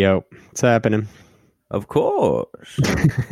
Yo, 0.00 0.24
what's 0.46 0.62
happening? 0.62 1.06
Of 1.70 1.88
course. 1.88 2.80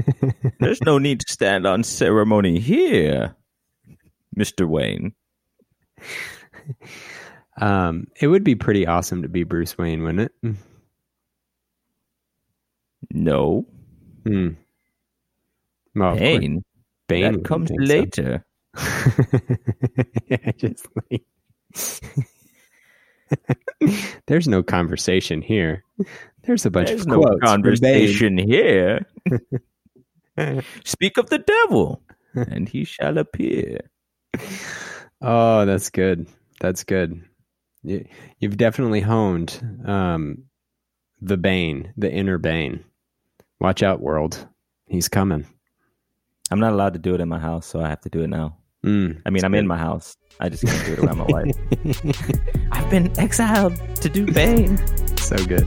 There's 0.61 0.83
no 0.83 0.99
need 0.99 1.21
to 1.21 1.33
stand 1.33 1.67
on 1.67 1.83
ceremony 1.83 2.61
here, 2.61 3.35
Mr. 4.37 4.69
Wayne. 4.69 5.15
Um, 7.61 8.07
it 8.21 8.29
would 8.29 8.45
be 8.45 8.55
pretty 8.55 8.87
awesome 8.87 9.23
to 9.23 9.29
be 9.29 9.43
Bruce 9.43 9.77
Wayne, 9.77 10.05
wouldn't 10.05 10.31
it? 10.31 10.55
No. 13.13 13.67
Hmm. 14.25 14.51
Well, 15.97 16.15
Bane. 16.15 16.63
Bane 17.09 17.33
That 17.33 17.45
comes 17.45 17.71
so. 17.71 17.75
later. 17.81 18.45
yeah, 20.29 20.53
just 20.57 20.87
like... 21.11 21.25
There's 24.27 24.47
no 24.47 24.63
conversation 24.63 25.43
here. 25.43 25.83
There's 26.49 26.65
a 26.65 26.71
bunch 26.71 26.89
There's 26.89 27.03
of 27.03 27.09
no 27.09 27.21
quotes 27.21 27.43
conversation 27.43 28.39
here. 28.39 29.05
Speak 30.83 31.19
of 31.19 31.29
the 31.29 31.41
devil, 31.41 32.01
and 32.33 32.67
he 32.67 32.85
shall 32.85 33.19
appear. 33.19 33.81
Oh, 35.21 35.67
that's 35.67 35.91
good. 35.91 36.27
That's 36.59 36.85
good. 36.85 37.23
You, 37.83 38.07
you've 38.39 38.57
definitely 38.57 39.03
honed 39.03 39.61
um, 39.85 40.45
the 41.21 41.37
Bane, 41.37 41.93
the 41.99 42.11
inner 42.11 42.39
Bane. 42.39 42.83
Watch 43.61 43.83
out, 43.83 44.01
world. 44.01 44.49
He's 44.87 45.07
coming. 45.09 45.47
I'm 46.51 46.61
not 46.61 46.73
allowed 46.73 46.95
to 46.95 46.99
do 46.99 47.15
it 47.15 47.21
in 47.21 47.29
my 47.29 47.39
house, 47.39 47.67
so 47.67 47.83
I 47.83 47.91
have 47.91 48.01
to 48.01 48.09
do 48.09 48.23
it 48.23 48.29
now. 48.29 48.57
Mm. 48.87 49.21
I 49.27 49.31
mean, 49.31 49.45
I'm 49.45 49.55
in 49.55 49.67
my 49.67 49.77
house. 49.77 50.17
I 50.41 50.49
just 50.49 50.65
can't 50.65 50.87
do 50.87 50.93
it 50.95 50.99
around 51.01 51.19
my 51.19 51.25
wife. 51.29 51.57
I've 52.73 52.89
been 52.89 53.13
exiled 53.21 53.77
to 53.97 54.09
do 54.09 54.25
Bane. 54.33 54.79
so 55.19 55.37
good. 55.45 55.67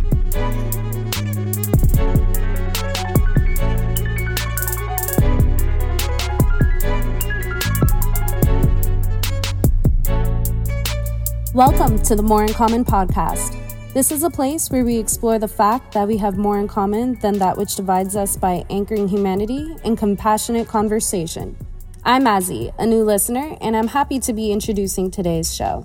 Welcome 11.54 12.02
to 12.04 12.16
the 12.16 12.24
More 12.24 12.46
in 12.46 12.54
Common 12.54 12.86
podcast. 12.86 13.58
This 13.94 14.10
is 14.10 14.24
a 14.24 14.30
place 14.30 14.70
where 14.70 14.86
we 14.86 14.98
explore 14.98 15.38
the 15.38 15.50
fact 15.50 15.92
that 15.92 16.08
we 16.08 16.16
have 16.16 16.38
more 16.38 16.58
in 16.58 16.70
common 16.70 17.16
than 17.20 17.40
that 17.40 17.58
which 17.58 17.76
divides 17.76 18.16
us 18.16 18.38
by 18.38 18.64
anchoring 18.70 19.10
humanity 19.10 19.76
in 19.84 19.98
compassionate 19.98 20.70
conversation. 20.70 21.58
I'm 22.06 22.24
Azzy, 22.24 22.74
a 22.80 22.86
new 22.86 23.04
listener, 23.04 23.58
and 23.60 23.76
I'm 23.76 23.90
happy 23.90 24.18
to 24.22 24.32
be 24.32 24.54
introducing 24.54 25.12
today's 25.12 25.54
show. 25.54 25.84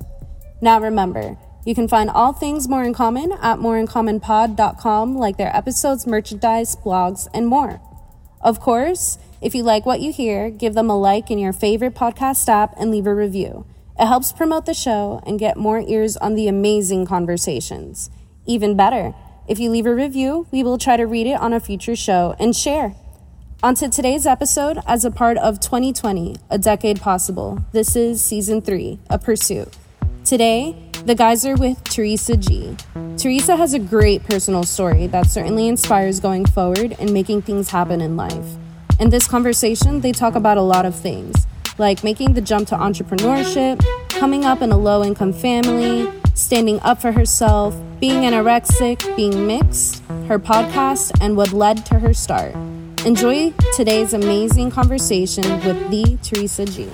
Now 0.61 0.81
remember, 0.81 1.37
you 1.65 1.75
can 1.75 1.89
find 1.89 2.11
all 2.11 2.33
things 2.33 2.69
More 2.69 2.85
in 2.85 2.95
Common 2.95 3.33
at 3.33 3.59
moreincommonpod.com, 3.59 5.17
like 5.17 5.37
their 5.37 5.55
episodes, 5.55 6.07
merchandise, 6.07 6.77
blogs, 6.77 7.27
and 7.35 7.49
more. 7.49 7.81
Of 8.41 8.61
course, 8.61 9.19
if 9.41 9.53
you 9.53 9.65
like 9.65 9.85
what 9.85 10.01
you 10.01 10.13
hear, 10.13 10.49
give 10.49 10.75
them 10.75 10.91
a 10.91 10.97
like 10.97 11.29
in 11.29 11.41
your 11.41 11.53
favorite 11.53 11.97
podcast 11.97 12.49
app 12.49 12.73
and 12.79 12.93
leave 12.93 13.09
a 13.09 13.15
review. 13.17 13.67
It 13.99 14.07
helps 14.07 14.31
promote 14.31 14.67
the 14.67 14.75
show 14.75 15.23
and 15.27 15.39
get 15.39 15.57
more 15.57 15.81
ears 15.81 16.19
on 16.19 16.35
the 16.35 16.49
amazing 16.49 17.07
conversations. 17.07 18.11
Even 18.45 18.77
better, 18.77 19.15
if 19.49 19.59
you 19.59 19.71
leave 19.71 19.87
a 19.87 19.95
review, 19.95 20.47
we 20.51 20.63
will 20.63 20.77
try 20.77 20.99
to 20.99 21.07
read 21.07 21.27
it 21.27 21.41
on 21.41 21.55
a 21.55 21.61
future 21.61 21.97
show 21.97 22.37
and 22.39 22.55
share. 22.55 22.95
On 23.63 23.75
to 23.77 23.89
today's 23.89 24.27
episode 24.27 24.79
as 24.87 25.07
a 25.07 25.11
part 25.11 25.39
of 25.39 25.61
2020, 25.61 26.37
A 26.51 26.59
Decade 26.59 27.01
Possible. 27.01 27.65
This 27.73 27.97
is 27.97 28.23
season 28.23 28.61
three, 28.61 28.99
A 29.09 29.19
Pursuit. 29.19 29.75
Today, 30.27 30.77
the 31.07 31.15
guys 31.15 31.47
are 31.47 31.57
with 31.57 31.83
Teresa 31.85 32.37
G. 32.37 32.77
Teresa 33.17 33.57
has 33.57 33.73
a 33.73 33.79
great 33.79 34.25
personal 34.25 34.65
story 34.65 35.07
that 35.07 35.31
certainly 35.31 35.69
inspires 35.69 36.21
going 36.21 36.45
forward 36.45 36.95
and 36.99 37.15
making 37.15 37.43
things 37.43 37.71
happen 37.71 38.03
in 38.03 38.15
life. 38.15 38.57
In 39.01 39.09
this 39.09 39.27
conversation, 39.27 40.03
they 40.03 40.13
talk 40.13 40.35
about 40.35 40.59
a 40.59 40.63
lot 40.63 40.85
of 40.85 40.95
things, 40.95 41.47
like 41.79 42.03
making 42.03 42.35
the 42.35 42.41
jump 42.41 42.69
to 42.69 42.77
entrepreneurship, 42.77 43.85
coming 44.11 44.45
up 44.45 44.63
in 44.63 44.73
a 44.73 44.79
low 44.79 45.05
income 45.05 45.33
family, 45.33 46.11
standing 46.35 46.81
up 46.81 47.01
for 47.01 47.13
herself, 47.13 47.77
being 48.01 48.23
anorexic, 48.23 49.17
being 49.17 49.47
mixed, 49.47 50.03
her 50.29 50.39
podcast, 50.39 51.13
and 51.21 51.37
what 51.37 51.53
led 51.53 51.85
to 51.87 51.99
her 51.99 52.15
start. 52.15 52.55
Enjoy 53.05 53.53
today's 53.75 54.13
amazing 54.13 54.71
conversation 54.71 55.45
with 55.65 55.91
the 55.91 56.19
Teresa 56.23 56.65
G. 56.65 56.89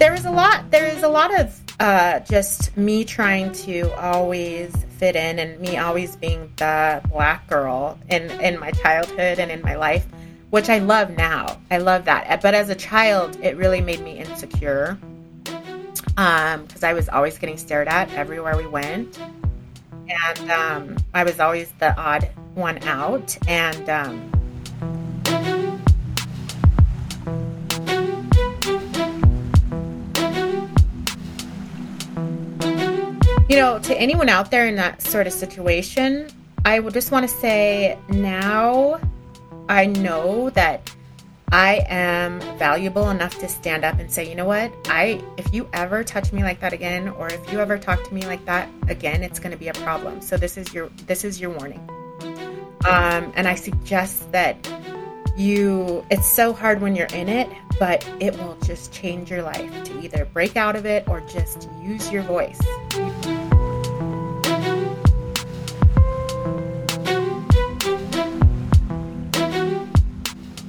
there 0.00 0.12
was 0.12 0.24
a 0.24 0.30
lot 0.30 0.70
there 0.70 0.86
is 0.86 1.02
a 1.02 1.08
lot 1.08 1.38
of 1.38 1.59
uh, 1.80 2.20
just 2.20 2.76
me 2.76 3.04
trying 3.04 3.50
to 3.52 3.90
always 3.98 4.72
fit 4.98 5.16
in 5.16 5.38
and 5.38 5.58
me 5.60 5.78
always 5.78 6.14
being 6.14 6.52
the 6.56 7.00
black 7.08 7.48
girl 7.48 7.98
in 8.10 8.30
in 8.42 8.60
my 8.60 8.70
childhood 8.70 9.38
and 9.38 9.50
in 9.50 9.62
my 9.62 9.74
life 9.74 10.06
which 10.50 10.68
i 10.68 10.78
love 10.78 11.10
now. 11.10 11.58
I 11.70 11.78
love 11.78 12.04
that. 12.06 12.42
But 12.42 12.54
as 12.54 12.68
a 12.68 12.74
child 12.74 13.38
it 13.42 13.56
really 13.56 13.80
made 13.80 14.00
me 14.00 14.18
insecure 14.18 14.98
um 16.16 16.64
because 16.66 16.84
i 16.84 16.92
was 16.92 17.08
always 17.08 17.38
getting 17.38 17.56
stared 17.56 17.88
at 17.88 18.12
everywhere 18.12 18.56
we 18.56 18.66
went. 18.66 19.18
And 20.28 20.50
um 20.50 20.96
i 21.14 21.24
was 21.24 21.40
always 21.40 21.70
the 21.78 21.98
odd 21.98 22.30
one 22.54 22.82
out. 22.82 23.38
And 23.48 23.88
um 23.88 24.39
you 33.50 33.56
know, 33.56 33.80
to 33.80 33.98
anyone 33.98 34.28
out 34.28 34.52
there 34.52 34.68
in 34.68 34.76
that 34.76 35.02
sort 35.02 35.26
of 35.26 35.32
situation, 35.32 36.28
I 36.64 36.78
would 36.78 36.94
just 36.94 37.10
want 37.10 37.28
to 37.28 37.36
say 37.36 37.98
now 38.08 39.00
I 39.68 39.86
know 39.86 40.50
that 40.50 40.94
I 41.50 41.84
am 41.88 42.38
valuable 42.60 43.10
enough 43.10 43.36
to 43.40 43.48
stand 43.48 43.84
up 43.84 43.98
and 43.98 44.08
say, 44.08 44.28
you 44.28 44.36
know 44.36 44.44
what? 44.44 44.72
I 44.84 45.20
if 45.36 45.52
you 45.52 45.68
ever 45.72 46.04
touch 46.04 46.32
me 46.32 46.44
like 46.44 46.60
that 46.60 46.72
again 46.72 47.08
or 47.08 47.26
if 47.26 47.52
you 47.52 47.58
ever 47.58 47.76
talk 47.76 48.04
to 48.04 48.14
me 48.14 48.24
like 48.24 48.44
that 48.44 48.68
again, 48.86 49.24
it's 49.24 49.40
going 49.40 49.50
to 49.50 49.58
be 49.58 49.66
a 49.66 49.74
problem. 49.74 50.20
So 50.20 50.36
this 50.36 50.56
is 50.56 50.72
your 50.72 50.88
this 51.08 51.24
is 51.24 51.40
your 51.40 51.50
warning. 51.50 51.84
Um 52.88 53.32
and 53.34 53.48
I 53.48 53.56
suggest 53.56 54.30
that 54.30 54.64
you 55.36 56.06
it's 56.08 56.30
so 56.30 56.52
hard 56.52 56.80
when 56.80 56.94
you're 56.94 57.08
in 57.08 57.28
it, 57.28 57.48
but 57.80 58.08
it 58.20 58.36
will 58.38 58.56
just 58.64 58.92
change 58.92 59.28
your 59.28 59.42
life 59.42 59.84
to 59.86 60.00
either 60.02 60.24
break 60.26 60.56
out 60.56 60.76
of 60.76 60.86
it 60.86 61.08
or 61.08 61.20
just 61.22 61.68
use 61.82 62.12
your 62.12 62.22
voice. 62.22 62.60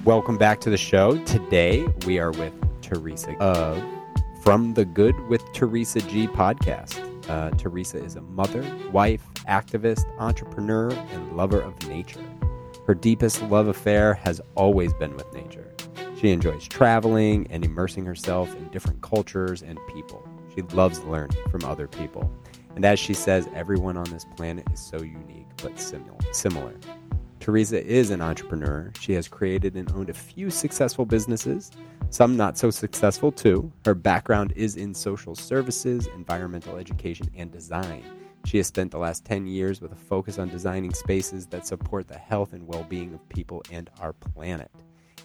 Welcome 0.06 0.40
back 0.40 0.60
to 0.62 0.72
the 0.72 0.78
show. 0.78 1.24
Today 1.26 1.86
we 2.08 2.18
are 2.18 2.32
with 2.32 2.54
Teresa 2.82 3.38
of 3.38 3.80
From 4.42 4.74
the 4.74 4.84
Good 4.84 5.20
with 5.28 5.44
Teresa 5.54 6.02
G 6.02 6.26
podcast. 6.26 7.00
Uh, 7.30 7.52
Teresa 7.52 8.04
is 8.04 8.16
a 8.16 8.22
mother, 8.22 8.66
wife, 8.92 9.24
activist, 9.48 10.04
entrepreneur, 10.18 10.90
and 10.90 11.38
lover 11.38 11.62
of 11.62 11.88
nature. 11.88 12.24
Her 12.88 12.96
deepest 12.96 13.44
love 13.44 13.68
affair 13.68 14.16
has 14.16 14.42
always 14.56 14.92
been 14.96 15.16
with 15.16 15.32
nature. 15.34 15.72
She 16.20 16.32
enjoys 16.32 16.68
traveling 16.68 17.46
and 17.52 17.64
immersing 17.64 18.04
herself 18.04 18.56
in 18.56 18.70
different 18.70 19.04
cultures 19.04 19.62
and 19.62 19.78
people. 19.94 20.28
She 20.56 20.64
loves 20.64 21.00
learning 21.04 21.38
from 21.52 21.64
other 21.64 21.88
people. 21.88 22.28
And 22.76 22.86
as 22.86 23.00
she 23.00 23.14
says, 23.14 23.48
everyone 23.54 23.98
on 23.98 24.10
this 24.10 24.26
planet 24.36 24.66
is 24.74 24.80
so 24.80 24.98
unique 24.98 25.46
but 25.58 25.76
simil- 25.76 26.26
similar. 26.34 26.74
Teresa 27.42 27.84
is 27.84 28.12
an 28.12 28.22
entrepreneur. 28.22 28.92
She 29.00 29.14
has 29.14 29.28
created 29.28 29.76
and 29.76 29.92
owned 29.94 30.12
a 30.12 30.14
few 30.14 30.52
successful 30.52 31.08
businesses, 31.08 31.72
some 32.12 32.38
not 32.38 32.56
so 32.56 32.70
successful 32.70 33.32
too. 33.32 33.72
Her 33.84 33.96
background 33.96 34.54
is 34.56 34.76
in 34.76 34.94
social 34.94 35.34
services, 35.34 36.08
environmental 36.16 36.78
education, 36.78 37.32
and 37.36 37.52
design. 37.52 38.04
She 38.46 38.58
has 38.58 38.68
spent 38.68 38.92
the 38.92 39.00
last 39.00 39.26
10 39.26 39.48
years 39.48 39.82
with 39.82 39.92
a 39.92 39.96
focus 39.96 40.38
on 40.38 40.50
designing 40.50 40.94
spaces 40.94 41.48
that 41.48 41.66
support 41.66 42.08
the 42.08 42.18
health 42.18 42.54
and 42.54 42.68
well 42.68 42.86
being 42.88 43.12
of 43.12 43.28
people 43.30 43.64
and 43.72 43.90
our 44.00 44.14
planet. 44.14 44.70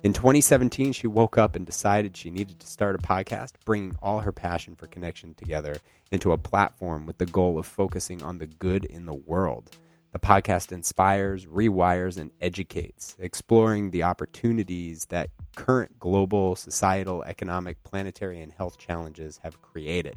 In 0.03 0.15
2017, 0.15 0.93
she 0.93 1.07
woke 1.07 1.37
up 1.37 1.55
and 1.55 1.67
decided 1.67 2.17
she 2.17 2.31
needed 2.31 2.59
to 2.61 2.67
start 2.67 2.95
a 2.95 2.99
podcast, 2.99 3.53
bringing 3.67 3.95
all 4.01 4.21
her 4.21 4.33
passion 4.33 4.75
for 4.75 4.87
connection 4.87 5.35
together 5.35 5.77
into 6.11 6.33
a 6.33 6.39
platform 6.39 7.05
with 7.05 7.19
the 7.19 7.27
goal 7.27 7.59
of 7.59 7.67
focusing 7.67 8.23
on 8.23 8.39
the 8.39 8.47
good 8.47 8.87
in 8.87 9.05
the 9.05 9.15
world. 9.15 9.77
The 10.17 10.27
podcast 10.27 10.73
inspires, 10.73 11.45
rewires, 11.45 12.17
and 12.17 12.31
educates, 12.41 13.17
exploring 13.19 13.91
the 13.91 14.05
opportunities 14.05 15.05
that 15.11 15.29
current 15.57 15.99
global, 15.99 16.57
societal, 16.57 17.23
economic, 17.25 17.85
planetary, 17.85 18.41
and 18.41 18.51
health 18.51 18.79
challenges 18.79 19.41
have 19.43 19.61
created. 19.61 20.17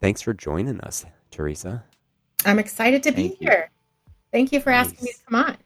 Thanks 0.00 0.22
for 0.22 0.32
joining 0.32 0.80
us, 0.80 1.04
Teresa. 1.30 1.84
I'm 2.46 2.58
excited 2.58 3.02
to 3.02 3.12
be 3.12 3.24
you. 3.24 3.36
here. 3.40 3.70
Thank 4.32 4.52
you 4.52 4.60
for 4.60 4.70
asking 4.70 5.04
me 5.04 5.12
to 5.12 5.18
come 5.28 5.44
on. 5.44 5.58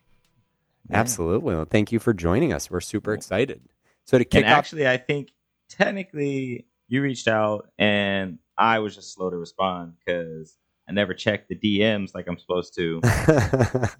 Absolutely. 0.90 1.54
Well, 1.54 1.64
thank 1.64 1.92
you 1.92 2.00
for 2.00 2.12
joining 2.12 2.52
us. 2.52 2.68
We're 2.68 2.80
super 2.80 3.14
excited. 3.14 3.60
So 4.04 4.18
to 4.18 4.24
kick 4.24 4.42
And 4.42 4.52
off, 4.52 4.58
actually, 4.58 4.88
I 4.88 4.96
think 4.96 5.30
technically 5.68 6.66
you 6.88 7.02
reached 7.02 7.28
out, 7.28 7.70
and 7.78 8.40
I 8.58 8.80
was 8.80 8.96
just 8.96 9.14
slow 9.14 9.30
to 9.30 9.36
respond 9.36 9.92
because 10.04 10.58
I 10.88 10.92
never 10.92 11.14
checked 11.14 11.48
the 11.48 11.56
DMs 11.56 12.14
like 12.14 12.26
I'm 12.28 12.38
supposed 12.38 12.74
to. 12.76 13.00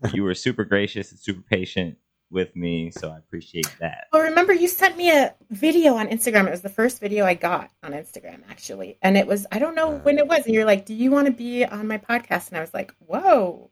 you 0.13 0.23
were 0.23 0.35
super 0.35 0.65
gracious 0.65 1.11
and 1.11 1.21
super 1.21 1.43
patient 1.43 1.97
with 2.31 2.55
me, 2.57 2.91
so 2.91 3.11
I 3.11 3.19
appreciate 3.19 3.75
that. 3.81 4.09
Well, 4.13 4.23
remember 4.23 4.53
you 4.53 4.69
sent 4.69 4.97
me 4.97 5.11
a 5.11 5.35
video 5.51 5.95
on 5.95 6.09
Instagram. 6.09 6.47
It 6.47 6.51
was 6.51 6.63
the 6.63 6.69
first 6.69 7.01
video 7.01 7.25
I 7.25 7.35
got 7.35 7.71
on 7.83 7.93
Instagram, 7.93 8.41
actually, 8.51 8.99
and 9.03 9.17
it 9.17 9.27
was 9.27 9.47
I 9.51 9.59
don't 9.59 9.75
know 9.75 9.97
when 9.99 10.19
it 10.19 10.27
was, 10.27 10.45
and 10.45 10.55
you're 10.55 10.65
like, 10.65 10.85
"Do 10.85 10.95
you 10.95 11.11
want 11.11 11.27
to 11.27 11.33
be 11.33 11.65
on 11.65 11.87
my 11.87 11.99
podcast?" 11.99 12.49
And 12.49 12.59
I 12.59 12.61
was 12.61 12.75
like, 12.75 12.93
"Whoa!" 12.99 13.71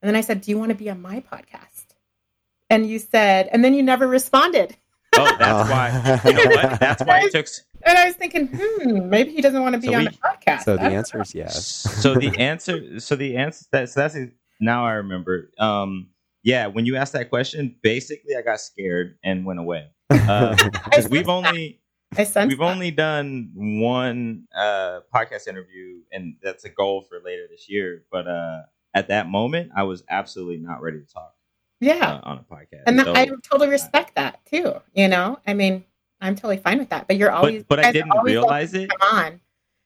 And 0.00 0.08
then 0.08 0.16
I 0.16 0.22
said, 0.22 0.40
"Do 0.40 0.50
you 0.50 0.58
want 0.58 0.70
to 0.70 0.76
be 0.76 0.90
on 0.90 1.02
my 1.02 1.20
podcast?" 1.20 1.94
And 2.70 2.88
you 2.88 2.98
said, 2.98 3.48
and 3.52 3.64
then 3.64 3.74
you 3.74 3.82
never 3.82 4.06
responded. 4.06 4.76
Oh, 5.16 5.36
that's 5.38 5.70
why. 5.70 6.30
You 6.30 6.36
know 6.36 6.56
what? 6.56 6.80
That's 6.80 7.02
why 7.04 7.20
it 7.24 7.32
took. 7.32 7.46
And 7.86 7.98
I 7.98 8.06
was 8.06 8.14
thinking, 8.16 8.48
hmm, 8.52 9.08
maybe 9.10 9.32
he 9.32 9.40
doesn't 9.40 9.60
want 9.62 9.74
to 9.74 9.80
be 9.80 9.88
So 9.88 9.94
on 9.94 10.00
we- 10.00 10.08
the 10.08 10.16
podcast. 10.16 10.62
so 10.62 10.76
the 10.76 10.82
answer 10.84 11.20
is 11.20 11.34
yes. 11.34 11.64
So 12.02 12.14
the 12.14 12.36
answer. 12.38 12.98
So 13.00 13.14
the 13.16 13.36
answer. 13.36 13.66
That, 13.72 13.88
so 13.90 14.00
that's 14.00 14.16
now 14.60 14.86
I 14.86 14.92
remember. 14.92 15.50
Um, 15.58 16.08
yeah, 16.42 16.66
when 16.66 16.84
you 16.86 16.96
asked 16.96 17.12
that 17.14 17.30
question, 17.30 17.76
basically 17.82 18.36
I 18.36 18.42
got 18.42 18.60
scared 18.60 19.16
and 19.24 19.44
went 19.46 19.60
away. 19.60 19.88
Uh, 20.10 20.54
because 20.84 21.08
we've 21.08 21.28
only 21.28 21.80
I 22.16 22.24
sensed 22.24 22.50
we've 22.50 22.58
that. 22.58 22.64
only 22.72 22.90
done 22.90 23.50
one 23.54 24.46
uh, 24.56 25.00
podcast 25.12 25.48
interview, 25.48 26.00
and 26.12 26.36
that's 26.42 26.64
a 26.64 26.68
goal 26.68 27.02
for 27.02 27.18
later 27.24 27.42
this 27.50 27.68
year. 27.68 28.04
But 28.12 28.28
uh, 28.28 28.62
at 28.94 29.08
that 29.08 29.28
moment, 29.28 29.72
I 29.76 29.82
was 29.82 30.04
absolutely 30.08 30.58
not 30.58 30.80
ready 30.82 31.00
to 31.00 31.06
talk 31.12 31.34
yeah. 31.84 32.14
uh, 32.14 32.20
on 32.24 32.38
a 32.38 32.54
podcast. 32.54 32.82
and 32.86 32.98
that, 32.98 33.06
So- 33.06 33.14
I 33.14 33.26
totally 33.42 33.68
respect 33.68 34.14
that 34.16 34.44
too. 34.46 34.74
You 34.94 35.08
know, 35.08 35.38
I 35.46 35.54
mean, 35.54 35.84
I'm 36.20 36.34
totally 36.34 36.56
fine 36.58 36.78
with 36.78 36.88
that. 36.90 37.06
But 37.06 37.16
you're 37.16 37.30
always, 37.30 37.62
but 37.64 37.76
but 37.76 37.84
I 37.86 37.92
didn't 37.92 38.12
realize 38.22 38.74
it. 38.74 38.90
Come 38.98 39.18
on. 39.18 39.40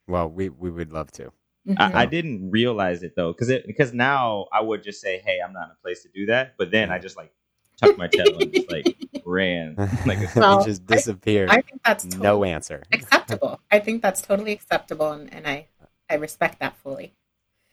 well, 0.06 0.28
we 0.28 0.48
we 0.48 0.70
would 0.70 0.92
love 0.92 1.10
to. 1.12 1.32
Mhm. 1.68 1.76
I, 1.78 2.02
I 2.02 2.06
didn't 2.06 2.50
realize 2.50 3.02
it 3.02 3.14
though, 3.16 3.32
because 3.32 3.48
it 3.50 3.66
because 3.66 3.92
now 3.92 4.46
I 4.52 4.60
would 4.62 4.82
just 4.82 5.00
say, 5.00 5.18
"Hey, 5.24 5.38
I'm 5.44 5.52
not 5.52 5.64
in 5.66 5.72
a 5.72 5.82
place 5.82 6.02
to 6.04 6.08
do 6.14 6.26
that," 6.26 6.54
but 6.56 6.70
then 6.70 6.90
I 6.90 6.98
just 6.98 7.16
like 7.16 7.32
tucked 7.76 7.98
my 7.98 8.06
tail 8.08 8.38
and 8.40 8.52
just 8.52 8.70
like 8.70 8.96
ran 9.26 9.74
like 10.06 10.18
a 10.18 10.28
Well, 10.40 10.64
just 10.64 10.86
disappeared. 10.86 11.50
I 11.50 11.60
think 11.60 11.82
that's 11.84 12.04
totally 12.04 12.22
no 12.22 12.44
answer. 12.44 12.82
acceptable. 12.92 13.60
I 13.70 13.80
think 13.80 14.00
that's 14.02 14.22
totally 14.22 14.52
acceptable, 14.52 15.10
and, 15.12 15.32
and 15.32 15.46
I 15.46 15.66
I 16.08 16.14
respect 16.14 16.60
that 16.60 16.76
fully. 16.78 17.14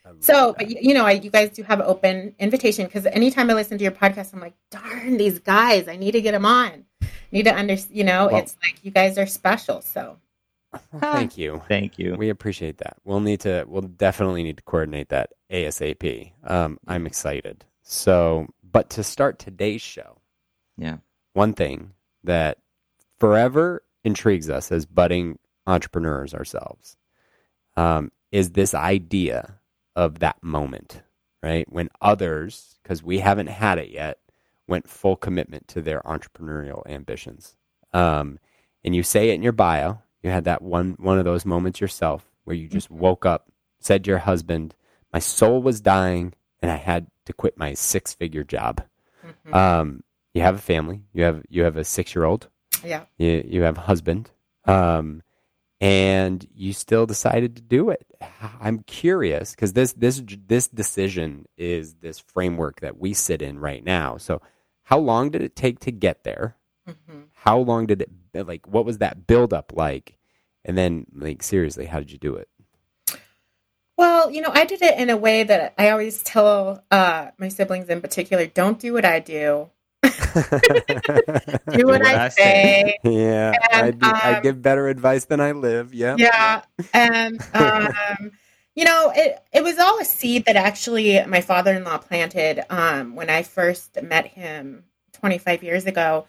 I 0.05 0.09
love 0.09 0.23
So, 0.23 0.47
that. 0.51 0.57
but 0.57 0.69
you 0.69 0.77
you 0.89 0.93
know, 0.93 1.05
I, 1.05 1.13
you 1.13 1.29
guys 1.31 1.49
do 1.51 1.63
have 1.63 1.81
open 1.81 2.35
invitation 2.39 2.85
because 2.85 3.05
anytime 3.07 3.49
I 3.49 3.53
listen 3.53 3.77
to 3.77 3.83
your 3.83 3.91
podcast, 3.93 4.33
I'm 4.33 4.39
like, 4.39 4.53
darn, 4.71 5.17
these 5.17 5.39
guys, 5.39 5.87
I 5.87 5.95
need 5.95 6.11
to 6.11 6.21
get 6.21 6.31
them 6.33 6.45
on. 6.45 6.85
Need 7.31 7.43
to 7.43 7.57
under, 7.57 7.75
you 7.89 8.03
know, 8.03 8.27
Well- 8.31 8.37
it's 8.41 8.55
like 8.63 8.83
you 8.83 8.91
guys 8.91 9.17
are 9.17 9.25
special. 9.25 9.81
So, 9.81 10.17
thank 10.99 11.37
you. 11.37 11.61
Thank 11.67 11.97
you. 11.97 12.15
We 12.15 12.29
appreciate 12.29 12.77
that. 12.79 12.97
We'll 13.03 13.19
need 13.21 13.39
to. 13.41 13.65
We'll 13.67 13.81
definitely 13.83 14.43
need 14.43 14.57
to 14.57 14.63
coordinate 14.63 15.09
that 15.09 15.31
ASAP. 15.51 16.31
Um, 16.43 16.79
I'm 16.87 17.07
excited. 17.07 17.65
So, 17.81 18.47
but 18.71 18.89
to 18.91 19.03
start 19.03 19.39
today's 19.39 19.81
show, 19.81 20.17
Yeah. 20.77 20.97
one 21.33 21.53
thing 21.53 21.91
that 22.23 22.57
forever 23.19 23.83
intrigues 24.03 24.49
us 24.49 24.71
as 24.71 24.85
budding 24.85 25.39
entrepreneurs 25.65 26.33
ourselves 26.33 26.97
um, 27.77 28.11
is 28.31 28.51
this 28.51 28.73
idea 28.75 29.55
of 29.95 30.19
that 30.19 30.41
moment, 30.43 31.01
right? 31.43 31.65
When 31.71 31.89
others, 32.01 32.75
because 32.83 33.01
we 33.03 33.19
haven't 33.19 33.47
had 33.47 33.77
it 33.77 33.89
yet, 33.89 34.19
went 34.67 34.89
full 34.89 35.15
commitment 35.15 35.67
to 35.69 35.81
their 35.81 36.01
entrepreneurial 36.01 36.85
ambitions. 36.87 37.55
Um, 37.93 38.39
and 38.83 38.95
you 38.95 39.03
say 39.03 39.29
it 39.29 39.35
in 39.35 39.43
your 39.43 39.51
bio. 39.51 39.99
You 40.21 40.29
had 40.31 40.45
that 40.45 40.61
one 40.61 40.95
one 40.99 41.19
of 41.19 41.25
those 41.25 41.45
moments 41.45 41.79
yourself 41.79 42.25
where 42.43 42.55
you 42.55 42.67
just 42.67 42.89
woke 42.91 43.25
up, 43.25 43.47
said 43.79 44.03
to 44.03 44.09
your 44.09 44.19
husband, 44.19 44.75
"My 45.13 45.19
soul 45.19 45.61
was 45.61 45.81
dying, 45.81 46.33
and 46.61 46.71
I 46.71 46.75
had 46.77 47.07
to 47.25 47.33
quit 47.33 47.57
my 47.57 47.73
six 47.73 48.13
figure 48.13 48.43
job." 48.43 48.83
mhm. 49.47 49.53
Um, 49.55 50.03
you 50.33 50.41
have 50.41 50.55
a 50.55 50.59
family. 50.59 51.01
You 51.13 51.23
have 51.23 51.43
you 51.49 51.63
have 51.63 51.77
a 51.77 51.83
six 51.83 52.13
year 52.15 52.25
old. 52.25 52.49
yeah. 52.83 53.05
You 53.17 53.43
you 53.47 53.61
have 53.61 53.77
a 53.77 53.81
husband. 53.81 54.31
Um, 54.65 55.21
and 55.85 56.47
you 56.55 56.73
still 56.73 57.05
decided 57.05 57.55
to 57.55 57.61
do 57.61 57.91
it. 57.91 58.07
I'm 58.59 58.79
curious 58.79 59.51
because 59.51 59.73
this 59.73 59.93
this 59.93 60.19
this 60.47 60.67
decision 60.67 61.45
is 61.57 61.93
this 62.01 62.17
framework 62.17 62.79
that 62.79 62.97
we 62.97 63.13
sit 63.13 63.43
in 63.43 63.59
right 63.59 63.83
now. 63.83 64.17
So, 64.17 64.41
how 64.85 64.97
long 64.97 65.29
did 65.29 65.43
it 65.43 65.55
take 65.55 65.79
to 65.81 65.91
get 65.91 66.23
there? 66.23 66.55
hmm 66.87 67.21
How 67.33 67.59
long 67.59 67.85
did 67.85 68.01
it 68.01 68.09
like? 68.47 68.67
What 68.67 68.85
was 68.85 68.97
that 68.97 69.27
build 69.27 69.53
up 69.53 69.73
like? 69.75 70.17
And 70.67 70.75
then, 70.75 71.05
like, 71.13 71.43
seriously, 71.43 71.85
how 71.85 71.99
did 71.99 72.11
you 72.11 72.17
do 72.17 72.35
it? 72.37 72.49
Well, 73.95 74.31
you 74.31 74.41
know, 74.41 74.49
I 74.51 74.65
did 74.65 74.81
it 74.81 74.97
in 74.97 75.11
a 75.11 75.17
way 75.17 75.43
that 75.43 75.75
I 75.77 75.91
always 75.91 76.23
tell 76.23 76.83
uh, 76.89 77.29
my 77.37 77.49
siblings 77.49 77.89
in 77.89 78.01
particular 78.01 78.47
don't 78.47 78.79
do 78.79 78.91
what 78.93 79.05
I 79.05 79.19
do, 79.19 79.69
do 81.71 81.87
what, 81.87 82.01
what 82.01 82.05
I, 82.05 82.25
I 82.25 82.29
say. 82.29 82.97
say. 83.03 83.11
yeah, 83.11 83.53
I, 83.71 83.87
And, 83.87 83.99
do, 83.99 84.07
I 84.07 84.33
um, 84.35 84.43
give 84.43 84.61
better 84.61 84.87
advice 84.87 85.25
than 85.25 85.39
I 85.39 85.51
live. 85.51 85.93
Yeah, 85.93 86.15
Yeah. 86.17 86.61
And, 86.93 87.41
um, 87.53 88.31
you 88.75 88.83
know, 88.85 89.11
it, 89.15 89.39
it 89.53 89.63
was 89.63 89.79
all 89.79 89.99
a 89.99 90.05
seed 90.05 90.45
that 90.45 90.55
actually 90.55 91.23
my 91.25 91.41
father 91.41 91.73
in 91.73 91.83
law 91.83 91.97
planted 91.97 92.63
um, 92.69 93.15
when 93.15 93.29
I 93.29 93.43
first 93.43 94.01
met 94.01 94.27
him 94.27 94.83
25 95.13 95.63
years 95.63 95.85
ago. 95.85 96.27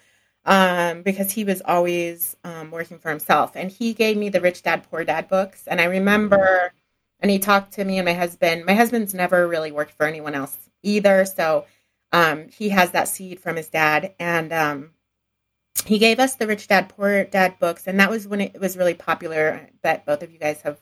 Um, 0.49 1.03
because 1.03 1.33
he 1.33 1.43
was 1.43 1.61
always 1.65 2.37
um, 2.45 2.71
working 2.71 3.01
for 3.01 3.11
himself. 3.11 3.57
And 3.57 3.69
he 3.69 3.93
gave 3.93 4.17
me 4.17 4.29
the 4.29 4.41
Rich 4.41 4.63
Dad 4.63 4.85
Poor 4.89 5.03
Dad 5.03 5.27
books. 5.27 5.67
And 5.67 5.81
I 5.81 5.87
remember, 5.87 6.73
and 7.19 7.33
he 7.33 7.41
talked 7.41 7.73
to 7.73 7.85
me 7.85 7.99
and 7.99 8.05
my 8.07 8.13
husband. 8.13 8.65
My 8.65 8.75
husband's 8.75 9.13
never 9.13 9.49
really 9.49 9.73
worked 9.73 9.91
for 9.91 10.07
anyone 10.07 10.37
else 10.37 10.57
either. 10.85 11.25
So 11.25 11.65
um, 12.13 12.49
he 12.49 12.69
has 12.71 12.93
that 12.93 13.09
seed 13.09 13.41
from 13.41 13.57
his 13.57 13.69
dad. 13.69 14.15
And 14.19 14.53
um, 14.53 14.91
he 15.85 15.99
gave 15.99 16.19
us 16.19 16.37
the 16.37 16.47
Rich 16.47 16.69
Dad 16.69 16.89
Poor 16.89 17.25
Dad 17.25 17.59
books. 17.59 17.87
And 17.87 18.01
that 18.01 18.11
was 18.11 18.27
when 18.27 18.41
it 18.41 18.61
was 18.61 18.77
really 18.77 18.95
popular. 18.95 19.53
I 19.67 19.71
bet 19.83 20.07
both 20.07 20.23
of 20.23 20.31
you 20.31 20.39
guys 20.39 20.61
have. 20.63 20.79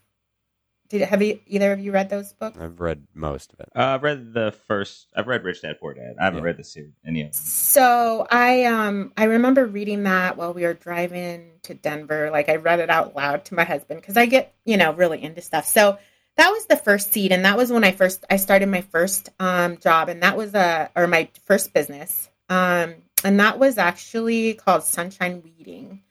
Did 0.90 1.00
have 1.00 1.22
you, 1.22 1.40
either 1.46 1.72
of 1.72 1.80
you 1.80 1.92
read 1.92 2.10
those 2.10 2.34
books? 2.34 2.58
I've 2.60 2.78
read 2.78 3.06
most 3.14 3.54
of 3.54 3.60
it. 3.60 3.70
Uh, 3.74 3.94
I've 3.94 4.02
read 4.02 4.34
the 4.34 4.54
first. 4.68 5.08
I've 5.16 5.26
read 5.26 5.42
Rich 5.42 5.62
Dad 5.62 5.76
Poor 5.80 5.94
Dad. 5.94 6.16
I 6.20 6.24
haven't 6.24 6.40
Yeah. 6.40 6.44
read 6.44 6.56
the 6.58 6.64
series 6.64 6.92
any 7.06 7.22
of 7.22 7.28
them. 7.28 7.32
So 7.32 8.26
I 8.30 8.64
um 8.64 9.12
I 9.16 9.24
remember 9.24 9.64
reading 9.66 10.02
that 10.02 10.36
while 10.36 10.52
we 10.52 10.62
were 10.62 10.74
driving 10.74 11.52
to 11.62 11.72
Denver. 11.72 12.30
Like 12.30 12.50
I 12.50 12.56
read 12.56 12.80
it 12.80 12.90
out 12.90 13.16
loud 13.16 13.46
to 13.46 13.54
my 13.54 13.64
husband 13.64 14.02
because 14.02 14.18
I 14.18 14.26
get 14.26 14.54
you 14.66 14.76
know 14.76 14.92
really 14.92 15.22
into 15.22 15.40
stuff. 15.40 15.66
So 15.66 15.98
that 16.36 16.50
was 16.50 16.66
the 16.66 16.76
first 16.76 17.12
seed, 17.12 17.32
and 17.32 17.44
that 17.44 17.56
was 17.56 17.70
when 17.70 17.84
I 17.84 17.92
first 17.92 18.24
I 18.30 18.36
started 18.36 18.68
my 18.68 18.80
first 18.80 19.30
um 19.38 19.78
job, 19.78 20.08
and 20.08 20.22
that 20.22 20.36
was 20.36 20.54
a 20.54 20.90
or 20.96 21.06
my 21.06 21.28
first 21.44 21.72
business. 21.72 22.28
Um, 22.48 22.94
and 23.24 23.40
that 23.40 23.58
was 23.58 23.78
actually 23.78 24.54
called 24.54 24.82
Sunshine 24.82 25.42
Weeding, 25.42 26.02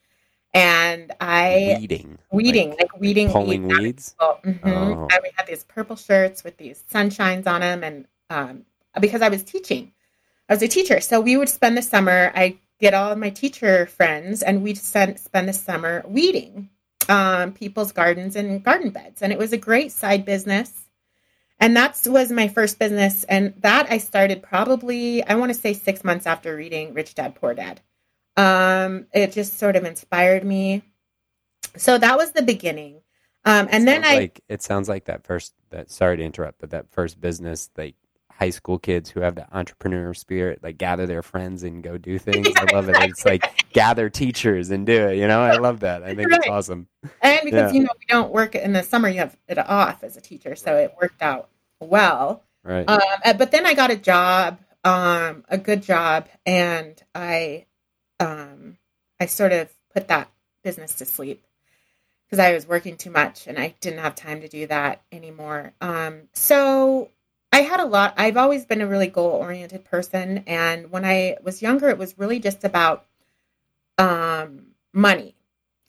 and 0.53 1.11
I 1.19 1.77
weeding, 1.79 2.17
weeding 2.31 2.69
like, 2.71 2.99
weeding 2.99 3.29
pulling 3.29 3.67
weeds. 3.67 3.79
weeds. 3.79 4.15
Mhm. 4.45 4.59
Oh. 4.65 5.07
And 5.11 5.19
we 5.21 5.31
had 5.35 5.47
these 5.47 5.63
purple 5.65 5.95
shirts 5.95 6.43
with 6.43 6.57
these 6.57 6.83
sunshines 6.91 7.45
on 7.47 7.61
them, 7.61 7.83
and 7.83 8.07
um, 8.29 8.65
because 8.99 9.21
I 9.21 9.29
was 9.29 9.43
teaching, 9.43 9.91
I 10.49 10.53
was 10.53 10.63
a 10.63 10.67
teacher, 10.67 11.01
so 11.01 11.19
we 11.19 11.37
would 11.37 11.49
spend 11.49 11.77
the 11.77 11.81
summer. 11.81 12.31
I 12.33 12.57
get 12.79 12.93
all 12.93 13.11
of 13.11 13.17
my 13.17 13.29
teacher 13.29 13.85
friends, 13.87 14.41
and 14.41 14.63
we'd 14.63 14.77
spend 14.77 15.19
spend 15.19 15.49
the 15.49 15.53
summer 15.53 16.03
weeding 16.07 16.69
um, 17.09 17.53
people's 17.53 17.91
gardens 17.91 18.35
and 18.35 18.63
garden 18.63 18.89
beds, 18.89 19.21
and 19.21 19.31
it 19.31 19.37
was 19.37 19.53
a 19.53 19.57
great 19.57 19.91
side 19.91 20.25
business. 20.25 20.79
And 21.59 21.77
that 21.77 22.01
was 22.05 22.31
my 22.31 22.47
first 22.47 22.79
business, 22.79 23.23
and 23.25 23.53
that 23.59 23.87
I 23.89 23.97
started 23.97 24.43
probably 24.43 25.23
I 25.23 25.35
want 25.35 25.53
to 25.53 25.59
say 25.59 25.73
six 25.73 26.03
months 26.03 26.25
after 26.25 26.55
reading 26.55 26.93
Rich 26.93 27.15
Dad 27.15 27.35
Poor 27.35 27.53
Dad. 27.53 27.81
Um, 28.35 29.05
it 29.13 29.31
just 29.31 29.59
sort 29.59 29.75
of 29.75 29.85
inspired 29.85 30.43
me. 30.43 30.81
So 31.77 31.97
that 31.97 32.17
was 32.17 32.31
the 32.31 32.41
beginning. 32.41 33.01
Um, 33.45 33.67
and 33.71 33.87
then 33.87 34.03
I 34.05 34.15
like 34.15 34.41
it 34.47 34.61
sounds 34.61 34.87
like 34.89 35.05
that 35.05 35.25
first. 35.25 35.53
That 35.69 35.91
sorry 35.91 36.17
to 36.17 36.23
interrupt, 36.23 36.59
but 36.59 36.71
that 36.71 36.91
first 36.91 37.19
business, 37.19 37.69
like 37.77 37.95
high 38.39 38.49
school 38.49 38.79
kids 38.79 39.09
who 39.09 39.21
have 39.21 39.35
the 39.35 39.47
entrepreneur 39.55 40.13
spirit, 40.13 40.59
like 40.63 40.77
gather 40.77 41.05
their 41.05 41.21
friends 41.21 41.63
and 41.63 41.83
go 41.83 41.97
do 41.97 42.17
things. 42.19 42.47
I 42.57 42.73
love 42.73 42.89
it. 42.89 42.95
It's 43.01 43.25
like 43.25 43.69
gather 43.73 44.09
teachers 44.09 44.69
and 44.69 44.85
do 44.85 45.09
it. 45.09 45.17
You 45.17 45.27
know, 45.27 45.41
I 45.41 45.57
love 45.57 45.81
that. 45.81 46.03
I 46.03 46.15
think 46.15 46.31
it's 46.31 46.47
awesome. 46.47 46.87
And 47.21 47.41
because 47.43 47.71
Yeah. 47.71 47.79
you 47.79 47.83
know 47.83 47.91
we 47.99 48.05
don't 48.07 48.31
work 48.31 48.55
in 48.55 48.73
the 48.73 48.83
summer, 48.83 49.09
you 49.09 49.19
have 49.19 49.35
it 49.47 49.57
off 49.57 50.03
as 50.03 50.17
a 50.17 50.21
teacher, 50.21 50.55
so 50.55 50.75
it 50.77 50.93
worked 51.01 51.21
out 51.21 51.49
well. 51.79 52.43
Right. 52.63 52.87
Um, 52.87 52.99
uh, 53.25 53.33
but 53.33 53.51
then 53.51 53.65
I 53.65 53.73
got 53.73 53.91
a 53.91 53.97
job, 53.97 54.59
um, 54.83 55.43
a 55.49 55.57
good 55.57 55.83
job, 55.83 56.27
and 56.45 57.01
I, 57.13 57.65
um, 58.19 58.77
I 59.19 59.25
sort 59.25 59.51
of 59.51 59.69
put 59.93 60.07
that 60.07 60.29
business 60.63 60.95
to 60.95 61.05
sleep 61.05 61.45
because 62.25 62.39
I 62.39 62.53
was 62.53 62.65
working 62.65 62.97
too 62.97 63.11
much 63.11 63.47
and 63.47 63.59
I 63.59 63.75
didn't 63.81 63.99
have 63.99 64.15
time 64.15 64.41
to 64.41 64.47
do 64.47 64.65
that 64.67 65.01
anymore. 65.11 65.73
Um, 65.81 66.29
so 66.33 67.09
I 67.53 67.61
had 67.61 67.79
a 67.79 67.85
lot. 67.85 68.15
I've 68.17 68.35
always 68.35 68.65
been 68.65 68.81
a 68.81 68.87
really 68.87 69.05
goal 69.05 69.29
oriented 69.29 69.85
person, 69.85 70.43
and 70.47 70.89
when 70.89 71.05
I 71.05 71.37
was 71.43 71.61
younger, 71.61 71.87
it 71.87 71.99
was 71.99 72.17
really 72.17 72.39
just 72.39 72.63
about 72.63 73.05
um, 73.99 74.71
money 74.91 75.35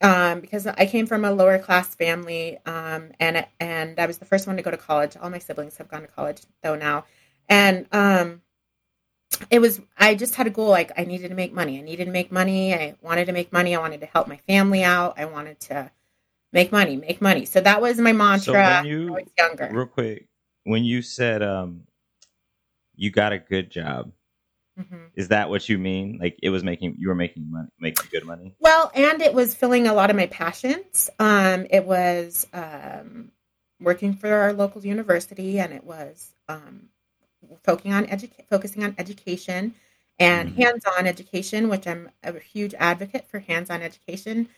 um, 0.02 0.40
because 0.40 0.66
I 0.66 0.84
came 0.84 1.06
from 1.06 1.24
a 1.24 1.32
lower 1.32 1.58
class 1.58 1.94
family, 1.94 2.58
um, 2.66 3.12
and 3.18 3.46
and 3.58 3.98
I 3.98 4.04
was 4.04 4.18
the 4.18 4.26
first 4.26 4.46
one 4.46 4.56
to 4.56 4.62
go 4.62 4.70
to 4.70 4.76
college. 4.76 5.16
All 5.16 5.30
my 5.30 5.38
siblings 5.38 5.78
have 5.78 5.88
gone 5.88 6.02
to 6.02 6.06
college 6.06 6.42
though 6.62 6.74
now, 6.74 7.06
and 7.48 7.86
um, 7.92 8.42
it 9.48 9.60
was 9.60 9.80
I 9.96 10.16
just 10.16 10.34
had 10.34 10.46
a 10.46 10.50
goal 10.50 10.68
like 10.68 10.92
I 10.98 11.04
needed 11.04 11.30
to 11.30 11.34
make 11.34 11.54
money. 11.54 11.78
I 11.78 11.80
needed 11.80 12.04
to 12.04 12.10
make 12.10 12.30
money. 12.30 12.74
I 12.74 12.94
wanted 13.00 13.24
to 13.24 13.32
make 13.32 13.54
money. 13.54 13.74
I 13.74 13.80
wanted 13.80 14.00
to 14.00 14.06
help 14.06 14.28
my 14.28 14.36
family 14.46 14.84
out. 14.84 15.18
I 15.18 15.24
wanted 15.24 15.60
to 15.60 15.90
make 16.52 16.72
money, 16.72 16.96
make 16.96 17.22
money. 17.22 17.46
So 17.46 17.62
that 17.62 17.80
was 17.80 17.98
my 17.98 18.12
mantra. 18.12 18.52
So 18.52 18.52
when 18.52 18.84
you, 18.84 19.04
when 19.06 19.12
I 19.12 19.22
was 19.22 19.32
younger. 19.38 19.70
real 19.72 19.86
quick, 19.86 20.28
when 20.64 20.84
you 20.84 21.02
said 21.02 21.42
um, 21.42 21.82
you 22.96 23.10
got 23.10 23.32
a 23.32 23.38
good 23.38 23.70
job, 23.70 24.12
Mhm. 24.78 25.10
is 25.14 25.28
that 25.28 25.48
what 25.50 25.68
you 25.68 25.78
mean? 25.78 26.18
Like 26.20 26.38
it 26.42 26.50
was 26.50 26.64
making 26.64 26.96
you 26.98 27.08
were 27.08 27.14
making 27.14 27.50
money, 27.50 27.68
making 27.78 28.08
good 28.10 28.24
money. 28.24 28.54
Well, 28.58 28.90
and 28.94 29.22
it 29.22 29.32
was 29.34 29.54
filling 29.54 29.86
a 29.86 29.94
lot 29.94 30.10
of 30.10 30.16
my 30.16 30.26
passions. 30.26 31.10
Um, 31.18 31.66
it 31.70 31.84
was 31.84 32.46
um, 32.52 33.30
working 33.80 34.14
for 34.14 34.28
our 34.32 34.52
local 34.52 34.84
university, 34.84 35.60
and 35.60 35.72
it 35.72 35.84
was 35.84 36.32
um, 36.48 36.88
focusing 37.62 37.92
on 37.92 38.06
educa- 38.06 38.46
focusing 38.48 38.82
on 38.84 38.94
education 38.98 39.74
and 40.18 40.50
Mhm. 40.50 40.56
hands-on 40.56 41.06
education, 41.06 41.68
which 41.68 41.86
I'm 41.86 42.10
a 42.22 42.38
huge 42.38 42.74
advocate 42.74 43.26
for 43.28 43.40
hands-on 43.40 43.82
education. 43.82 44.48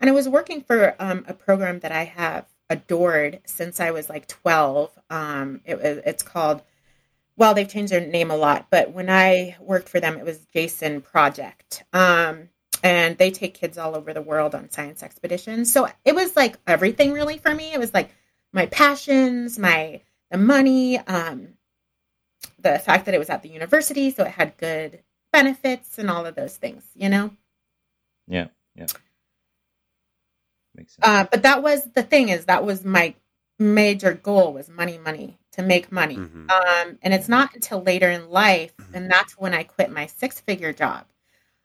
And 0.00 0.10
I 0.10 0.12
was 0.12 0.28
working 0.28 0.62
for 0.62 0.94
um, 0.98 1.24
a 1.26 1.34
program 1.34 1.80
that 1.80 1.92
I 1.92 2.04
have 2.04 2.46
adored 2.68 3.40
since 3.46 3.80
I 3.80 3.90
was 3.90 4.08
like 4.08 4.26
12. 4.28 4.90
Um, 5.10 5.60
it 5.64 5.76
was 5.76 5.98
it's 6.04 6.22
called 6.22 6.62
well, 7.36 7.52
they've 7.52 7.68
changed 7.68 7.92
their 7.92 8.00
name 8.00 8.30
a 8.30 8.36
lot, 8.36 8.68
but 8.70 8.92
when 8.92 9.10
I 9.10 9.56
worked 9.60 9.90
for 9.90 10.00
them, 10.00 10.16
it 10.16 10.24
was 10.24 10.46
Jason 10.54 11.02
Project. 11.02 11.84
Um, 11.92 12.48
and 12.82 13.18
they 13.18 13.30
take 13.30 13.54
kids 13.54 13.76
all 13.76 13.94
over 13.94 14.14
the 14.14 14.22
world 14.22 14.54
on 14.54 14.70
science 14.70 15.02
expeditions. 15.02 15.70
So 15.70 15.88
it 16.04 16.14
was 16.14 16.34
like 16.34 16.56
everything 16.66 17.12
really 17.12 17.38
for 17.38 17.54
me. 17.54 17.72
It 17.72 17.78
was 17.78 17.92
like 17.92 18.10
my 18.52 18.66
passions, 18.66 19.58
my 19.58 20.00
the 20.30 20.38
money, 20.38 20.98
um, 20.98 21.48
the 22.58 22.78
fact 22.78 23.06
that 23.06 23.14
it 23.14 23.18
was 23.18 23.30
at 23.30 23.42
the 23.42 23.48
university, 23.48 24.10
so 24.10 24.24
it 24.24 24.32
had 24.32 24.56
good 24.56 25.02
benefits 25.32 25.98
and 25.98 26.10
all 26.10 26.26
of 26.26 26.34
those 26.34 26.56
things, 26.56 26.84
you 26.94 27.08
know. 27.08 27.30
Yeah, 28.26 28.48
yeah, 28.74 28.86
makes 30.76 30.94
sense. 30.94 31.06
Uh, 31.06 31.24
but 31.30 31.42
that 31.42 31.62
was 31.62 31.84
the 31.94 32.02
thing 32.02 32.28
is 32.28 32.46
that 32.46 32.64
was 32.64 32.84
my 32.84 33.14
major 33.58 34.12
goal 34.12 34.52
was 34.52 34.68
money, 34.68 34.98
money 34.98 35.38
to 35.52 35.62
make 35.62 35.90
money. 35.90 36.16
Mhm. 36.16 36.50
Um, 36.50 36.98
and 37.02 37.14
it's 37.14 37.28
not 37.28 37.54
until 37.54 37.82
later 37.82 38.10
in 38.10 38.28
life, 38.28 38.72
and 38.92 39.10
that's 39.10 39.38
when 39.38 39.54
I 39.54 39.62
quit 39.62 39.90
my 39.90 40.06
six 40.06 40.40
figure 40.40 40.72
job. 40.72 41.06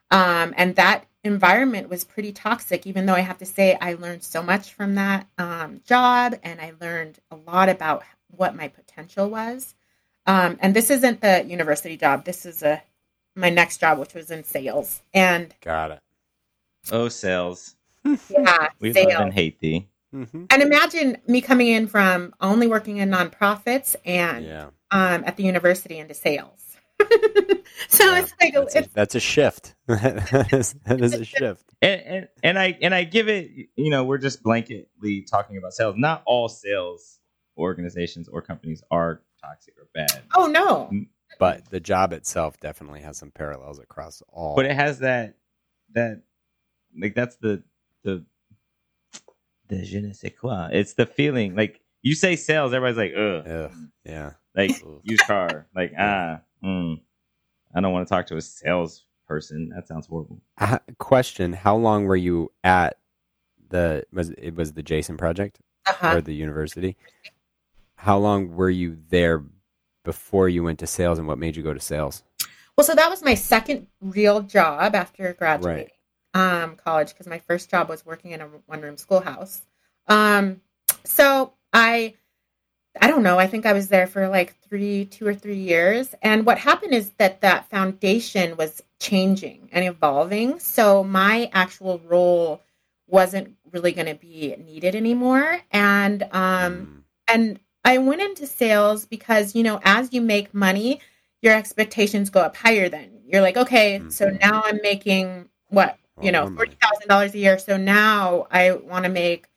Um, 0.09 0.53
and 0.57 0.75
that 0.75 1.05
environment 1.23 1.89
was 1.89 2.03
pretty 2.03 2.31
toxic, 2.31 2.85
even 2.87 3.05
though 3.05 3.13
I 3.13 3.21
have 3.21 3.37
to 3.39 3.45
say 3.45 3.77
I 3.79 3.93
learned 3.93 4.23
so 4.23 4.41
much 4.41 4.73
from 4.73 4.95
that 4.95 5.27
um, 5.37 5.81
job 5.85 6.35
and 6.43 6.59
I 6.59 6.73
learned 6.81 7.19
a 7.29 7.35
lot 7.35 7.69
about 7.69 8.03
what 8.27 8.55
my 8.55 8.67
potential 8.67 9.29
was. 9.29 9.73
Um, 10.25 10.57
and 10.61 10.75
this 10.75 10.89
isn't 10.89 11.21
the 11.21 11.45
university 11.47 11.97
job, 11.97 12.25
this 12.25 12.45
is 12.45 12.63
a 12.63 12.81
my 13.35 13.49
next 13.49 13.79
job, 13.79 13.97
which 13.97 14.13
was 14.13 14.29
in 14.29 14.43
sales. 14.43 15.01
And 15.13 15.55
Got 15.61 15.91
it. 15.91 15.99
oh, 16.91 17.07
sales, 17.07 17.75
yeah, 18.05 18.69
we 18.79 18.93
sales. 18.93 19.13
love 19.13 19.21
and 19.23 19.33
hate 19.33 19.59
thee. 19.59 19.87
Mm-hmm. 20.13 20.45
And 20.49 20.61
imagine 20.61 21.17
me 21.27 21.41
coming 21.41 21.67
in 21.67 21.87
from 21.87 22.33
only 22.41 22.67
working 22.67 22.97
in 22.97 23.09
nonprofits 23.09 23.95
and 24.05 24.45
Yeah. 24.45 24.65
um, 24.91 25.23
at 25.25 25.37
the 25.37 25.43
university 25.43 25.97
into 25.99 26.13
sales. 26.13 26.57
so 27.87 28.05
Yeah. 28.05 28.19
it's 28.21 28.33
like 28.41 28.53
That's 28.53 28.75
a, 28.75 28.89
that's 28.93 29.15
a 29.15 29.19
shift. 29.19 29.75
that 29.87 30.49
is, 30.53 30.73
that 30.85 31.01
is 31.01 31.13
a 31.13 31.23
shift. 31.25 31.63
And, 31.81 32.01
and 32.01 32.27
and 32.43 32.59
I 32.59 32.77
and 32.81 32.93
I 32.93 33.03
give 33.05 33.27
it. 33.27 33.49
You 33.75 33.89
know, 33.89 34.03
we're 34.03 34.17
just 34.19 34.43
blanketly 34.43 35.25
talking 35.29 35.57
about 35.57 35.73
sales. 35.73 35.95
Not 35.97 36.21
all 36.25 36.47
sales 36.49 37.19
organizations 37.57 38.27
or 38.27 38.41
companies 38.41 38.83
are 38.91 39.21
toxic 39.43 39.73
or 39.77 39.87
bad, 39.93 40.21
oh 40.35 40.45
no, 40.47 40.89
But 41.39 41.69
the 41.69 41.79
job 41.79 42.13
itself 42.13 42.59
definitely 42.59 43.01
has 43.01 43.17
some 43.17 43.31
parallels 43.31 43.79
across 43.79 44.21
all. 44.29 44.55
but 44.55 44.65
it 44.65 44.73
has 44.75 44.99
that 44.99 45.35
that 45.93 46.21
like 46.99 47.15
that's 47.15 47.35
the 47.37 47.63
the 48.03 48.25
the 49.67 49.83
je 49.83 49.99
ne 49.99 50.13
sais 50.13 50.31
quoi. 50.31 50.69
It's 50.71 50.93
the 50.93 51.05
feeling. 51.05 51.55
Like 51.55 51.81
you 52.01 52.15
say 52.15 52.35
sales, 52.35 52.73
everybody's 52.73 52.97
like, 52.97 53.13
ugh, 53.17 53.47
Ugh, 53.47 53.71
yeah. 54.05 54.31
like 54.55 54.71
Ugh. 54.85 55.01
used 55.03 55.25
car. 55.25 55.67
Like 55.75 55.93
ah, 55.97 56.41
mm, 56.63 56.99
I 57.73 57.81
don't 57.81 57.93
want 57.93 58.07
to 58.07 58.13
talk 58.13 58.27
to 58.27 58.37
a 58.37 58.41
salesperson. 58.41 59.69
That 59.75 59.87
sounds 59.87 60.07
horrible. 60.07 60.41
Uh, 60.57 60.79
question: 60.99 61.53
How 61.53 61.75
long 61.75 62.05
were 62.05 62.15
you 62.15 62.51
at 62.63 62.97
the 63.69 64.05
was 64.11 64.31
it 64.31 64.55
was 64.55 64.73
the 64.73 64.83
Jason 64.83 65.17
Project 65.17 65.59
uh-huh. 65.85 66.17
or 66.17 66.21
the 66.21 66.35
university? 66.35 66.97
How 67.95 68.17
long 68.17 68.55
were 68.55 68.69
you 68.69 68.97
there 69.09 69.43
before 70.03 70.49
you 70.49 70.63
went 70.63 70.79
to 70.79 70.87
sales, 70.87 71.19
and 71.19 71.27
what 71.27 71.37
made 71.37 71.55
you 71.55 71.63
go 71.63 71.73
to 71.73 71.79
sales? 71.79 72.23
well, 72.77 72.85
so 72.85 72.95
that 72.95 73.09
was 73.09 73.21
my 73.23 73.35
second 73.35 73.87
real 74.01 74.41
job 74.41 74.95
after 74.95 75.33
graduating 75.33 75.89
um, 76.33 76.75
college 76.75 77.09
because 77.09 77.27
my 77.27 77.39
first 77.39 77.69
job 77.69 77.89
was 77.89 78.05
working 78.05 78.31
in 78.31 78.41
a 78.41 78.47
one 78.67 78.81
room 78.81 78.97
schoolhouse. 78.97 79.61
Um, 80.07 80.61
so 81.05 81.53
I, 81.73 82.15
I 82.99 83.07
don't 83.07 83.23
know. 83.23 83.39
I 83.39 83.47
think 83.47 83.65
I 83.65 83.73
was 83.73 83.87
there 83.87 84.07
for 84.07 84.27
like 84.27 84.55
three, 84.67 85.05
two 85.05 85.25
or 85.25 85.33
three 85.33 85.57
years. 85.57 86.13
And 86.21 86.45
what 86.45 86.57
happened 86.57 86.93
is 86.93 87.11
that 87.17 87.41
that 87.41 87.69
foundation 87.69 88.57
was 88.57 88.81
changing 88.99 89.69
and 89.71 89.85
evolving. 89.85 90.59
So 90.59 91.03
my 91.03 91.49
actual 91.53 91.99
role 92.05 92.61
wasn't 93.07 93.55
really 93.71 93.93
going 93.93 94.07
to 94.07 94.15
be 94.15 94.55
needed 94.57 94.95
anymore. 94.95 95.59
And 95.71 96.23
um, 96.31 96.31
Mm, 96.31 97.03
and 97.27 97.59
I 97.85 97.97
went 97.97 98.21
into 98.21 98.45
sales 98.45 99.05
because 99.05 99.55
you 99.55 99.63
know 99.63 99.79
as 99.83 100.13
you 100.13 100.21
make 100.21 100.53
money, 100.53 100.99
your 101.41 101.53
expectations 101.55 102.29
go 102.29 102.41
up 102.41 102.55
higher. 102.55 102.89
Then 102.89 103.21
you're 103.25 103.41
like, 103.41 103.57
okay, 103.57 104.03
so 104.09 104.27
Mhm. 104.27 104.39
now 104.41 104.61
I'm 104.65 104.79
making 104.83 105.49
what 105.69 105.97
you 106.21 106.31
know 106.31 106.47
forty 106.55 106.77
thousand 106.81 107.07
dollars 107.07 107.33
a 107.33 107.37
year. 107.37 107.59
So 107.59 107.77
now 107.77 108.47
I 108.51 108.71
want 108.71 109.05
to 109.05 109.09
make 109.09 109.47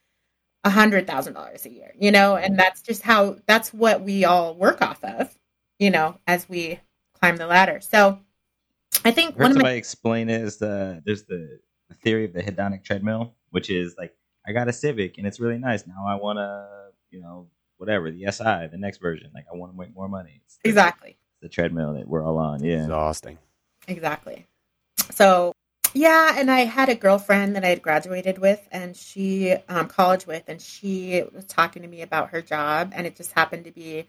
a 0.65 0.71
hundred 0.71 1.07
thousand 1.07 1.35
dollars 1.35 1.67
a 1.67 1.71
year. 1.71 1.95
You 1.99 2.11
know, 2.11 2.37
and 2.37 2.59
that's 2.59 2.83
just 2.83 3.03
how 3.03 3.37
that's 3.47 3.73
what 3.73 4.03
we 4.03 4.25
all 4.25 4.55
work 4.55 4.83
off 4.83 5.03
of. 5.05 5.37
You 5.79 5.91
know, 5.91 6.19
as 6.27 6.49
we 6.49 6.81
climb 7.15 7.37
the 7.37 7.47
ladder. 7.47 7.81
So 7.81 8.21
I 9.05 9.11
think 9.11 9.37
Heard 9.37 9.43
one 9.43 9.51
of 9.51 9.57
my 9.57 9.61
somebody 9.61 9.79
explain 9.79 10.29
it 10.31 10.41
is 10.41 10.59
the 10.59 11.03
there's 11.05 11.25
the, 11.25 11.59
the 11.89 11.95
theory 11.97 12.25
of 12.25 12.33
the 12.33 12.43
hedonic 12.43 12.85
treadmill, 12.85 13.35
which 13.51 13.71
is 13.71 13.95
like 13.99 14.15
I 14.47 14.53
got 14.53 14.69
a 14.69 14.73
Civic 14.73 15.19
and 15.19 15.27
it's 15.27 15.41
really 15.41 15.59
nice. 15.59 15.87
Now 15.87 16.07
I 16.07 16.17
want 16.17 16.39
to, 16.39 16.67
you 17.11 17.21
know, 17.21 17.49
whatever 17.79 18.11
the 18.11 18.31
SI, 18.31 18.69
the 18.71 18.79
next 18.79 18.99
version. 18.99 19.31
Like 19.35 19.47
I 19.53 19.57
want 19.57 19.73
to 19.73 19.79
make 19.79 19.95
more 19.95 20.09
money. 20.09 20.41
It's 20.45 20.59
the, 20.63 20.69
exactly. 20.69 21.17
the 21.43 21.49
treadmill 21.49 21.95
that 21.95 22.09
we're 22.09 22.25
all 22.25 22.39
on. 22.39 22.63
Yeah. 22.63 22.83
Exhausting. 22.83 23.39
Exactly. 23.89 24.47
So, 25.13 25.53
yeah, 25.95 26.35
and 26.37 26.51
I 26.51 26.61
had 26.61 26.89
a 26.89 26.95
girlfriend 26.95 27.57
that 27.57 27.65
I 27.65 27.69
had 27.69 27.83
graduated 27.83 28.39
with 28.39 28.67
and 28.73 28.97
she, 28.97 29.53
um, 29.69 29.89
college 29.89 30.27
with, 30.27 30.45
and 30.49 30.61
she 30.61 31.23
was 31.33 31.45
talking 31.47 31.83
to 31.83 31.89
me 31.89 32.03
about 32.03 32.31
her 32.31 32.43
job, 32.43 32.93
and 32.95 33.07
it 33.07 33.17
just 33.17 33.33
happened 33.33 33.65
to 33.65 33.71
be, 33.73 34.09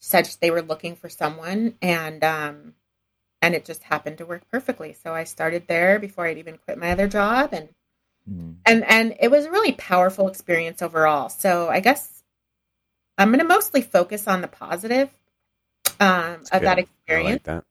such 0.00 0.38
they 0.40 0.50
were 0.50 0.62
looking 0.62 0.96
for 0.96 1.08
someone, 1.08 1.76
and, 1.80 2.24
um, 2.24 2.74
and 3.42 3.54
it 3.54 3.64
just 3.64 3.84
happened 3.84 4.18
to 4.18 4.26
work 4.26 4.42
perfectly. 4.50 4.92
So 4.92 5.14
I 5.14 5.24
started 5.24 5.66
there 5.66 5.98
before 5.98 6.26
I'd 6.26 6.38
even 6.38 6.58
quit 6.58 6.78
my 6.78 6.90
other 6.92 7.08
job, 7.08 7.50
and 7.52 7.68
Mhm. 8.30 8.56
and 8.66 8.84
and 8.84 9.16
it 9.20 9.30
was 9.30 9.46
a 9.46 9.50
really 9.50 9.72
powerful 9.72 10.28
experience 10.28 10.82
overall. 10.82 11.28
So 11.28 11.68
I 11.68 11.80
guess 11.80 12.22
I'm 13.18 13.28
going 13.28 13.40
to 13.40 13.44
mostly 13.44 13.82
focus 13.82 14.28
on 14.28 14.40
the 14.40 14.48
positive 14.48 15.10
um, 15.98 16.42
of 16.52 16.62
that 16.62 16.62
good. 16.62 16.68
I 16.68 16.78
experience 16.80 17.30
like 17.32 17.42
that. 17.44 17.64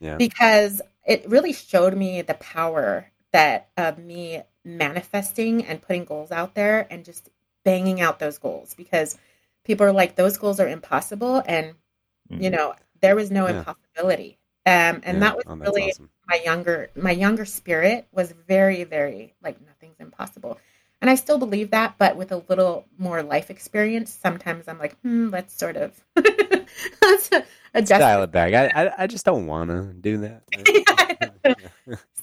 Yeah. 0.00 0.16
because 0.16 0.82
it 1.04 1.28
really 1.28 1.52
showed 1.52 1.94
me 1.96 2.22
the 2.22 2.34
power 2.34 3.10
that 3.32 3.68
of 3.76 3.98
me 3.98 4.42
manifesting 4.64 5.64
and 5.64 5.82
putting 5.82 6.04
goals 6.04 6.30
out 6.30 6.54
there 6.54 6.86
and 6.90 7.04
just 7.04 7.28
banging 7.64 8.00
out 8.00 8.18
those 8.18 8.38
goals 8.38 8.74
because 8.74 9.18
people 9.64 9.86
are 9.86 9.92
like 9.92 10.16
those 10.16 10.36
goals 10.38 10.60
are 10.60 10.68
impossible 10.68 11.42
and 11.46 11.74
you 12.38 12.50
Mhm. 12.50 12.52
know 12.52 12.74
there 13.00 13.16
was 13.16 13.30
no 13.30 13.46
Yeah. 13.46 13.58
impossibility 13.58 14.38
um, 14.66 15.00
and 15.04 15.16
Yeah. 15.16 15.20
that 15.22 15.36
was 15.36 15.44
Oh, 15.46 15.56
really 15.64 15.82
awesome. 15.90 16.10
my 16.28 16.40
younger 16.44 16.90
my 16.96 17.10
younger 17.10 17.44
spirit 17.44 18.06
was 18.12 18.32
very 18.46 18.84
very 18.84 19.34
like 19.42 19.60
nothing's 19.66 20.00
impossible 20.00 20.58
and 21.00 21.10
i 21.10 21.14
still 21.14 21.38
believe 21.38 21.70
that 21.70 21.96
but 21.98 22.16
with 22.16 22.32
a 22.32 22.42
little 22.48 22.86
more 22.98 23.22
life 23.22 23.50
experience 23.50 24.10
sometimes 24.12 24.68
i'm 24.68 24.78
like 24.78 24.98
hmm 25.00 25.28
let's 25.30 25.54
sort 25.54 25.76
of 25.76 26.02
let's 26.16 27.30
adjust 27.74 28.00
Dial 28.00 28.22
it 28.22 28.32
back. 28.32 28.54
I, 28.54 28.86
I, 28.86 28.92
I 29.04 29.06
just 29.06 29.24
don't 29.24 29.46
want 29.46 29.70
to 29.70 29.92
do 29.92 30.18
that. 30.18 30.42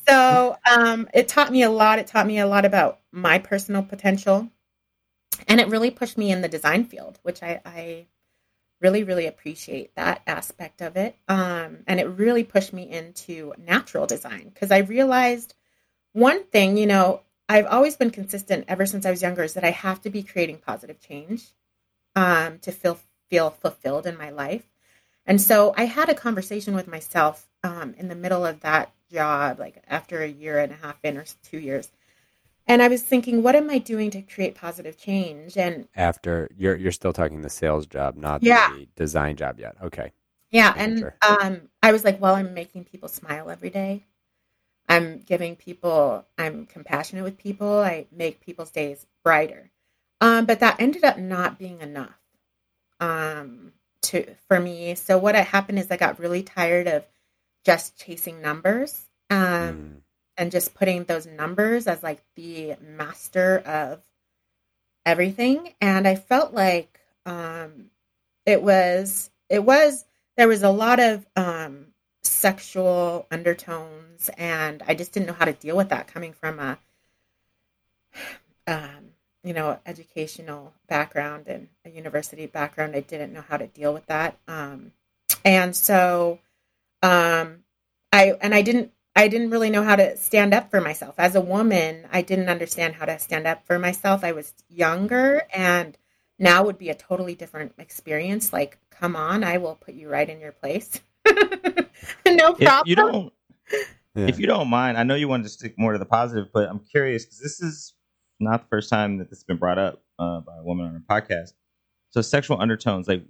so 0.07 0.57
um, 0.69 1.09
it 1.13 1.27
taught 1.27 1.51
me 1.51 1.63
a 1.63 1.69
lot. 1.69 1.99
It 1.99 2.07
taught 2.07 2.27
me 2.27 2.39
a 2.39 2.47
lot 2.47 2.65
about 2.65 2.99
my 3.11 3.39
personal 3.39 3.83
potential, 3.83 4.49
and 5.47 5.59
it 5.59 5.67
really 5.67 5.91
pushed 5.91 6.17
me 6.17 6.31
in 6.31 6.41
the 6.41 6.47
design 6.47 6.85
field, 6.85 7.19
which 7.23 7.43
I, 7.43 7.61
I 7.65 8.07
really, 8.81 9.03
really 9.03 9.27
appreciate 9.27 9.95
that 9.95 10.21
aspect 10.25 10.81
of 10.81 10.97
it. 10.97 11.15
Um, 11.27 11.79
and 11.87 11.99
it 11.99 12.05
really 12.05 12.43
pushed 12.43 12.73
me 12.73 12.89
into 12.89 13.53
natural 13.57 14.07
design 14.07 14.49
because 14.53 14.71
I 14.71 14.79
realized 14.79 15.53
one 16.13 16.43
thing. 16.45 16.77
You 16.77 16.87
know, 16.87 17.21
I've 17.47 17.67
always 17.67 17.95
been 17.95 18.11
consistent 18.11 18.65
ever 18.67 18.85
since 18.85 19.05
I 19.05 19.11
was 19.11 19.21
younger 19.21 19.43
is 19.43 19.53
that 19.53 19.63
I 19.63 19.71
have 19.71 20.01
to 20.01 20.09
be 20.09 20.23
creating 20.23 20.57
positive 20.57 20.99
change 20.99 21.43
um, 22.15 22.59
to 22.59 22.71
feel 22.71 22.99
feel 23.29 23.49
fulfilled 23.49 24.05
in 24.05 24.17
my 24.17 24.29
life. 24.29 24.67
And 25.25 25.39
so 25.39 25.73
I 25.77 25.85
had 25.85 26.09
a 26.09 26.15
conversation 26.15 26.73
with 26.73 26.87
myself 26.87 27.47
um, 27.63 27.93
in 27.97 28.07
the 28.07 28.15
middle 28.15 28.45
of 28.45 28.61
that 28.61 28.91
job, 29.11 29.59
like 29.59 29.83
after 29.87 30.21
a 30.21 30.27
year 30.27 30.59
and 30.59 30.71
a 30.71 30.75
half 30.75 30.97
in 31.03 31.17
or 31.17 31.25
two 31.43 31.59
years. 31.59 31.91
And 32.67 32.81
I 32.81 32.87
was 32.87 33.03
thinking, 33.03 33.43
what 33.43 33.55
am 33.55 33.69
I 33.69 33.79
doing 33.79 34.11
to 34.11 34.21
create 34.21 34.55
positive 34.55 34.97
change? 34.97 35.57
And 35.57 35.87
After 35.95 36.49
you're 36.55 36.75
you're 36.75 36.91
still 36.91 37.13
talking 37.13 37.41
the 37.41 37.49
sales 37.49 37.85
job, 37.85 38.15
not 38.15 38.41
Yeah. 38.41 38.69
the 38.69 38.87
design 38.95 39.35
job 39.35 39.59
yet. 39.59 39.75
Okay. 39.81 40.11
Yeah, 40.51 40.73
Making 40.77 41.03
and 41.03 41.11
um, 41.21 41.69
I 41.83 41.91
was 41.91 42.03
like, 42.03 42.21
well, 42.21 42.35
I'm 42.35 42.53
making 42.53 42.85
people 42.85 43.09
smile 43.09 43.49
every 43.49 43.69
day. 43.69 44.05
I'm 44.89 45.19
giving 45.19 45.55
people, 45.55 46.25
I'm 46.37 46.65
compassionate 46.65 47.23
with 47.23 47.37
people. 47.37 47.79
I 47.79 48.07
make 48.11 48.41
people's 48.41 48.71
days 48.71 49.05
brighter. 49.23 49.71
Um, 50.21 50.45
but 50.45 50.59
that 50.59 50.79
ended 50.79 51.03
up 51.03 51.17
not 51.17 51.57
being 51.59 51.81
enough 51.81 52.19
um, 52.99 53.73
to 54.03 54.35
for 54.47 54.59
me. 54.59 54.95
So 54.95 55.17
what 55.17 55.35
happened 55.35 55.79
is 55.79 55.91
I 55.91 55.97
got 55.97 56.19
really 56.19 56.43
tired 56.43 56.87
of 56.87 57.05
just 57.65 57.97
chasing 57.97 58.41
numbers 58.41 59.05
um, 59.29 59.37
Mm. 59.39 60.01
and 60.37 60.51
just 60.51 60.73
putting 60.73 61.03
those 61.05 61.25
numbers 61.25 61.87
as 61.87 62.01
like 62.03 62.21
the 62.35 62.75
master 62.81 63.59
of 63.59 64.01
everything. 65.05 65.73
And 65.81 66.07
I 66.07 66.15
felt 66.15 66.53
like 66.53 66.99
um, 67.25 67.91
it 68.45 68.61
was 68.61 69.29
it 69.49 69.63
was 69.63 70.05
there 70.37 70.47
was 70.47 70.63
a 70.63 70.69
lot 70.69 70.99
of 70.99 71.25
um, 71.35 71.87
sexual 72.23 73.27
undertones, 73.31 74.29
and 74.37 74.81
I 74.87 74.95
just 74.95 75.11
didn't 75.11 75.27
know 75.27 75.33
how 75.33 75.45
to 75.45 75.53
deal 75.53 75.77
with 75.77 75.89
that 75.89 76.07
coming 76.07 76.33
from 76.33 76.59
a 76.59 76.77
um, 78.67 79.11
you 79.43 79.53
know 79.53 79.79
educational 79.85 80.73
background 80.87 81.45
and 81.47 81.67
a 81.85 81.89
university 81.89 82.45
background. 82.45 82.95
I 82.95 83.01
didn't 83.01 83.33
know 83.33 83.43
how 83.47 83.57
to 83.57 83.67
deal 83.67 83.93
with 83.93 84.05
that, 84.07 84.37
um, 84.47 84.91
and 85.43 85.75
so 85.75 86.39
um, 87.01 87.63
I 88.11 88.33
and 88.41 88.53
I 88.53 88.61
didn't 88.61 88.91
I 89.15 89.27
didn't 89.27 89.49
really 89.49 89.69
know 89.69 89.83
how 89.83 89.95
to 89.95 90.15
stand 90.17 90.53
up 90.53 90.71
for 90.71 90.81
myself 90.81 91.15
as 91.17 91.35
a 91.35 91.41
woman. 91.41 92.07
I 92.11 92.21
didn't 92.21 92.49
understand 92.49 92.95
how 92.95 93.05
to 93.05 93.19
stand 93.19 93.47
up 93.47 93.65
for 93.65 93.77
myself. 93.79 94.23
I 94.23 94.31
was 94.31 94.53
younger 94.69 95.43
and 95.53 95.97
now 96.39 96.63
would 96.63 96.77
be 96.77 96.89
a 96.89 96.95
totally 96.95 97.35
different 97.35 97.73
experience. 97.77 98.53
Like, 98.53 98.79
come 98.89 99.15
on, 99.15 99.43
I 99.43 99.57
will 99.57 99.75
put 99.75 99.93
you 99.95 100.09
right 100.09 100.29
in 100.29 100.39
your 100.39 100.53
place. 100.53 100.99
no 101.27 102.55
If 102.57 102.57
problem. 102.57 102.83
you 102.85 102.95
don't, 102.95 103.33
Yeah. 104.15 104.27
if 104.27 104.39
you 104.39 104.47
don't 104.47 104.69
mind, 104.69 104.97
I 104.97 105.03
know 105.03 105.15
you 105.15 105.27
wanted 105.27 105.43
to 105.43 105.49
stick 105.49 105.75
more 105.77 105.93
to 105.93 105.99
the 105.99 106.05
positive, 106.05 106.47
but 106.53 106.69
I'm 106.69 106.79
curious 106.79 107.25
because 107.25 107.39
this 107.39 107.61
is 107.61 107.93
not 108.39 108.61
the 108.63 108.67
first 108.69 108.89
time 108.89 109.17
that 109.19 109.29
this 109.29 109.39
has 109.39 109.43
been 109.43 109.57
brought 109.57 109.77
up 109.77 110.03
uh, 110.19 110.39
by 110.41 110.57
a 110.57 110.63
woman 110.63 110.87
on 110.87 110.95
a 110.95 111.13
podcast. 111.13 111.53
So 112.09 112.21
sexual 112.21 112.59
undertones, 112.61 113.07
like, 113.07 113.23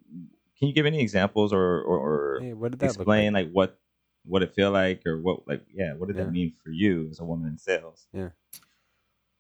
can 0.62 0.68
you 0.68 0.74
give 0.76 0.86
any 0.86 1.02
examples 1.02 1.52
or 1.52 1.82
or, 1.82 1.98
or 1.98 2.40
Hey, 2.40 2.54
what 2.54 2.72
did 2.72 2.80
that 2.82 2.86
explain 2.96 3.34
look 3.34 3.46
like 3.46 3.52
what 3.52 3.80
what 4.26 4.44
it 4.44 4.54
feel 4.54 4.70
like 4.70 5.02
or 5.08 5.20
what 5.20 5.48
like 5.48 5.66
yeah 5.74 5.94
what 5.94 6.08
did 6.08 6.16
Yeah. 6.18 6.26
that 6.26 6.32
mean 6.32 6.54
for 6.64 6.70
you 6.70 7.08
as 7.10 7.20
a 7.20 7.26
woman 7.26 7.48
in 7.50 7.58
sales? 7.58 8.08
Yeah. 8.14 8.30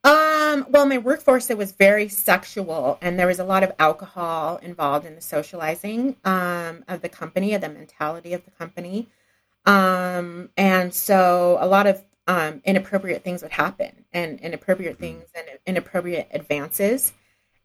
Um, 0.03 0.65
well, 0.69 0.87
my 0.87 0.97
workforce 0.97 1.51
it 1.51 1.57
was 1.59 1.73
very 1.73 2.09
sexual, 2.09 2.97
and 3.01 3.19
there 3.19 3.27
was 3.27 3.37
a 3.37 3.43
lot 3.43 3.61
of 3.61 3.71
alcohol 3.77 4.57
involved 4.57 5.05
in 5.05 5.13
the 5.13 5.21
socializing 5.21 6.15
um, 6.25 6.83
of 6.87 7.01
the 7.03 7.09
company, 7.09 7.53
of 7.53 7.61
the 7.61 7.69
mentality 7.69 8.33
of 8.33 8.43
the 8.43 8.49
company, 8.51 9.09
um, 9.67 10.49
and 10.57 10.91
so 10.91 11.57
a 11.61 11.67
lot 11.67 11.85
of 11.85 12.03
um, 12.25 12.61
inappropriate 12.65 13.23
things 13.23 13.43
would 13.43 13.51
happen, 13.51 14.05
and 14.11 14.39
inappropriate 14.39 14.97
things 14.97 15.25
and 15.35 15.45
inappropriate 15.67 16.29
advances, 16.31 17.13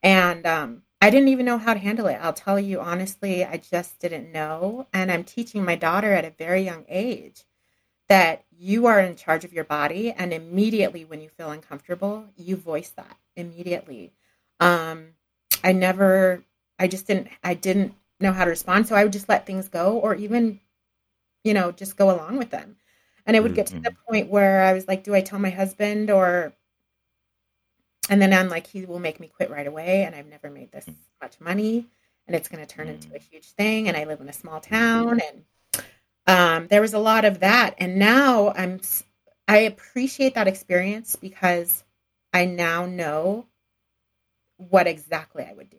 and 0.02 0.44
um, 0.46 0.82
I 1.00 1.10
didn't 1.10 1.28
even 1.28 1.44
know 1.46 1.58
how 1.58 1.74
to 1.74 1.80
handle 1.80 2.06
it. 2.06 2.18
I'll 2.22 2.32
tell 2.32 2.58
you 2.58 2.80
honestly, 2.80 3.44
I 3.44 3.58
just 3.58 3.98
didn't 3.98 4.32
know, 4.32 4.86
and 4.92 5.12
I'm 5.12 5.24
teaching 5.24 5.64
my 5.64 5.76
daughter 5.76 6.12
at 6.12 6.24
a 6.24 6.30
very 6.30 6.62
young 6.62 6.84
age 6.88 7.44
that 8.08 8.44
you 8.50 8.86
are 8.86 9.00
in 9.00 9.16
charge 9.16 9.44
of 9.44 9.52
your 9.52 9.64
body 9.64 10.12
and 10.12 10.32
immediately 10.32 11.04
when 11.04 11.20
you 11.20 11.28
feel 11.30 11.50
uncomfortable 11.50 12.26
you 12.36 12.56
voice 12.56 12.90
that 12.90 13.16
immediately. 13.36 14.12
Um 14.60 15.14
i 15.64 15.72
never 15.72 16.44
i 16.78 16.88
just 16.88 17.06
didn't 17.08 17.28
i 17.44 17.54
didn't 17.54 17.94
know 18.20 18.32
how 18.32 18.44
to 18.44 18.50
respond. 18.50 18.88
So 18.88 18.96
i 18.96 19.04
would 19.04 19.12
just 19.14 19.28
let 19.30 19.46
things 19.46 19.68
go 19.68 19.98
or 19.98 20.14
even 20.16 20.60
you 21.44 21.54
know 21.54 21.72
just 21.72 21.96
go 21.96 22.10
along 22.14 22.38
with 22.38 22.50
them. 22.50 22.76
And 23.26 23.36
it 23.36 23.42
would 23.42 23.54
get 23.54 23.68
to 23.68 23.74
the 23.84 23.92
point 24.08 24.28
where 24.30 24.62
i 24.64 24.72
was 24.74 24.88
like 24.88 25.04
do 25.04 25.14
i 25.14 25.20
tell 25.22 25.38
my 25.38 25.50
husband 25.50 26.10
or 26.10 26.54
and 28.08 28.20
then 28.20 28.32
i'm 28.32 28.48
like 28.48 28.66
he 28.66 28.84
will 28.84 28.98
make 28.98 29.20
me 29.20 29.28
quit 29.28 29.50
right 29.50 29.66
away 29.66 30.04
and 30.04 30.14
i've 30.14 30.26
never 30.26 30.50
made 30.50 30.70
this 30.72 30.86
mm. 30.86 30.94
much 31.20 31.40
money 31.40 31.86
and 32.26 32.34
it's 32.34 32.48
going 32.48 32.64
to 32.64 32.74
turn 32.74 32.88
into 32.88 33.08
mm. 33.08 33.16
a 33.16 33.18
huge 33.18 33.50
thing 33.50 33.88
and 33.88 33.96
i 33.96 34.04
live 34.04 34.20
in 34.20 34.28
a 34.28 34.32
small 34.32 34.60
mm-hmm. 34.60 34.74
town 34.74 35.20
and 35.20 35.42
um, 36.28 36.66
there 36.66 36.80
was 36.80 36.92
a 36.92 36.98
lot 36.98 37.24
of 37.24 37.38
that. 37.38 37.76
And 37.78 38.00
now 38.00 38.52
i'm 38.56 38.80
I 39.46 39.58
appreciate 39.58 40.34
that 40.34 40.48
experience 40.48 41.14
because 41.16 41.84
i 42.32 42.44
now 42.44 42.86
know 42.86 43.46
what 44.56 44.86
exactly 44.86 45.44
i 45.44 45.52
would 45.52 45.70
do 45.70 45.76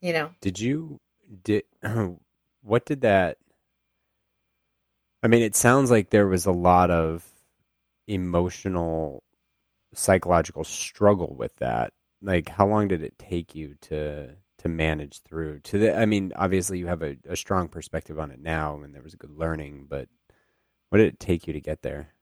you 0.00 0.12
know? 0.12 0.30
Did 0.40 0.60
you 0.60 1.00
did 1.42 1.64
what 2.62 2.86
did 2.86 3.00
that 3.00 3.38
I 5.22 5.28
mean 5.28 5.42
it 5.42 5.56
sounds 5.56 5.90
like 5.90 6.10
there 6.10 6.28
was 6.28 6.46
a 6.46 6.52
lot 6.52 6.90
of 6.90 7.24
emotional 8.06 9.22
psychological 9.96 10.64
struggle 10.64 11.34
with 11.36 11.56
that. 11.56 11.92
Like 12.22 12.48
how 12.48 12.66
long 12.66 12.88
did 12.88 13.02
it 13.02 13.18
take 13.18 13.54
you 13.54 13.74
to 13.82 14.36
to 14.58 14.68
manage 14.68 15.20
through 15.22 15.60
to 15.60 15.78
the 15.78 15.96
I 15.96 16.06
mean 16.06 16.32
obviously 16.36 16.78
you 16.78 16.86
have 16.86 17.02
a, 17.02 17.16
a 17.28 17.36
strong 17.36 17.68
perspective 17.68 18.18
on 18.18 18.30
it 18.30 18.40
now 18.40 18.80
and 18.82 18.94
there 18.94 19.02
was 19.02 19.14
a 19.14 19.18
good 19.18 19.30
learning 19.30 19.86
but 19.88 20.08
what 20.88 20.98
did 20.98 21.08
it 21.08 21.20
take 21.20 21.46
you 21.46 21.52
to 21.52 21.60
get 21.60 21.82
there? 21.82 22.12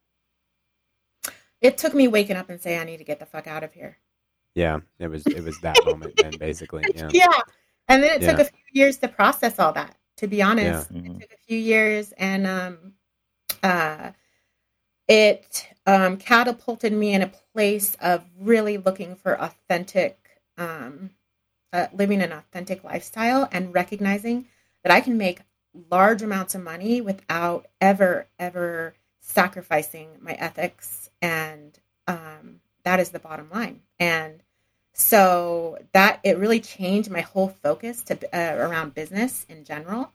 it 1.61 1.79
took 1.79 1.95
me 1.95 2.09
waking 2.09 2.37
up 2.37 2.51
and 2.51 2.61
saying 2.61 2.81
i 2.81 2.85
need 2.85 2.99
to 2.99 3.05
get 3.05 3.19
the 3.21 3.25
fuck 3.27 3.47
out 3.47 3.63
of 3.63 3.73
here 3.73 3.97
Yeah, 4.55 4.81
it 4.99 5.09
was 5.09 5.25
it 5.27 5.43
was 5.43 5.59
that 5.61 5.85
moment 5.87 6.15
then 6.17 6.33
basically. 6.39 6.85
Yeah. 6.95 7.09
yeah 7.13 7.41
and 7.89 8.03
then 8.03 8.21
it 8.21 8.25
took 8.25 8.39
a 8.41 8.45
few 8.45 8.65
years 8.73 8.99
to 8.99 9.09
process 9.09 9.59
all 9.59 9.73
that 9.73 9.97
to 10.19 10.27
be 10.27 10.43
honest 10.43 10.91
Yeah. 10.91 10.99
Mhm. 10.99 11.17
it 11.17 11.21
took 11.23 11.33
a 11.33 11.43
few 11.47 11.59
years 11.59 12.13
and 12.19 12.47
um 12.47 12.93
uh 13.63 14.11
it 15.09 15.69
um 15.87 16.17
catapulted 16.17 16.93
me 16.93 17.13
in 17.13 17.23
a 17.23 17.33
place 17.53 17.97
of 18.01 18.25
really 18.39 18.79
looking 18.79 19.15
for 19.15 19.41
authentic 19.41 20.41
um 20.59 21.11
uh, 21.73 21.89
living 21.93 22.23
an 22.23 22.33
authentic 22.33 22.85
lifestyle 22.85 23.49
and 23.51 23.75
recognizing 23.75 24.47
that 24.85 24.93
I 24.93 25.01
can 25.01 25.19
make 25.19 25.41
large 25.91 26.23
amounts 26.23 26.55
of 26.55 26.63
money 26.63 27.01
without 27.01 27.67
ever 27.81 28.29
ever 28.39 28.95
sacrificing 29.21 30.11
my 30.21 30.33
ethics. 30.33 31.11
And 31.21 31.77
um 32.07 32.61
that 32.85 33.01
is 33.01 33.11
the 33.11 33.19
bottom 33.19 33.51
line. 33.51 33.81
And 33.99 34.43
so 34.93 35.79
that 35.93 36.21
it 36.23 36.39
really 36.39 36.61
changed 36.61 37.11
my 37.11 37.23
whole 37.23 37.49
focus 37.49 38.03
to 38.03 38.17
uh, 38.33 38.57
around 38.57 38.95
business 38.95 39.45
in 39.49 39.65
general 39.65 40.13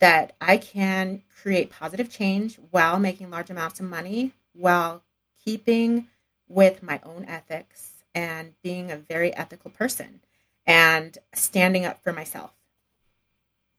that 0.00 0.34
I 0.40 0.58
can 0.58 1.22
create 1.42 1.70
positive 1.70 2.10
change 2.10 2.58
while 2.70 2.98
making 3.00 3.30
large 3.30 3.50
amounts 3.50 3.80
of 3.80 3.86
money 3.86 4.32
while 4.52 5.02
keeping 5.44 6.08
with 6.48 6.82
my 6.82 7.00
own 7.04 7.24
ethics 7.26 7.92
and 8.14 8.54
being 8.62 8.90
a 8.90 8.96
very 8.96 9.34
ethical 9.34 9.70
person 9.70 10.20
and 10.66 11.16
standing 11.34 11.84
up 11.84 12.02
for 12.02 12.12
myself. 12.12 12.52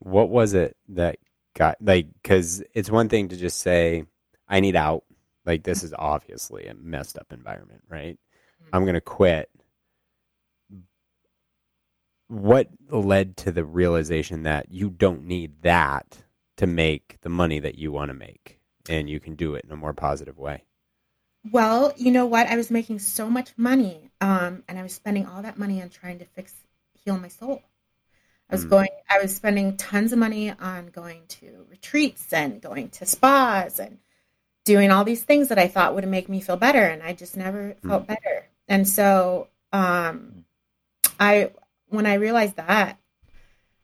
What 0.00 0.30
was 0.30 0.54
it 0.54 0.76
that 0.88 1.18
got 1.54 1.76
like? 1.80 2.08
Because 2.22 2.62
it's 2.74 2.90
one 2.90 3.08
thing 3.08 3.28
to 3.28 3.36
just 3.36 3.60
say, 3.60 4.04
"I 4.48 4.60
need 4.60 4.76
out." 4.76 5.04
Like 5.44 5.62
this 5.62 5.82
is 5.82 5.94
obviously 5.96 6.66
a 6.66 6.74
messed 6.74 7.18
up 7.18 7.32
environment, 7.32 7.82
right? 7.88 8.18
Mm-hmm. 8.62 8.76
I'm 8.76 8.86
gonna 8.86 9.00
quit. 9.00 9.50
What 12.28 12.68
led 12.88 13.36
to 13.38 13.52
the 13.52 13.64
realization 13.64 14.44
that 14.44 14.70
you 14.70 14.88
don't 14.88 15.24
need 15.24 15.62
that 15.62 16.22
to 16.58 16.66
make 16.66 17.18
the 17.22 17.28
money 17.28 17.58
that 17.58 17.76
you 17.76 17.90
want 17.90 18.10
to 18.10 18.14
make, 18.14 18.60
and 18.88 19.10
you 19.10 19.20
can 19.20 19.34
do 19.34 19.54
it 19.54 19.64
in 19.64 19.72
a 19.72 19.76
more 19.76 19.92
positive 19.92 20.38
way? 20.38 20.64
Well, 21.44 21.92
you 21.96 22.10
know 22.10 22.26
what? 22.26 22.46
I 22.48 22.56
was 22.56 22.70
making 22.70 22.98
so 22.98 23.30
much 23.30 23.52
money, 23.56 24.10
um, 24.20 24.62
and 24.68 24.78
I 24.78 24.82
was 24.82 24.92
spending 24.92 25.26
all 25.26 25.42
that 25.42 25.58
money 25.58 25.80
on 25.80 25.88
trying 25.88 26.18
to 26.18 26.24
fix, 26.26 26.54
heal 27.04 27.18
my 27.18 27.28
soul. 27.28 27.62
I 28.50 28.54
was 28.56 28.66
Mm. 28.66 28.70
going, 28.70 28.90
I 29.10 29.20
was 29.20 29.34
spending 29.36 29.76
tons 29.76 30.12
of 30.12 30.18
money 30.18 30.50
on 30.50 30.88
going 30.88 31.26
to 31.28 31.66
retreats 31.70 32.32
and 32.32 32.60
going 32.62 32.90
to 32.90 33.06
spas 33.06 33.78
and 33.80 33.98
doing 34.64 34.90
all 34.92 35.04
these 35.04 35.24
things 35.24 35.48
that 35.48 35.58
I 35.58 35.68
thought 35.68 35.94
would 35.94 36.08
make 36.08 36.28
me 36.28 36.40
feel 36.40 36.56
better, 36.58 36.84
and 36.84 37.02
I 37.02 37.14
just 37.14 37.36
never 37.36 37.76
felt 37.86 38.06
better. 38.06 38.48
And 38.68 38.88
so, 38.88 39.48
um, 39.72 40.44
I 41.20 41.52
when 41.88 42.06
I 42.06 42.14
realized 42.14 42.56
that, 42.56 42.98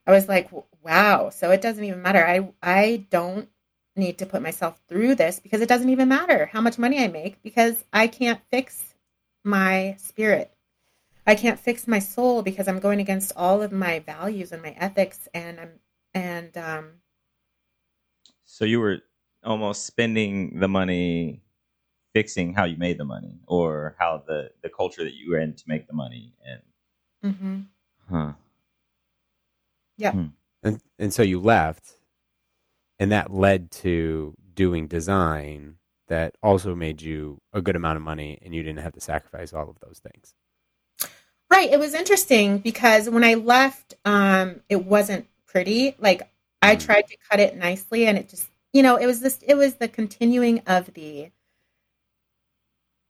I 0.07 0.13
was 0.13 0.29
like, 0.29 0.51
wow. 0.83 1.31
So 1.31 1.51
it 1.51 1.61
doesn't 1.63 1.85
even 1.85 2.03
matter. 2.03 2.25
I 2.27 2.53
I 2.63 3.07
don't 3.11 3.49
need 3.97 4.19
to 4.19 4.27
put 4.27 4.43
myself 4.43 4.81
through 4.89 5.15
this 5.15 5.41
because 5.41 5.61
it 5.61 5.69
doesn't 5.69 5.91
even 5.91 6.09
matter 6.09 6.47
how 6.47 6.61
much 6.61 6.79
money 6.79 7.03
I 7.03 7.09
make 7.09 7.43
because 7.43 7.85
I 7.93 8.07
can't 8.07 8.41
fix 8.51 8.95
my 9.45 9.97
spirit. 9.99 10.53
I 11.27 11.35
can't 11.35 11.59
fix 11.59 11.89
my 11.89 11.99
soul 11.99 12.43
because 12.43 12.69
I'm 12.69 12.79
going 12.79 13.01
against 13.01 13.33
all 13.37 13.63
of 13.63 13.73
my 13.73 14.01
values 14.01 14.53
and 14.53 14.63
my 14.63 14.71
ethics 14.79 15.29
and 15.35 15.61
I'm 15.61 15.71
and 16.15 16.57
um 16.57 16.91
So 18.45 18.65
you 18.65 18.81
were 18.81 18.99
almost 19.45 19.87
spending 19.87 20.59
the 20.61 20.69
money 20.69 21.43
fixing 22.15 22.55
how 22.55 22.65
you 22.65 22.77
made 22.79 22.99
the 22.99 23.05
money 23.05 23.41
or 23.47 23.95
how 23.99 24.23
the 24.27 24.51
the 24.63 24.71
culture 24.71 25.05
that 25.05 25.15
you 25.15 25.31
were 25.31 25.39
in 25.39 25.55
to 25.55 25.65
make 25.67 25.87
the 25.87 25.93
money 25.93 26.33
and 26.47 27.35
mhm. 27.35 27.67
huh. 28.11 28.33
yeah 29.97 30.13
And 30.63 30.81
and 30.99 31.13
so 31.13 31.23
you 31.23 31.41
left, 31.41 31.96
and 32.99 33.13
that 33.13 33.33
led 33.33 33.71
to 33.71 34.35
doing 34.55 34.87
design 34.89 35.77
that 36.09 36.35
also 36.43 36.75
made 36.75 37.03
you 37.03 37.39
a 37.53 37.61
good 37.61 37.77
amount 37.77 37.97
of 37.97 38.03
money, 38.03 38.39
and 38.43 38.55
you 38.55 38.63
didn't 38.63 38.83
have 38.83 38.93
to 38.93 39.01
sacrifice 39.01 39.53
all 39.53 39.69
of 39.69 39.79
those 39.81 40.01
things. 40.01 40.35
Right. 41.51 41.71
It 41.71 41.79
was 41.79 41.95
interesting 41.95 42.59
because 42.59 43.09
when 43.09 43.25
I 43.25 43.35
left, 43.35 43.95
um, 44.05 44.61
it 44.69 44.85
wasn't 44.85 45.27
pretty. 45.47 45.95
Like 45.99 46.29
I 46.63 46.77
Mm. 46.77 46.81
tried 46.85 47.07
to 47.09 47.17
cut 47.31 47.41
it 47.41 47.57
nicely 47.57 48.07
and 48.07 48.19
it 48.19 48.29
just 48.29 48.49
you 48.73 48.83
know, 48.83 48.97
it 48.97 49.07
was 49.07 49.21
this 49.21 49.39
it 49.47 49.55
was 49.55 49.77
the 49.77 49.89
continuing 49.89 50.61
of 50.67 50.93
the 50.95 51.31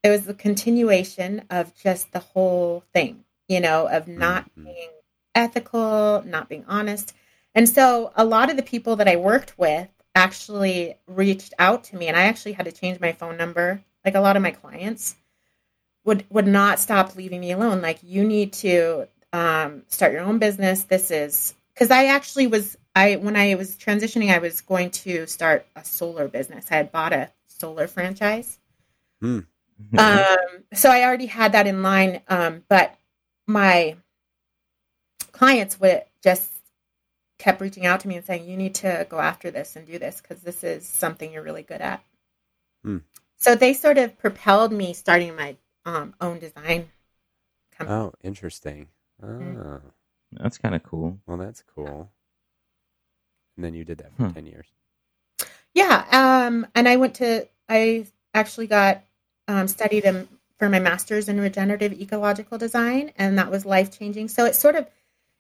it 0.03 0.11
was 0.11 0.25
the 0.27 0.35
continuation 0.35 1.44
of 1.51 1.75
just 1.75 2.12
the 2.12 2.20
whole 2.20 2.85
thing, 2.92 3.25
you 3.49 3.61
know, 3.61 3.88
of 3.88 4.07
not 4.07 4.49
Mhm. 4.57 4.64
being 4.64 4.90
ethical, 5.35 6.22
not 6.25 6.49
being 6.49 6.64
honest. 6.68 7.14
And 7.57 7.66
so 7.66 8.12
a 8.14 8.25
lot 8.25 8.51
of 8.51 8.59
the 8.59 8.62
people 8.62 8.97
that 8.97 9.09
I 9.09 9.16
worked 9.16 9.59
with 9.59 9.88
actually 10.14 10.97
reached 11.07 11.55
out 11.59 11.85
to 11.85 11.97
me 11.97 12.07
and 12.07 12.16
I 12.16 12.25
actually 12.25 12.53
had 12.53 12.66
to 12.66 12.73
change 12.73 13.01
my 13.01 13.12
phone 13.12 13.38
number. 13.38 13.83
Like 14.05 14.14
a 14.14 14.21
lot 14.21 14.37
of 14.37 14.42
my 14.42 14.51
clients 14.51 15.16
would 16.05 16.25
would 16.29 16.47
not 16.47 16.79
stop 16.79 17.16
leaving 17.16 17.40
me 17.40 17.53
alone. 17.53 17.81
Like 17.81 17.99
you 18.03 18.25
need 18.25 18.53
to 18.55 19.09
um, 19.33 19.85
start 19.88 20.12
your 20.12 20.21
own 20.21 20.38
business. 20.38 20.85
This 20.85 21.11
is 21.11 21.55
because 21.73 21.90
I 21.90 22.07
actually 22.07 22.47
was 22.47 22.77
I 22.95 23.16
when 23.16 23.37
I 23.37 23.55
was 23.55 23.75
transitioning, 23.77 24.31
I 24.31 24.38
was 24.38 24.61
going 24.61 24.90
to 24.90 25.27
start 25.27 25.66
a 25.75 25.83
solar 25.83 26.29
business. 26.29 26.66
I 26.71 26.77
had 26.77 26.92
bought 26.92 27.14
a 27.14 27.31
solar 27.47 27.87
franchise, 27.87 28.59
um, 29.23 29.45
so 30.75 30.90
I 30.90 31.05
already 31.05 31.27
had 31.27 31.53
that 31.53 31.66
in 31.66 31.83
line. 31.83 32.21
Um, 32.29 32.64
but 32.69 32.95
my 33.47 33.97
clients 35.33 35.81
would 35.81 36.03
just 36.23 36.53
kept 37.38 37.61
reaching 37.61 37.87
out 37.87 38.01
to 38.01 38.09
me 38.09 38.16
and 38.16 38.25
saying, 38.25 38.49
"You 38.49 38.57
need 38.57 38.75
to 38.77 39.07
go 39.09 39.18
after 39.18 39.51
this 39.51 39.77
and 39.77 39.87
do 39.87 39.99
this 39.99 40.20
because 40.20 40.42
this 40.42 40.64
is 40.64 40.88
something 40.88 41.33
you're 41.33 41.42
really 41.42 41.62
good 41.62 41.81
at." 41.81 42.03
Hmm. 42.83 42.99
So 43.37 43.55
they 43.55 43.75
sort 43.75 43.99
of 43.99 44.18
propelled 44.18 44.72
me 44.72 44.92
starting 44.94 45.35
my 45.37 45.57
um, 45.85 46.14
own 46.20 46.38
design 46.38 46.90
company. 47.77 47.99
Oh, 47.99 48.12
interesting. 48.22 48.88
Mm. 49.22 49.59
Oh, 49.59 49.92
That's 50.33 50.59
kind 50.59 50.75
of 50.75 50.83
cool. 50.83 51.18
well, 51.27 51.37
that's 51.37 51.62
cool. 51.75 52.11
And 53.57 53.64
then 53.64 53.75
you 53.75 53.85
did 53.85 53.99
that 53.99 54.14
for 54.16 54.25
Hmm. 54.29 54.33
ten 54.33 54.46
years. 54.46 54.66
Yeah, 55.75 56.07
um, 56.11 56.66
and 56.75 56.88
I 56.88 56.96
went 56.96 57.14
to 57.16 57.49
I 57.68 58.07
actually 58.35 58.66
got 58.66 59.03
um, 59.49 59.68
studied 59.68 60.05
in, 60.05 60.29
for 60.59 60.68
my 60.68 60.79
master's 60.79 61.29
in 61.29 61.40
regenerative 61.40 61.92
ecological 61.92 62.59
design, 62.59 63.12
and 63.16 63.38
that 63.38 63.51
was 63.51 63.64
life 63.66 63.96
changing. 63.96 64.29
So 64.29 64.44
it 64.44 64.55
sort 64.55 64.77
of 64.77 64.87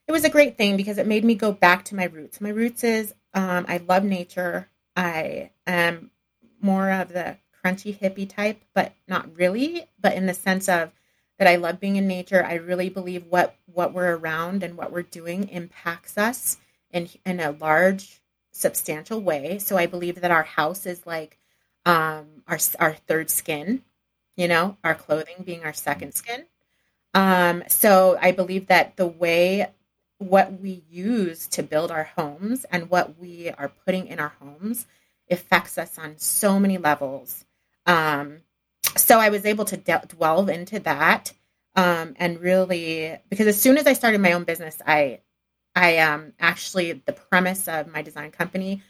it 0.08 0.12
was 0.12 0.24
a 0.24 0.30
great 0.30 0.56
thing 0.56 0.76
because 0.76 0.98
it 0.98 1.06
made 1.06 1.24
me 1.24 1.34
go 1.34 1.52
back 1.52 1.84
to 1.86 1.96
my 1.96 2.04
roots. 2.04 2.40
My 2.40 2.50
roots 2.50 2.84
is 2.84 3.14
um, 3.34 3.66
I 3.68 3.78
love 3.78 4.04
nature. 4.04 4.68
I 4.94 5.50
am 5.66 6.10
more 6.60 6.90
of 6.90 7.08
the 7.08 7.38
crunchy 7.64 7.96
hippie 7.96 8.28
type, 8.28 8.62
but 8.74 8.92
not 9.08 9.36
really. 9.36 9.86
But 10.00 10.14
in 10.14 10.26
the 10.26 10.34
sense 10.34 10.68
of 10.68 10.92
that, 11.38 11.48
I 11.48 11.56
love 11.56 11.80
being 11.80 11.96
in 11.96 12.06
nature. 12.06 12.44
I 12.44 12.54
really 12.54 12.88
believe 12.88 13.26
what 13.28 13.56
what 13.66 13.92
we're 13.92 14.16
around 14.16 14.62
and 14.62 14.76
what 14.76 14.92
we're 14.92 15.02
doing 15.02 15.48
impacts 15.48 16.16
us 16.16 16.58
in 16.92 17.08
in 17.24 17.40
a 17.40 17.50
large 17.50 18.20
substantial 18.52 19.20
way. 19.20 19.58
So 19.58 19.76
I 19.76 19.86
believe 19.86 20.20
that 20.20 20.30
our 20.30 20.44
house 20.44 20.86
is 20.86 21.06
like 21.06 21.38
um, 21.84 22.42
our 22.46 22.58
our 22.78 22.94
third 22.94 23.28
skin, 23.28 23.82
you 24.36 24.48
know, 24.48 24.76
our 24.84 24.94
clothing 24.94 25.42
being 25.44 25.64
our 25.64 25.72
second 25.72 26.14
skin. 26.14 26.46
Um, 27.12 27.64
so 27.68 28.18
I 28.20 28.32
believe 28.32 28.68
that 28.68 28.96
the 28.96 29.06
way 29.06 29.68
what 30.18 30.60
we 30.60 30.84
use 30.90 31.46
to 31.48 31.62
build 31.62 31.90
our 31.90 32.04
homes 32.04 32.64
and 32.70 32.90
what 32.90 33.18
we 33.18 33.50
are 33.50 33.72
putting 33.84 34.06
in 34.06 34.18
our 34.18 34.32
homes 34.40 34.86
affects 35.30 35.76
us 35.76 35.98
on 35.98 36.18
so 36.18 36.58
many 36.58 36.78
levels. 36.78 37.44
Um, 37.84 38.38
so 38.96 39.18
I 39.20 39.28
was 39.28 39.44
able 39.44 39.64
to 39.66 39.76
de- 39.76 40.02
delve 40.18 40.48
into 40.48 40.80
that 40.80 41.32
um, 41.76 42.14
and 42.16 42.40
really 42.40 43.18
because 43.28 43.46
as 43.46 43.60
soon 43.60 43.76
as 43.76 43.86
I 43.86 43.92
started 43.92 44.20
my 44.20 44.32
own 44.32 44.44
business, 44.44 44.80
I 44.86 45.20
I 45.74 45.98
um 45.98 46.32
actually 46.40 46.92
the 46.92 47.12
premise 47.12 47.68
of 47.68 47.92
my 47.92 48.00
design 48.02 48.30
company 48.30 48.82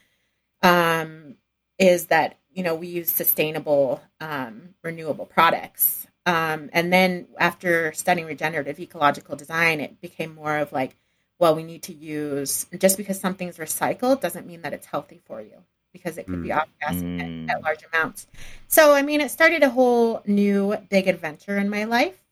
um 0.62 1.34
is 1.78 2.06
that 2.06 2.38
you 2.52 2.62
know 2.62 2.76
we 2.76 2.86
use 2.86 3.10
sustainable 3.10 4.00
um 4.20 4.74
renewable 4.82 5.26
products. 5.26 6.06
Um 6.26 6.70
and 6.72 6.92
then 6.92 7.26
after 7.38 7.92
studying 7.92 8.26
regenerative 8.26 8.78
ecological 8.78 9.36
design 9.36 9.80
it 9.80 10.00
became 10.00 10.34
more 10.34 10.58
of 10.58 10.72
like 10.72 10.96
well 11.38 11.54
we 11.54 11.62
need 11.62 11.82
to 11.84 11.92
use 11.94 12.66
just 12.78 12.96
because 12.96 13.18
something's 13.20 13.58
recycled 13.58 14.20
doesn't 14.20 14.46
mean 14.46 14.62
that 14.62 14.72
it's 14.72 14.86
healthy 14.86 15.20
for 15.24 15.40
you 15.40 15.62
because 15.92 16.18
it 16.18 16.26
could 16.26 16.42
be 16.42 16.48
Mm. 16.48 16.56
off 16.58 16.68
gas 16.80 16.96
Mm. 16.96 17.48
at, 17.48 17.56
at 17.56 17.62
large 17.62 17.82
amounts. 17.92 18.26
So 18.68 18.92
I 18.94 19.02
mean 19.02 19.20
it 19.20 19.30
started 19.30 19.62
a 19.62 19.70
whole 19.70 20.22
new 20.26 20.76
big 20.90 21.08
adventure 21.08 21.56
in 21.58 21.68
my 21.70 21.84
life. 21.84 22.22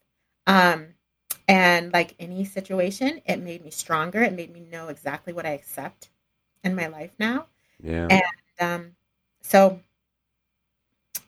Um 0.46 0.88
and 1.48 1.92
like 1.92 2.14
any 2.18 2.44
situation, 2.46 3.20
it 3.26 3.38
made 3.38 3.62
me 3.64 3.70
stronger. 3.70 4.22
It 4.22 4.32
made 4.32 4.52
me 4.52 4.60
know 4.60 4.88
exactly 4.88 5.32
what 5.34 5.44
I 5.44 5.50
accept 5.50 6.08
in 6.62 6.74
my 6.74 6.86
life 6.86 7.12
now. 7.18 7.46
Yeah. 7.82 8.08
And 8.10 8.22
um, 8.60 8.96
so, 9.42 9.80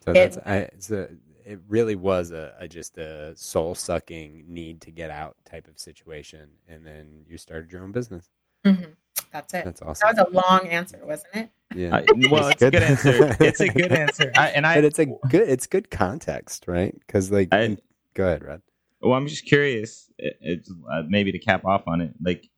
So 0.03 0.11
It- 0.11 0.13
that's 0.15 0.37
I, 0.45 0.55
it's 0.57 0.89
a, 0.89 1.09
it 1.47 1.59
really 1.67 1.95
was 1.95 2.31
a, 2.31 2.53
a 2.59 2.67
just 2.67 2.97
a 2.97 3.35
soul 3.35 3.73
sucking 3.73 4.43
need 4.47 4.81
to 4.81 4.91
get 4.91 5.09
out 5.09 5.35
type 5.45 5.67
of 5.67 5.79
situation, 5.79 6.49
and 6.67 6.85
then 6.85 7.23
you 7.27 7.37
started 7.37 7.71
your 7.71 7.83
own 7.83 7.91
business. 7.91 8.29
mhm, 8.65 8.93
that's 9.31 9.53
it. 9.53 9.65
That's 9.65 9.81
awesome. 9.81 10.09
That 10.15 10.29
was 10.29 10.33
a 10.33 10.47
long 10.47 10.67
answer, 10.67 10.99
wasn't 11.03 11.35
it? 11.35 11.49
yeah, 11.75 11.95
I- 11.95 12.05
well, 12.31 12.47
it's 12.49 12.61
a 12.61 12.71
good 12.71 12.83
answer. 12.83 13.35
It's 13.39 13.59
a 13.61 13.69
good 13.69 13.91
answer. 14.03 14.31
I, 14.35 14.49
and 14.49 14.65
I, 14.67 14.75
but 14.75 14.85
it's 14.85 14.99
a 14.99 15.05
good 15.05 15.47
it's 15.49 15.67
good 15.67 15.89
context, 15.89 16.65
right? 16.67 16.93
Because 17.05 17.31
like, 17.31 17.49
I- 17.53 17.77
go 18.13 18.25
ahead, 18.25 18.43
Rod. 18.43 18.61
Well, 19.01 19.13
I'm 19.13 19.27
just 19.27 19.45
curious. 19.45 20.09
It, 20.17 20.37
it's 20.41 20.71
uh, 20.91 21.03
maybe 21.07 21.31
to 21.31 21.39
cap 21.39 21.63
off 21.65 21.83
on 21.87 22.01
it. 22.01 22.13
Like 22.23 22.49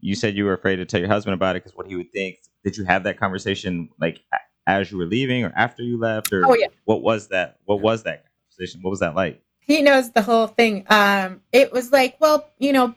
you 0.00 0.14
said, 0.14 0.34
you 0.36 0.44
were 0.44 0.54
afraid 0.54 0.76
to 0.76 0.86
tell 0.86 1.00
your 1.00 1.08
husband 1.08 1.34
about 1.34 1.56
it 1.56 1.62
because 1.64 1.76
what 1.76 1.86
he 1.86 1.94
would 1.96 2.10
think. 2.12 2.38
Did 2.64 2.76
you 2.78 2.84
have 2.84 3.04
that 3.04 3.18
conversation 3.20 3.90
like 4.00 4.20
a- 4.32 4.38
as 4.66 4.90
you 4.90 4.98
were 4.98 5.06
leaving 5.06 5.44
or 5.44 5.52
after 5.54 5.82
you 5.82 5.98
left, 5.98 6.32
or 6.32 6.46
Oh, 6.46 6.54
yeah. 6.54 6.68
what 6.84 7.02
was 7.02 7.28
that? 7.28 7.58
What 7.64 7.80
was 7.80 8.02
that 8.04 8.24
conversation? 8.50 8.82
What 8.82 8.90
was 8.90 9.00
that 9.00 9.14
like? 9.14 9.40
He 9.60 9.82
knows 9.82 10.10
the 10.12 10.22
whole 10.22 10.46
thing. 10.46 10.84
Um, 10.88 11.40
it 11.52 11.72
was 11.72 11.90
like, 11.92 12.16
well, 12.20 12.48
you 12.58 12.72
know, 12.72 12.94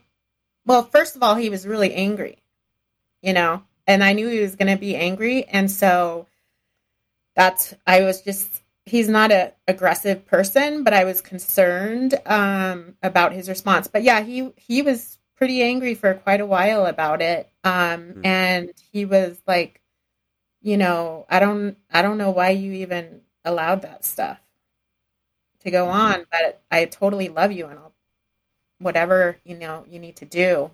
well, 0.65 0.83
first 0.83 1.15
of 1.15 1.23
all, 1.23 1.35
he 1.35 1.49
was 1.49 1.65
really 1.65 1.93
angry, 1.93 2.37
you 3.21 3.31
know, 3.33 3.63
and 3.85 4.03
I 4.03 4.13
knew 4.13 4.27
he 4.27 4.41
was 4.41 4.55
going 4.55 4.71
to 4.73 4.79
be 4.79 4.95
angry, 4.95 5.45
and 5.45 5.71
so 5.71 6.27
that's 7.35 7.73
I 7.85 8.01
was 8.01 8.21
just 8.21 8.47
he's 8.85 9.07
not 9.09 9.31
a 9.31 9.53
aggressive 9.67 10.25
person, 10.25 10.83
but 10.83 10.93
I 10.93 11.03
was 11.03 11.21
concerned 11.21 12.15
um, 12.25 12.95
about 13.03 13.31
his 13.33 13.47
response. 13.49 13.87
But 13.87 14.03
yeah, 14.03 14.21
he 14.21 14.51
he 14.57 14.81
was 14.81 15.17
pretty 15.35 15.61
angry 15.61 15.93
for 15.93 16.15
quite 16.15 16.41
a 16.41 16.45
while 16.45 16.85
about 16.85 17.21
it, 17.21 17.49
um, 17.63 18.11
Hmm. 18.15 18.21
and 18.25 18.69
he 18.91 19.05
was 19.05 19.39
like, 19.47 19.81
you 20.61 20.77
know, 20.77 21.25
I 21.29 21.39
don't 21.39 21.77
I 21.91 22.01
don't 22.01 22.17
know 22.17 22.31
why 22.31 22.49
you 22.49 22.71
even 22.73 23.21
allowed 23.45 23.81
that 23.83 24.03
stuff 24.05 24.39
to 25.61 25.71
go 25.71 25.87
on, 25.89 26.25
but 26.31 26.61
I 26.71 26.85
totally 26.85 27.29
love 27.29 27.51
you 27.51 27.67
and 27.67 27.79
I'll 27.79 27.93
whatever 28.79 29.37
you 29.43 29.55
know 29.57 29.85
you 29.89 29.99
need 29.99 30.17
to 30.17 30.25
do. 30.25 30.71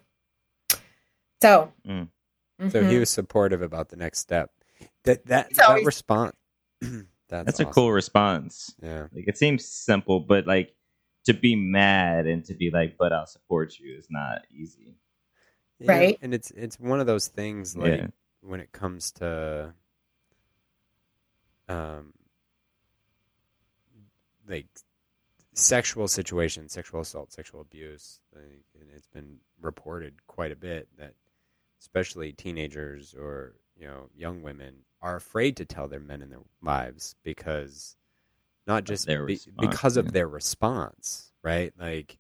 So, 1.41 1.71
Mm. 1.87 2.09
So 2.69 2.81
mhm. 2.83 2.89
he 2.89 2.99
was 2.99 3.09
supportive 3.09 3.61
about 3.61 3.89
the 3.89 3.95
next 3.97 4.19
step. 4.19 4.51
That 5.03 5.25
that, 5.25 5.47
He's 5.49 5.57
that 5.57 5.69
always- 5.69 5.85
response. 5.85 6.35
that's 6.81 7.05
That's 7.29 7.59
a 7.59 7.65
cool 7.65 7.91
response. 7.91 8.73
Yeah. 8.81 9.07
Like 9.13 9.27
it 9.27 9.37
seems 9.37 9.65
simple, 9.67 10.19
but 10.19 10.45
like 10.47 10.73
to 11.25 11.33
be 11.33 11.55
mad 11.55 12.27
and 12.27 12.43
to 12.45 12.53
be 12.53 12.69
like, 12.69 12.95
"But 12.97 13.11
I'll 13.13 13.25
support 13.25 13.79
you," 13.79 13.97
is 13.97 14.07
not 14.09 14.45
easy. 14.51 14.95
Yeah, 15.79 15.91
Right. 15.91 16.19
And 16.21 16.33
it's 16.33 16.51
it's 16.51 16.79
one 16.79 16.99
of 16.99 17.07
those 17.07 17.27
things 17.27 17.75
like 17.75 17.97
Yeah. 18.01 18.07
When 18.45 18.59
it 18.59 18.71
comes 18.71 19.11
to 19.13 19.73
um 21.69 22.13
like 24.47 24.67
sexual 25.53 26.07
situations, 26.07 26.73
sexual 26.73 27.01
assault, 27.01 27.31
sexual 27.31 27.61
abuse, 27.61 28.19
like, 28.35 28.63
and 28.79 28.89
it's 28.95 29.07
been 29.07 29.37
reported 29.61 30.15
quite 30.27 30.51
a 30.51 30.55
bit 30.55 30.87
that 30.97 31.13
especially 31.79 32.31
teenagers 32.31 33.13
or 33.17 33.53
you 33.77 33.85
know 33.87 34.09
young 34.15 34.41
women 34.41 34.75
are 35.01 35.15
afraid 35.15 35.57
to 35.57 35.65
tell 35.65 35.87
their 35.87 35.99
men 35.99 36.21
in 36.21 36.29
their 36.29 36.39
lives 36.61 37.15
because 37.23 37.95
not 38.67 38.83
just 38.85 39.05
be- 39.07 39.15
response, 39.17 39.57
because 39.59 39.97
of 39.97 40.11
their 40.13 40.27
response, 40.27 41.31
right? 41.43 41.73
Like, 41.77 42.17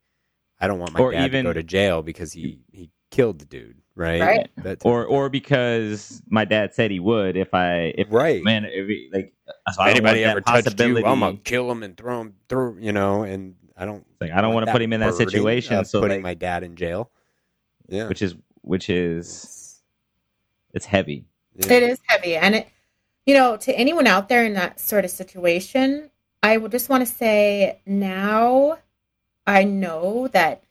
I 0.59 0.67
don't 0.67 0.79
want 0.79 0.91
my 0.93 0.99
Or 0.99 1.11
dad 1.11 1.25
even- 1.25 1.45
to 1.45 1.49
go 1.49 1.53
to 1.53 1.63
jail 1.63 2.01
because 2.03 2.31
he 2.33 2.59
he 2.71 2.89
killed 3.13 3.37
the 3.37 3.45
dude, 3.45 3.77
right? 3.95 4.19
Right. 4.21 4.49
That 4.57 4.79
or 4.83 5.05
or 5.05 5.29
because 5.29 6.21
my 6.27 6.45
dad 6.45 6.73
said 6.73 6.89
he 6.89 6.99
would 6.99 7.37
if 7.37 7.53
I 7.53 7.93
if 7.95 8.07
right. 8.09 8.43
man 8.43 8.65
if 8.65 8.87
he, 8.87 9.09
like 9.13 9.33
so 9.71 9.83
if 9.83 9.87
anybody 9.89 10.23
ever 10.23 10.41
that 10.41 10.63
touched 10.65 10.79
you. 10.79 10.97
I'm 11.05 11.19
gonna 11.19 11.37
kill 11.37 11.69
him 11.71 11.83
and 11.83 11.95
throw 11.95 12.19
him 12.21 12.33
through, 12.49 12.79
you 12.81 12.91
know. 12.91 13.21
And 13.23 13.55
I 13.77 13.85
don't. 13.85 14.03
Like, 14.19 14.31
I 14.31 14.41
don't 14.41 14.53
want 14.53 14.65
wanna 14.65 14.71
put 14.71 14.81
him 14.81 14.93
in 14.93 14.99
that 15.01 15.13
situation, 15.13 15.85
so, 15.85 16.01
putting 16.01 16.17
like- 16.17 16.23
my 16.23 16.33
dad 16.33 16.63
in 16.63 16.75
jail. 16.75 17.11
Yeah, 17.87 18.07
which 18.07 18.21
is 18.23 18.35
which 18.61 18.89
is 18.89 19.27
It's- 19.27 19.81
it's 20.73 20.85
heavy. 20.85 21.25
yeah. 21.55 21.73
It 21.73 21.83
is 21.83 21.99
heavy. 22.07 22.35
And 22.35 22.55
it, 22.55 22.67
you 23.27 23.35
know, 23.35 23.57
to 23.57 23.77
anyone 23.77 24.07
out 24.07 24.27
there 24.27 24.43
in 24.43 24.53
that 24.53 24.79
sort 24.79 25.05
of 25.05 25.11
situation, 25.11 26.09
I 26.41 26.57
would 26.57 26.71
just 26.71 26.89
want 26.89 27.05
to 27.07 27.13
say 27.13 27.79
now 27.85 28.79
I 29.45 29.65
know 29.65 30.29
that 30.29 30.63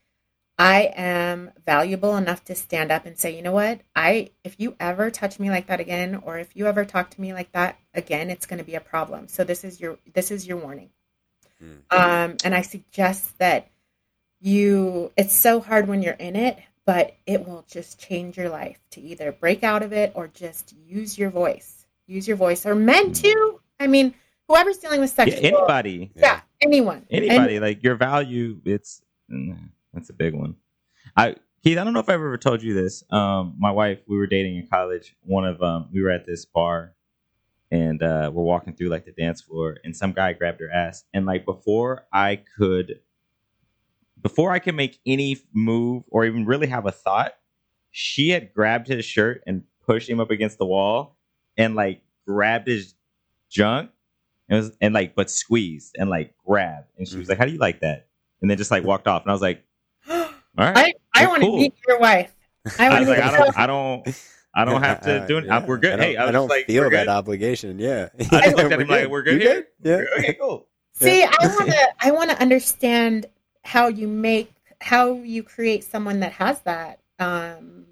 I 0.62 0.92
am 0.94 1.50
valuable 1.66 2.16
enough 2.16 2.44
to 2.44 2.54
stand 2.54 2.92
up 2.92 3.04
and 3.04 3.18
say, 3.18 3.34
you 3.34 3.42
know 3.42 3.50
what? 3.50 3.80
I, 3.96 4.30
if 4.44 4.54
you 4.60 4.76
ever 4.78 5.10
touch 5.10 5.40
me 5.40 5.50
like 5.50 5.66
that 5.66 5.80
again, 5.80 6.22
or 6.22 6.38
if 6.38 6.54
you 6.54 6.68
ever 6.68 6.84
talk 6.84 7.10
to 7.10 7.20
me 7.20 7.34
like 7.34 7.50
that 7.50 7.78
again, 7.94 8.30
it's 8.30 8.46
going 8.46 8.58
to 8.58 8.64
be 8.64 8.76
a 8.76 8.80
problem. 8.80 9.26
So 9.26 9.42
this 9.42 9.64
is 9.64 9.80
your, 9.80 9.98
this 10.14 10.30
is 10.30 10.46
your 10.46 10.58
warning. 10.58 10.90
Mm. 11.60 11.80
Um, 11.90 12.36
and 12.44 12.54
I 12.54 12.62
suggest 12.62 13.36
that 13.38 13.72
you, 14.40 15.10
it's 15.16 15.34
so 15.34 15.58
hard 15.58 15.88
when 15.88 16.00
you're 16.00 16.14
in 16.14 16.36
it, 16.36 16.60
but 16.86 17.16
it 17.26 17.44
will 17.44 17.64
just 17.68 17.98
change 17.98 18.36
your 18.36 18.48
life 18.48 18.78
to 18.92 19.00
either 19.00 19.32
break 19.32 19.64
out 19.64 19.82
of 19.82 19.92
it 19.92 20.12
or 20.14 20.28
just 20.28 20.74
use 20.86 21.18
your 21.18 21.30
voice. 21.30 21.86
Use 22.06 22.28
your 22.28 22.36
voice, 22.36 22.66
or 22.66 22.76
men 22.76 23.12
too. 23.12 23.60
I 23.80 23.88
mean, 23.88 24.14
whoever's 24.46 24.78
dealing 24.78 25.00
with 25.00 25.12
Yeah, 25.18 25.24
anybody, 25.24 26.12
yeah, 26.14 26.40
anyone, 26.60 27.04
anybody, 27.10 27.58
like 27.58 27.82
your 27.82 27.94
value, 27.96 28.60
it's 28.64 29.02
mm, 29.30 29.56
that's 29.92 30.10
a 30.10 30.14
big 30.14 30.34
one. 30.34 30.56
I 31.16 31.36
Keith, 31.62 31.78
I 31.78 31.84
don't 31.84 31.92
know 31.92 32.00
if 32.00 32.08
I've 32.08 32.14
ever 32.14 32.38
told 32.38 32.60
you 32.60 32.74
this. 32.74 33.04
Um, 33.10 33.54
my 33.56 33.70
wife, 33.70 34.00
we 34.08 34.16
were 34.16 34.26
dating 34.26 34.56
in 34.56 34.66
college. 34.66 35.14
One 35.22 35.44
of 35.44 35.62
um, 35.62 35.88
we 35.92 36.02
were 36.02 36.10
at 36.10 36.26
this 36.26 36.44
bar, 36.44 36.94
and 37.70 38.02
uh, 38.02 38.32
we're 38.34 38.42
walking 38.42 38.74
through 38.74 38.88
like 38.88 39.04
the 39.04 39.12
dance 39.12 39.40
floor, 39.40 39.76
and 39.84 39.96
some 39.96 40.12
guy 40.12 40.32
grabbed 40.32 40.60
her 40.60 40.70
ass, 40.70 41.04
and 41.14 41.24
like 41.24 41.44
before 41.44 42.06
I 42.12 42.42
could, 42.58 43.00
before 44.20 44.50
I 44.50 44.58
could 44.58 44.74
make 44.74 44.98
any 45.06 45.36
move 45.52 46.02
or 46.08 46.24
even 46.24 46.46
really 46.46 46.66
have 46.66 46.84
a 46.86 46.90
thought, 46.90 47.34
she 47.92 48.30
had 48.30 48.52
grabbed 48.52 48.88
his 48.88 49.04
shirt 49.04 49.42
and 49.46 49.62
pushed 49.86 50.08
him 50.08 50.18
up 50.18 50.32
against 50.32 50.58
the 50.58 50.66
wall, 50.66 51.16
and 51.56 51.76
like 51.76 52.02
grabbed 52.26 52.66
his 52.66 52.94
junk, 53.50 53.92
and 54.48 54.58
was 54.58 54.76
and 54.80 54.94
like 54.94 55.14
but 55.14 55.30
squeezed 55.30 55.94
and 55.96 56.10
like 56.10 56.34
grabbed, 56.44 56.88
and 56.98 57.06
she 57.06 57.18
was 57.18 57.28
like, 57.28 57.38
"How 57.38 57.44
do 57.44 57.52
you 57.52 57.58
like 57.58 57.82
that?" 57.82 58.08
And 58.40 58.50
then 58.50 58.58
just 58.58 58.72
like 58.72 58.82
walked 58.82 59.06
off, 59.06 59.22
and 59.22 59.30
I 59.30 59.32
was 59.32 59.42
like, 59.42 59.64
"All 60.58 60.66
right." 60.72 60.94
I, 61.14 61.24
I 61.24 61.26
want 61.26 61.42
to 61.42 61.46
cool. 61.48 61.56
meet 61.58 61.74
your 61.88 61.98
wife. 61.98 62.34
I 62.78 62.88
I 62.88 63.00
was 63.00 63.08
like, 63.08 63.18
I 63.18 63.30
don't, 63.36 63.58
I 63.58 63.66
don't, 63.66 64.08
I 64.54 64.64
don't 64.64 64.82
have 64.82 65.00
to 65.02 65.20
do 65.28 65.38
it. 65.38 65.46
yeah, 65.46 65.66
We're 65.66 65.78
good. 65.78 65.98
I 66.00 66.04
Hey, 66.04 66.14
don't, 66.14 66.28
I 66.28 66.32
don't 66.32 66.48
like, 66.48 66.66
feel 66.66 66.84
that 66.84 66.90
good. 66.90 67.08
obligation. 67.08 67.78
Yeah, 67.78 68.08
I 68.32 68.42
just 68.42 68.56
looked 68.56 68.72
at 68.72 68.78
We're 68.78 68.82
him 68.82 68.88
like, 68.88 69.00
good. 69.02 69.10
we're 69.10 69.22
good 69.22 69.42
You 69.42 69.48
here? 69.48 69.68
Yeah. 69.82 70.02
Okay, 70.18 70.34
cool. 70.34 70.68
See, 70.94 71.24
I 71.24 71.28
want 71.46 71.68
to 71.70 71.88
I 72.00 72.10
want 72.12 72.30
to 72.30 72.40
understand 72.40 73.26
how 73.64 73.88
you 73.88 74.06
make 74.08 74.52
how 74.80 75.14
you 75.14 75.42
create 75.42 75.84
someone 75.84 76.20
that 76.20 76.32
has 76.32 76.60
that 76.60 77.00
um 77.18 77.86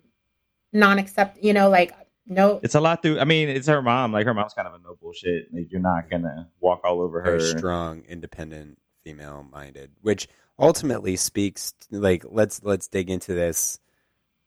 non-accept, 0.72 1.42
you 1.42 1.52
know, 1.52 1.68
like 1.68 1.92
no 2.26 2.60
It's 2.62 2.74
a 2.76 2.80
lot 2.80 3.02
through. 3.02 3.18
I 3.18 3.24
mean, 3.24 3.48
it's 3.48 3.66
her 3.66 3.82
mom. 3.82 4.12
Like 4.12 4.26
her 4.26 4.34
mom's 4.34 4.54
kind 4.54 4.68
of 4.68 4.74
a 4.74 4.78
no 4.78 4.96
bullshit. 5.00 5.52
Like 5.52 5.70
you're 5.72 5.80
not 5.80 6.08
gonna 6.10 6.48
walk 6.60 6.82
all 6.84 7.00
over 7.00 7.20
her. 7.22 7.38
very 7.38 7.58
strong, 7.58 8.02
independent, 8.08 8.78
female-minded, 9.02 9.90
which 10.02 10.28
ultimately 10.60 11.16
speaks 11.16 11.72
like 11.90 12.24
let's 12.28 12.62
let's 12.62 12.88
dig 12.88 13.10
into 13.10 13.34
this. 13.34 13.78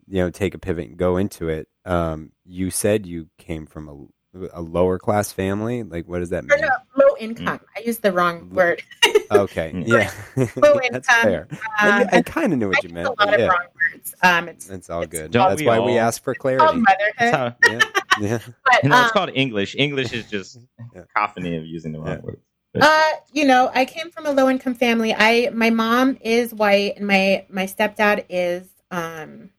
You 0.08 0.20
know, 0.24 0.30
take 0.30 0.54
a 0.54 0.60
pivot 0.60 0.90
and 0.90 0.98
go 0.98 1.18
into 1.18 1.48
it. 1.50 1.68
Um, 1.86 2.32
you 2.46 2.72
said 2.72 3.06
you 3.06 3.30
came 3.38 3.66
from 3.66 4.10
a, 4.34 4.48
a 4.54 4.62
lower 4.62 5.00
class 5.00 5.32
family. 5.32 5.84
Like, 5.84 6.08
what 6.10 6.20
does 6.20 6.30
that 6.32 6.44
mean? 6.44 6.60
no, 6.60 6.68
low 6.98 7.16
income. 7.20 7.62
I 7.76 7.80
used 7.82 8.02
the 8.02 8.12
wrong 8.12 8.50
word. 8.50 8.82
Okay, 9.32 9.72
Mm. 9.74 9.88
yeah, 9.88 10.12
Low 10.58 10.80
that's 10.92 11.08
income, 11.10 11.24
fair. 11.24 11.48
I, 11.80 12.02
Um, 12.04 12.10
I 12.12 12.22
kind 12.22 12.54
of 12.54 12.60
knew 12.60 12.68
I 12.68 12.70
what 12.70 12.84
you 12.84 12.90
meant. 12.90 13.08
a 13.08 13.10
lot 13.12 13.18
but 13.18 13.34
of 13.34 13.40
yeah, 13.40 13.48
wrong 13.48 13.66
words. 13.94 14.16
Um, 14.22 14.48
it's, 14.50 14.70
it's 14.70 14.90
all 14.92 15.02
it's 15.02 15.12
good. 15.12 15.32
Don't 15.32 15.50
That's 15.50 15.62
we 15.62 15.66
why 15.68 15.80
we 15.80 15.94
all? 15.94 16.00
ask 16.08 16.22
for 16.22 16.36
called 16.36 16.58
clarity. 16.60 16.84
motherhood. 17.20 17.56
Yeah, 17.68 17.80
yeah. 18.20 18.40
but 18.64 18.84
you 18.84 18.90
know, 18.90 18.98
um, 18.98 19.04
it's 19.04 19.12
called 19.12 19.32
English. 19.34 19.76
English 19.76 20.14
is 20.14 20.30
just 20.30 20.60
Yeah. 20.94 21.04
cacophony 21.16 21.58
of 21.58 21.66
using 21.66 21.94
the 21.94 22.00
wrong 22.00 22.10
Yeah. 22.10 22.20
word. 22.20 22.42
Uh, 22.82 23.12
you 23.32 23.46
know, 23.46 23.70
I 23.74 23.86
came 23.86 24.10
from 24.10 24.26
a 24.26 24.32
low 24.32 24.50
income 24.50 24.74
family. 24.74 25.14
I 25.14 25.50
my 25.54 25.70
mom 25.70 26.18
is 26.22 26.54
white 26.54 26.94
and 26.98 27.06
my 27.06 27.46
my 27.50 27.66
stepdad 27.66 28.26
is 28.30 28.68
um 28.90 29.52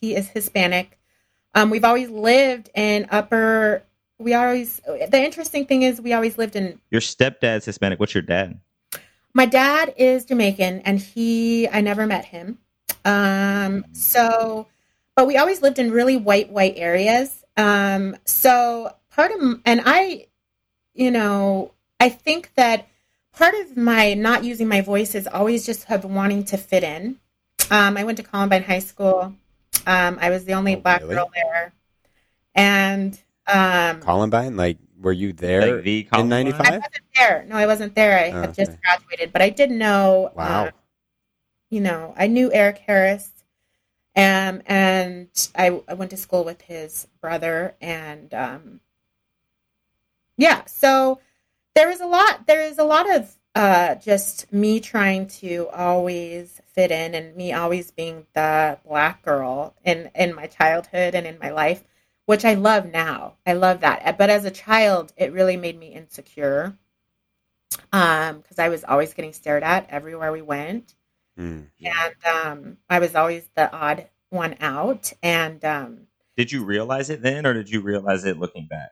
he 0.00 0.14
is 0.14 0.28
Hispanic. 0.28 0.98
Um 1.54 1.70
we've 1.70 1.84
always 1.84 2.08
lived 2.08 2.70
in 2.74 3.06
upper 3.10 3.82
we 4.18 4.34
always 4.34 4.80
the 4.86 5.20
interesting 5.20 5.66
thing 5.66 5.82
is 5.82 6.00
we 6.00 6.12
always 6.12 6.38
lived 6.38 6.54
in 6.54 6.80
Your 6.90 7.00
stepdad's 7.00 7.64
Hispanic. 7.64 7.98
What's 7.98 8.14
your 8.14 8.22
dad? 8.22 8.60
my 9.32 9.46
dad 9.46 9.94
is 9.96 10.24
Jamaican 10.24 10.80
and 10.80 10.98
he 10.98 11.68
I 11.68 11.80
never 11.80 12.06
met 12.06 12.24
him. 12.24 12.58
Um 13.04 13.84
so 13.92 14.68
but 15.16 15.26
we 15.26 15.36
always 15.36 15.60
lived 15.60 15.80
in 15.80 15.90
really 15.90 16.16
white 16.16 16.50
white 16.50 16.74
areas. 16.76 17.44
Um 17.56 18.16
so 18.24 18.94
part 19.10 19.32
of 19.32 19.60
and 19.64 19.82
I 19.84 20.26
you 20.94 21.10
know, 21.10 21.72
I 22.00 22.08
think 22.08 22.52
that 22.54 22.88
part 23.32 23.54
of 23.54 23.76
my 23.76 24.14
not 24.14 24.44
using 24.44 24.68
my 24.68 24.80
voice 24.80 25.14
is 25.14 25.26
always 25.26 25.64
just 25.66 25.84
have 25.84 26.04
wanting 26.04 26.44
to 26.44 26.56
fit 26.56 26.82
in. 26.82 27.18
Um 27.70 27.96
I 27.96 28.04
went 28.04 28.16
to 28.18 28.24
Columbine 28.24 28.64
High 28.64 28.80
School. 28.80 29.34
Um 29.86 30.18
I 30.20 30.30
was 30.30 30.44
the 30.44 30.54
only 30.54 30.76
Oh, 30.76 30.80
black 30.80 31.02
really? 31.02 31.16
girl 31.16 31.30
there. 31.34 31.72
And 32.54 33.18
um 33.46 34.00
Columbine, 34.00 34.56
like, 34.56 34.78
were 34.98 35.12
you 35.12 35.32
there 35.32 35.60
Like 35.74 35.84
the 35.84 36.02
in 36.02 36.08
Columbine? 36.10 36.46
I 36.46 36.50
'95? 36.50 36.74
wasn't 36.74 37.04
there. 37.16 37.44
No, 37.48 37.56
I 37.56 37.66
wasn't 37.66 37.94
there. 37.94 38.18
I 38.18 38.30
Oh, 38.30 38.40
had 38.42 38.54
just 38.54 38.70
okay. 38.72 38.80
graduated, 38.82 39.32
but 39.32 39.42
I 39.42 39.50
did 39.50 39.70
know. 39.70 40.32
Wow. 40.34 40.66
uh, 40.66 40.70
you 41.70 41.80
know, 41.80 42.14
I 42.16 42.26
knew 42.26 42.52
Eric 42.52 42.78
Harris, 42.78 43.30
um, 44.16 44.62
and 44.66 45.28
I, 45.56 45.80
I 45.88 45.94
went 45.94 46.10
to 46.10 46.16
school 46.16 46.44
with 46.44 46.62
his 46.62 47.06
brother, 47.20 47.76
and 47.80 48.32
um, 48.34 48.80
yeah. 50.36 50.64
So 50.66 51.20
there 51.80 51.90
is 51.90 52.00
a 52.02 52.06
lot. 52.06 52.46
There 52.46 52.60
is 52.62 52.78
a 52.78 52.84
lot 52.84 53.10
of 53.10 53.34
uh, 53.54 53.94
just 53.94 54.52
me 54.52 54.80
trying 54.80 55.28
to 55.28 55.66
always 55.72 56.60
fit 56.74 56.90
in, 56.90 57.14
and 57.14 57.34
me 57.34 57.54
always 57.54 57.90
being 57.90 58.26
the 58.34 58.78
black 58.86 59.22
girl 59.22 59.74
in 59.82 60.10
in 60.14 60.34
my 60.34 60.46
childhood 60.46 61.14
and 61.14 61.26
in 61.26 61.38
my 61.38 61.50
life 61.50 61.82
which 62.26 62.44
I 62.44 62.54
love 62.54 62.86
now. 62.86 63.34
I 63.44 63.54
love 63.54 63.80
that. 63.80 64.16
But 64.16 64.30
as 64.30 64.44
a 64.44 64.52
child, 64.52 65.12
it 65.16 65.32
really 65.32 65.56
made 65.56 65.76
me 65.76 65.88
insecure 65.88 66.76
um 67.92 68.38
because 68.38 68.58
I 68.58 68.68
was 68.68 68.84
always 68.84 69.14
getting 69.14 69.32
stared 69.32 69.62
at 69.62 69.88
everywhere 69.90 70.32
we 70.32 70.42
went 70.42 70.94
Mm. 71.38 71.68
and 71.80 72.14
um 72.26 72.76
I 72.90 72.98
was 72.98 73.14
always 73.14 73.48
the 73.56 73.72
odd 73.72 74.08
one 74.28 74.56
out 74.60 75.12
and 75.22 75.64
um 75.64 76.06
Did 76.36 76.52
you 76.52 76.64
realize 76.64 77.08
it 77.08 77.22
then, 77.22 77.46
or 77.46 77.54
did 77.54 77.70
you 77.70 77.80
realize 77.80 78.24
it 78.24 78.38
looking 78.38 78.66
back? 78.66 78.90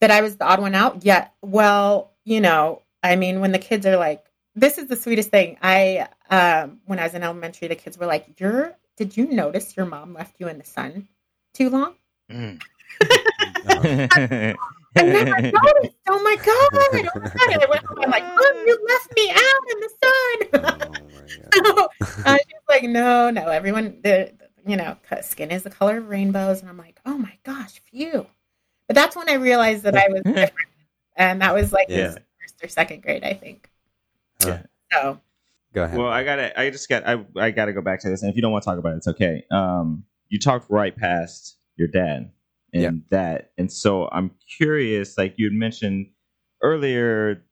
That 0.00 0.10
I 0.10 0.20
was 0.20 0.36
the 0.36 0.44
odd 0.44 0.60
one 0.60 0.74
out. 0.74 1.04
Yeah. 1.04 1.28
Well, 1.42 2.12
you 2.24 2.40
know, 2.40 2.82
I 3.02 3.16
mean, 3.16 3.40
when 3.40 3.52
the 3.52 3.58
kids 3.58 3.86
are 3.86 3.96
like, 3.96 4.24
this 4.54 4.78
is 4.78 4.86
the 4.86 4.96
sweetest 4.96 5.30
thing. 5.30 5.58
I, 5.62 6.08
um, 6.30 6.80
when 6.86 6.98
I 6.98 7.04
was 7.04 7.14
in 7.14 7.22
elementary, 7.22 7.68
the 7.68 7.74
kids 7.76 7.98
were 7.98 8.06
like, 8.06 8.40
"You're, 8.40 8.74
did 8.96 9.16
you 9.16 9.26
notice 9.26 9.76
your 9.76 9.86
mom 9.86 10.14
left 10.14 10.36
you 10.38 10.48
in 10.48 10.58
the 10.58 10.64
sun 10.64 11.08
too 11.52 11.70
long?" 11.70 11.94
Mm. 12.30 12.60
Uh, 13.68 14.54
I 14.96 15.02
never 15.02 15.42
noticed. 15.42 15.96
Oh 16.08 16.22
my 16.22 16.36
god! 16.36 16.70
Oh 16.72 16.88
my 16.92 17.02
god! 17.02 17.32
And 17.52 17.62
I 17.62 17.66
went 17.68 17.84
home. 17.84 17.98
I'm 18.00 18.10
like, 18.10 18.24
"Mom, 18.24 18.66
you 18.66 18.86
left 18.88 19.14
me 19.14 19.30
out 19.30 19.62
in 19.72 19.80
the 19.80 19.90
sun." 20.02 20.92
oh 21.66 21.88
so, 22.02 22.22
uh, 22.24 22.38
she's 22.38 22.68
like, 22.68 22.84
"No, 22.84 23.30
no. 23.30 23.48
Everyone, 23.48 23.98
the 24.02 24.32
you 24.66 24.76
know, 24.76 24.96
skin 25.20 25.50
is 25.50 25.64
the 25.64 25.70
color 25.70 25.98
of 25.98 26.08
rainbows." 26.08 26.60
And 26.60 26.70
I'm 26.70 26.78
like, 26.78 26.98
"Oh 27.04 27.18
my 27.18 27.36
gosh, 27.44 27.80
phew!" 27.90 28.26
But 28.88 28.94
that's 28.94 29.16
when 29.16 29.28
I 29.28 29.34
realized 29.34 29.82
that 29.84 29.96
I 29.96 30.08
was 30.08 30.22
different, 30.24 30.52
and 31.16 31.40
that 31.42 31.54
was 31.54 31.72
like 31.72 31.86
Yeah. 31.88 32.14
first 32.40 32.64
or 32.64 32.68
second 32.68 33.02
grade, 33.02 33.24
I 33.24 33.34
think. 33.34 33.68
Yeah. 34.44 34.62
So 34.92 35.20
Go 35.72 35.84
ahead. 35.84 35.98
Well, 35.98 36.08
I 36.08 36.24
gotta. 36.24 36.58
I 36.58 36.70
just 36.70 36.88
got. 36.88 37.06
I 37.06 37.24
I 37.36 37.50
gotta 37.50 37.72
go 37.72 37.82
back 37.82 38.00
to 38.00 38.08
this, 38.08 38.22
and 38.22 38.30
if 38.30 38.36
you 38.36 38.42
don't 38.42 38.52
want 38.52 38.62
to 38.64 38.70
talk 38.70 38.78
about 38.78 38.94
it, 38.94 38.96
it's 38.96 39.08
okay. 39.08 39.44
Um, 39.50 40.04
you 40.28 40.38
talked 40.38 40.70
right 40.70 40.96
past 40.96 41.58
your 41.76 41.88
dad 41.88 42.30
and 42.72 42.82
Yeah. 42.82 42.90
that, 43.10 43.50
and 43.58 43.70
so 43.70 44.08
I'm 44.10 44.30
curious. 44.56 45.18
Like 45.18 45.34
you 45.36 45.46
had 45.46 45.52
mentioned 45.52 46.06
earlier, 46.62 47.44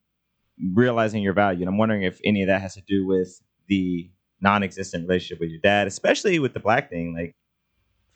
realizing 0.73 1.21
your 1.21 1.33
value, 1.33 1.59
and 1.61 1.69
I'm 1.69 1.77
wondering 1.77 2.01
if 2.03 2.19
any 2.23 2.41
of 2.41 2.47
that 2.47 2.61
has 2.61 2.73
to 2.75 2.81
do 2.81 3.05
with 3.05 3.41
the 3.67 4.09
non-existent 4.41 5.07
relationship 5.07 5.39
with 5.39 5.49
your 5.49 5.61
dad, 5.61 5.85
especially 5.87 6.39
with 6.39 6.53
the 6.53 6.59
black 6.59 6.89
thing, 6.89 7.13
like 7.13 7.35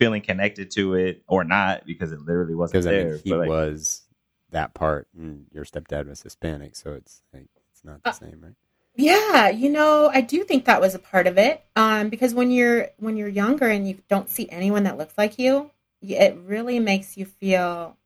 feeling 0.00 0.22
connected 0.22 0.72
to 0.72 0.94
it 0.94 1.22
or 1.28 1.44
not, 1.44 1.86
because 1.86 2.10
it 2.10 2.20
literally 2.22 2.56
wasn't 2.56 2.82
because 2.82 2.86
I 2.86 2.90
there. 2.90 3.10
mean, 3.12 3.20
he 3.22 3.30
but 3.30 3.38
like, 3.40 3.48
was 3.48 4.02
that 4.50 4.74
part, 4.74 5.06
and 5.16 5.46
your 5.52 5.64
stepdad 5.64 6.08
was 6.08 6.22
Hispanic, 6.22 6.74
so 6.74 6.94
it's 6.94 7.22
like 7.32 7.46
it's 7.70 7.84
not 7.84 8.02
the 8.02 8.10
Uh, 8.10 8.12
same, 8.12 8.40
right? 8.42 8.54
Yeah, 8.96 9.48
you 9.50 9.70
know, 9.70 10.10
I 10.12 10.20
do 10.20 10.42
think 10.42 10.64
that 10.64 10.80
was 10.80 10.94
a 10.94 10.98
part 10.98 11.26
of 11.26 11.38
it. 11.38 11.62
Um, 11.76 12.08
because 12.08 12.34
when 12.34 12.50
you're 12.50 12.88
when 12.98 13.16
you're 13.16 13.28
younger 13.28 13.68
and 13.68 13.86
you 13.88 13.98
don't 14.08 14.28
see 14.28 14.48
anyone 14.50 14.84
that 14.84 14.98
looks 14.98 15.16
like 15.16 15.38
you, 15.38 15.70
it 16.02 16.36
really 16.44 16.80
makes 16.80 17.16
you 17.16 17.24
feel, 17.26 17.96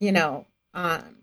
you 0.00 0.12
know, 0.12 0.46
um, 0.72 1.16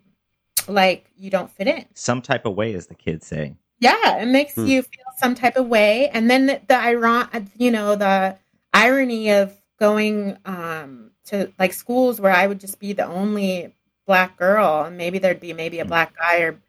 like 0.68 1.10
you 1.16 1.30
don't 1.30 1.50
fit 1.50 1.68
in. 1.68 1.86
Some 1.94 2.22
type 2.22 2.46
of 2.46 2.56
way, 2.56 2.74
as 2.74 2.88
the 2.88 2.96
kids 2.96 3.28
say. 3.28 3.56
Yeah, 3.80 4.18
it 4.18 4.28
makes 4.28 4.56
Hmm. 4.56 4.68
you 4.68 4.82
feel 4.84 5.06
some 5.18 5.36
type 5.36 5.56
of 5.56 5.68
way, 5.68 6.10
and 6.10 6.30
then 6.30 6.48
the, 6.48 6.62
the 6.68 6.76
iron, 6.76 7.50
you 7.58 7.72
know, 7.72 7.96
the 7.96 8.38
irony 8.74 9.32
of 9.32 9.56
going 9.82 10.38
um 10.46 11.12
to 11.26 11.52
like 11.60 11.74
schools 11.74 12.22
where 12.22 12.32
I 12.32 12.48
would 12.48 12.60
just 12.62 12.80
be 12.80 12.94
the 12.94 13.06
only 13.06 13.76
black 14.08 14.38
girl, 14.38 14.84
and 14.84 14.96
maybe 14.98 15.18
there'd 15.20 15.40
be 15.42 15.54
maybe 15.54 15.80
a 15.80 15.84
Hmm. 15.84 15.90
black 15.90 16.16
guy 16.18 16.40
or 16.42 16.62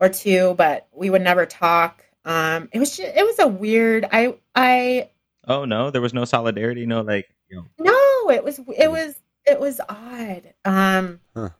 or 0.00 0.08
two, 0.08 0.54
but 0.56 0.88
we 0.92 1.10
would 1.10 1.22
never 1.22 1.44
talk. 1.46 2.02
Um, 2.24 2.68
it 2.72 2.78
was 2.78 2.96
just, 2.96 3.12
it 3.16 3.24
was 3.26 3.38
a 3.38 3.48
weird. 3.48 4.06
I 4.10 4.36
I 4.54 5.10
Oh 5.46 5.64
no, 5.66 5.90
there 5.90 6.00
was 6.02 6.14
no 6.14 6.24
solidarity. 6.24 6.86
No, 6.86 7.02
like 7.02 7.26
you 7.50 7.56
know, 7.56 7.92
no, 7.92 8.30
it 8.30 8.42
was 8.44 8.58
it 8.78 8.90
was 8.90 9.14
it 9.44 9.60
was 9.60 9.80
odd. 9.88 10.54
Um, 10.64 11.20
Huh. 11.36 11.50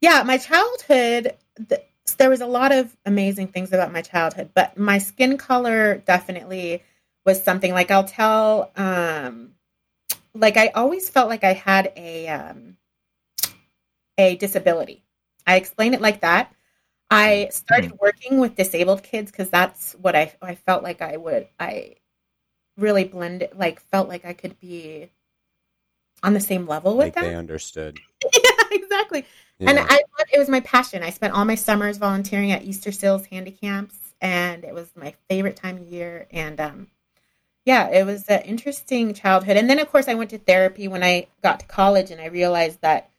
yeah, 0.00 0.22
my 0.22 0.38
childhood. 0.38 1.34
Th- 1.68 1.82
there 2.16 2.30
was 2.30 2.40
a 2.40 2.46
lot 2.46 2.72
of 2.72 2.96
amazing 3.04 3.48
things 3.48 3.72
about 3.72 3.92
my 3.92 4.00
childhood, 4.00 4.50
but 4.54 4.78
my 4.78 4.96
skin 4.98 5.36
color 5.36 5.98
definitely 6.06 6.82
was 7.28 7.42
something. 7.42 7.72
Like 7.72 7.90
I'll 7.90 8.04
tell, 8.04 8.72
um, 8.74 9.52
like 10.34 10.56
I 10.56 10.68
always 10.68 11.10
felt 11.10 11.28
like 11.28 11.44
I 11.44 11.52
had 11.52 11.92
a 11.94 12.26
um, 12.28 12.78
a 14.16 14.36
disability. 14.36 15.04
I 15.46 15.56
explain 15.56 15.92
it 15.92 16.00
like 16.00 16.22
that. 16.22 16.52
I 17.10 17.48
started 17.50 17.92
working 18.00 18.38
with 18.38 18.56
disabled 18.56 19.02
kids 19.02 19.30
because 19.30 19.50
that's 19.50 19.92
what 20.00 20.16
I 20.16 20.34
I 20.40 20.54
felt 20.54 20.82
like 20.82 21.02
I 21.02 21.16
would 21.18 21.48
I 21.60 21.96
really 22.78 23.04
blended 23.04 23.50
like 23.56 23.80
felt 23.80 24.08
like 24.08 24.24
I 24.24 24.32
could 24.32 24.58
be 24.58 25.10
on 26.22 26.32
the 26.32 26.40
same 26.40 26.66
level 26.66 26.96
with 26.96 27.06
Like 27.06 27.14
them. 27.14 27.24
they 27.24 27.34
understood. 27.34 27.98
yeah, 28.24 28.64
exactly. 28.70 29.26
Yeah. 29.58 29.70
And 29.70 29.78
I 29.80 30.00
it 30.32 30.38
was 30.38 30.48
my 30.48 30.60
passion. 30.60 31.02
I 31.02 31.10
spent 31.10 31.34
all 31.34 31.44
my 31.44 31.54
summers 31.56 31.98
volunteering 31.98 32.52
at 32.52 32.62
Easter 32.62 32.92
Seals 32.92 33.26
handy 33.26 33.50
camps 33.50 34.08
and 34.20 34.64
it 34.64 34.74
was 34.74 34.90
my 34.96 35.14
favorite 35.28 35.56
time 35.56 35.78
of 35.78 35.86
year 35.88 36.26
and 36.30 36.60
um 36.60 36.86
yeah, 37.68 37.90
it 37.90 38.06
was 38.06 38.24
an 38.28 38.40
interesting 38.44 39.12
childhood. 39.12 39.58
And 39.58 39.68
then 39.68 39.78
of 39.78 39.90
course 39.90 40.08
I 40.08 40.14
went 40.14 40.30
to 40.30 40.38
therapy 40.38 40.88
when 40.88 41.04
I 41.04 41.26
got 41.42 41.60
to 41.60 41.66
college 41.66 42.10
and 42.10 42.18
I 42.18 42.28
realized 42.28 42.80
that 42.80 43.10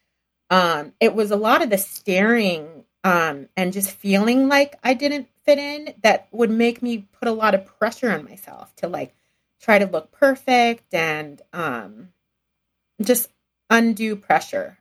um 0.49 0.93
it 0.99 1.13
was 1.13 1.29
a 1.29 1.35
lot 1.35 1.61
of 1.61 1.69
the 1.69 1.77
staring 1.77 2.83
um 3.03 3.47
and 3.55 3.71
just 3.71 3.91
feeling 3.91 4.47
like 4.47 4.75
I 4.83 4.95
didn't 4.95 5.27
fit 5.45 5.59
in 5.59 5.93
that 6.01 6.27
would 6.31 6.49
make 6.49 6.81
me 6.81 7.07
put 7.19 7.27
a 7.27 7.31
lot 7.31 7.53
of 7.53 7.63
pressure 7.77 8.11
on 8.11 8.25
myself 8.25 8.75
to 8.77 8.87
like 8.87 9.13
try 9.61 9.77
to 9.77 9.85
look 9.85 10.11
perfect 10.11 10.95
and 10.95 11.39
um 11.53 12.09
just 13.03 13.29
undue 13.69 14.15
pressure. 14.15 14.79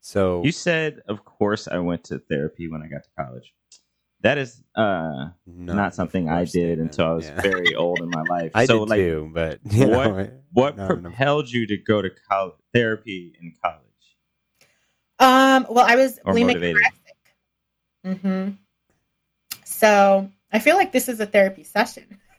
so 0.00 0.44
you 0.44 0.52
said, 0.52 1.02
of 1.08 1.24
course, 1.24 1.66
I 1.66 1.78
went 1.78 2.04
to 2.04 2.20
therapy 2.20 2.68
when 2.68 2.82
I 2.82 2.86
got 2.86 3.02
to 3.02 3.10
college. 3.18 3.52
That 4.20 4.38
is 4.38 4.62
uh, 4.74 5.28
not 5.46 5.94
something 5.94 6.28
I 6.28 6.40
did 6.40 6.48
statement, 6.50 6.80
until 6.80 7.06
I 7.06 7.12
was 7.12 7.26
yeah. 7.26 7.40
very 7.42 7.74
old 7.74 8.02
in 8.02 8.08
my 8.08 8.22
life. 8.22 8.52
I 8.54 8.66
so, 8.66 8.80
did 8.80 8.88
like, 8.88 8.98
too, 8.98 9.30
but 9.32 9.60
you 9.70 9.86
what- 9.86 10.04
know, 10.16 10.30
what 10.52 10.76
not 10.76 10.90
enough. 10.90 11.12
propelled 11.12 11.50
you 11.50 11.66
to 11.66 11.76
go 11.76 12.00
to 12.02 12.10
college 12.28 12.54
therapy 12.72 13.36
in 13.40 13.52
college 13.62 13.82
Um, 15.18 15.66
well, 15.70 15.84
I 15.86 15.96
was 15.96 16.18
or 16.24 16.32
bulimic 16.34 16.46
motivated? 16.46 16.82
anorexic. 18.04 18.22
hmm 18.22 18.48
So 19.64 20.30
I 20.52 20.58
feel 20.58 20.76
like 20.76 20.92
this 20.92 21.08
is 21.08 21.20
a 21.20 21.26
therapy 21.26 21.62
session. 21.62 22.04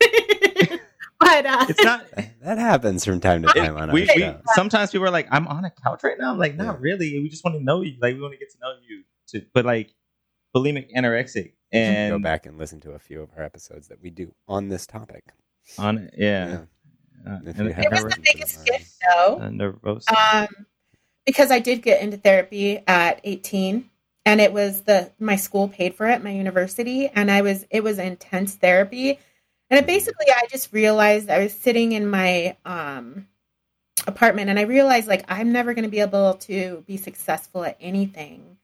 but 1.20 1.46
uh, 1.46 1.66
It's 1.68 1.82
not. 1.84 2.06
that 2.42 2.58
happens 2.58 3.04
from 3.04 3.20
time 3.20 3.42
to 3.42 3.48
time 3.48 3.76
on 3.76 3.88
our 3.90 3.94
we, 3.94 4.02
we 4.16 4.20
show. 4.20 4.40
sometimes 4.54 4.90
people 4.90 5.06
are 5.06 5.10
like, 5.10 5.28
I'm 5.30 5.46
on 5.46 5.64
a 5.64 5.70
couch 5.70 6.00
right 6.02 6.16
now. 6.18 6.32
I'm 6.32 6.38
like, 6.38 6.56
not 6.56 6.64
Yeah. 6.74 6.76
really. 6.80 7.20
We 7.20 7.28
just 7.28 7.44
want 7.44 7.56
to 7.56 7.62
know 7.62 7.82
you. 7.82 7.96
Like, 8.00 8.14
we 8.14 8.20
want 8.20 8.32
to 8.34 8.38
get 8.38 8.50
to 8.52 8.58
know 8.60 8.72
you. 8.88 9.04
To 9.28 9.46
but 9.52 9.64
like, 9.64 9.94
bulimic 10.56 10.88
anorexic 10.96 11.34
You 11.36 11.42
should 11.44 11.57
and 11.72 12.10
go 12.12 12.18
back 12.18 12.46
and 12.46 12.58
listen 12.58 12.80
to 12.80 12.92
a 12.92 12.98
few 12.98 13.20
of 13.22 13.30
our 13.36 13.42
episodes 13.42 13.88
that 13.88 14.00
we 14.02 14.10
do 14.10 14.34
on 14.46 14.68
this 14.68 14.86
topic. 14.86 15.24
on 15.78 15.98
it, 15.98 16.14
yeah. 16.16 16.62
Uh, 17.26 17.38
If 17.46 17.58
and- 17.58 17.68
you 17.68 17.74
it 17.76 17.90
was 17.90 18.04
the 18.04 18.20
biggest 18.22 18.64
them 18.64 18.76
shift, 18.78 18.96
though. 19.08 20.00
uh, 20.06 20.14
um, 20.16 20.66
because 21.26 21.50
I 21.50 21.58
did 21.58 21.82
get 21.82 22.00
into 22.02 22.16
therapy 22.16 22.78
at 22.86 23.20
18 23.24 23.90
and 24.24 24.40
it 24.40 24.52
was 24.52 24.82
the 24.82 25.10
my 25.18 25.36
school 25.36 25.68
paid 25.68 25.94
for 25.94 26.06
it, 26.06 26.22
my 26.22 26.30
university, 26.30 27.08
and 27.08 27.30
I 27.30 27.40
was 27.42 27.66
it 27.70 27.82
was 27.82 27.98
intense 27.98 28.54
therapy. 28.54 29.18
And 29.70 29.78
it 29.78 29.86
basically 29.86 30.26
I 30.30 30.46
just 30.50 30.72
realized 30.72 31.28
I 31.30 31.40
was 31.40 31.52
sitting 31.52 31.92
in 31.92 32.08
my 32.08 32.56
um 32.64 33.26
apartment 34.06 34.48
and 34.50 34.58
I 34.58 34.62
realized 34.62 35.08
like 35.08 35.24
I'm 35.28 35.50
never 35.52 35.74
going 35.74 35.84
to 35.84 35.90
be 35.90 36.00
able 36.00 36.34
to 36.34 36.84
be 36.86 36.96
successful 36.98 37.64
at 37.64 37.76
anything 37.80 38.57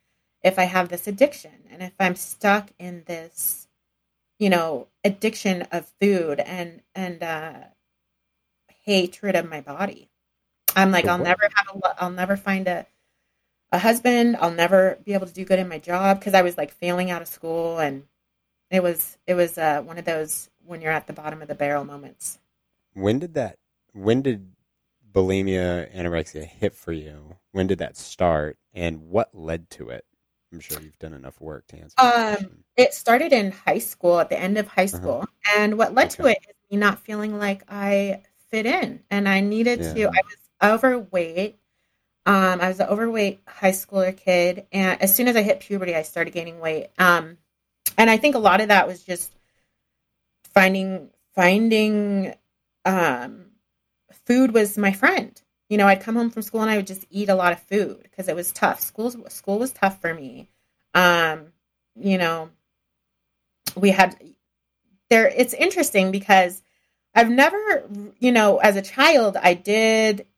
if 0.45 0.59
I 0.59 0.65
have 0.65 0.91
this 0.91 1.09
addiction 1.09 1.65
and 1.71 1.83
if 1.83 1.95
I'm 1.99 2.15
stuck 2.15 2.71
in 2.79 3.03
this 3.07 3.67
you 4.39 4.51
know 4.51 4.87
addiction 5.03 5.63
of 5.73 5.91
food 6.01 6.39
and 6.39 6.83
and 6.95 7.23
uh 7.23 7.55
hatred 8.85 9.35
of 9.35 9.49
my 9.49 9.61
body. 9.61 10.09
I'm 10.77 10.91
like, 10.91 11.07
I'll 11.07 11.19
never 11.19 11.49
have 11.55 11.77
a, 11.77 12.03
I'll 12.03 12.11
never 12.11 12.37
find 12.37 12.67
a, 12.67 12.87
a 13.73 13.79
husband. 13.79 14.37
I'll 14.41 14.51
never 14.51 14.99
be 15.05 15.15
able 15.15 15.27
to 15.27 15.33
do 15.33 15.45
good 15.45 15.59
in 15.59 15.69
my 15.69 15.79
job 15.79 16.19
because 16.19 16.35
I 16.35 16.43
was 16.43 16.57
like 16.57 16.73
failing 16.73 17.11
out 17.11 17.23
of 17.23 17.29
school, 17.29 17.79
and 17.79 18.05
it 18.71 18.83
was 18.83 19.17
it 19.27 19.35
was 19.35 19.57
uh, 19.57 19.83
one 19.83 19.99
of 19.99 20.05
those 20.05 20.51
when 20.65 20.81
you're 20.81 20.93
at 20.93 21.07
the 21.07 21.13
bottom 21.13 21.43
of 21.43 21.49
the 21.49 21.55
barrel 21.55 21.85
moments. 21.85 22.39
When 22.95 23.19
did 23.19 23.35
that? 23.35 23.59
When 23.93 24.23
did 24.23 24.53
bulimia, 25.13 25.95
anorexia 25.95 26.45
hit 26.45 26.75
for 26.75 26.93
you? 26.93 27.37
When 27.53 27.67
did 27.67 27.79
that 27.79 27.97
start, 27.97 28.59
and 28.73 29.09
what 29.09 29.31
led 29.33 29.71
to 29.71 29.91
it? 29.91 30.05
I'm 30.55 30.61
sure 30.61 30.81
you've 30.81 30.99
done 30.99 31.13
enough 31.15 31.41
work 31.41 31.67
to 31.69 31.77
answer. 31.77 31.95
Um. 31.99 32.65
It 32.77 32.93
started 32.95 33.33
in 33.33 33.53
high 33.53 33.79
school, 33.79 34.19
at 34.19 34.29
the 34.31 34.39
end 34.39 34.59
of 34.59 34.67
high 34.67 34.87
school, 34.87 35.25
and 35.57 35.79
what 35.79 35.95
led 35.95 36.11
to 36.11 36.23
Uh-huh. 36.23 36.31
It 36.31 36.39
is 36.49 36.55
me 36.71 36.77
not 36.77 37.01
feeling 37.01 37.39
like 37.39 37.63
I 37.69 38.23
fit 38.51 38.67
in, 38.67 39.03
and 39.11 39.29
I 39.29 39.41
needed 39.41 39.81
to. 39.81 40.07
I 40.09 40.21
was 40.25 40.37
overweight. 40.73 41.59
Um, 42.27 42.61
I 42.61 42.69
was 42.69 42.81
an 42.81 42.89
overweight 42.89 43.41
high 43.47 43.73
schooler 43.73 44.17
kid, 44.17 44.67
and 44.73 45.01
as 45.03 45.15
soon 45.15 45.29
as 45.29 45.37
I 45.37 45.43
hit 45.43 45.61
puberty, 45.61 45.95
I 45.95 46.03
started 46.03 46.33
gaining 46.33 46.59
weight. 46.59 46.89
Um, 46.99 47.37
and 47.99 48.09
I 48.09 48.17
think 48.17 48.35
a 48.35 48.39
lot 48.39 48.61
of 48.61 48.69
that 48.69 48.89
was 48.89 49.03
just 49.03 49.31
finding 50.53 51.11
finding 51.35 52.35
um, 52.85 53.47
food 54.25 54.53
was 54.53 54.79
my 54.79 54.93
friend. 54.93 55.41
You 55.75 55.79
know, 55.79 55.89
I'd 55.89 56.03
come 56.03 56.15
home 56.15 56.31
from 56.31 56.43
school 56.43 56.63
and 56.63 56.71
I 56.71 56.77
would 56.77 56.87
just 56.87 57.05
eat 57.11 57.29
a 57.29 57.35
lot 57.35 57.53
of 57.53 57.59
food 57.59 57.99
because 58.05 58.29
it 58.29 58.37
was 58.37 58.53
tough. 58.53 58.79
School 58.79 59.11
school 59.29 59.59
was 59.59 59.73
tough 59.73 60.01
for 60.01 60.15
me. 60.15 60.49
Um, 60.95 61.47
you 61.97 62.17
know, 62.17 62.51
we 63.75 63.91
had 63.91 64.17
there. 65.11 65.27
It's 65.27 65.53
interesting 65.53 66.13
because 66.13 66.63
I've 67.13 67.29
never, 67.29 67.89
you 68.21 68.31
know, 68.31 68.59
as 68.59 68.77
a 68.77 68.83
child, 68.83 69.37
I 69.37 69.55
did. 69.55 70.29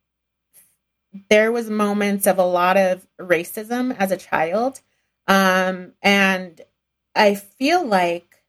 There 1.29 1.53
was 1.53 1.69
moments 1.69 2.27
of 2.27 2.39
a 2.39 2.43
lot 2.43 2.79
of 2.79 3.07
racism 3.21 3.95
as 3.95 4.13
a 4.13 4.17
child, 4.17 4.81
um, 5.29 5.93
and 6.01 6.63
I 7.15 7.35
feel 7.35 7.85
like 7.85 8.43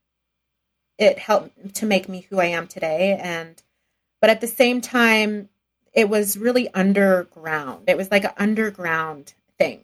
it 0.97 1.19
helped 1.19 1.75
to 1.75 1.85
make 1.85 2.07
me 2.07 2.27
who 2.29 2.39
I 2.39 2.45
am 2.45 2.65
today. 2.65 3.19
And 3.21 3.61
but 4.21 4.29
at 4.29 4.39
the 4.39 4.47
same 4.47 4.79
time, 4.79 5.49
it 5.97 6.07
was 6.09 6.37
really 6.37 6.71
underground. 6.73 7.83
It 7.89 7.97
was 7.97 8.09
like 8.11 8.23
an 8.23 8.31
underground 8.37 9.33
thing, 9.57 9.81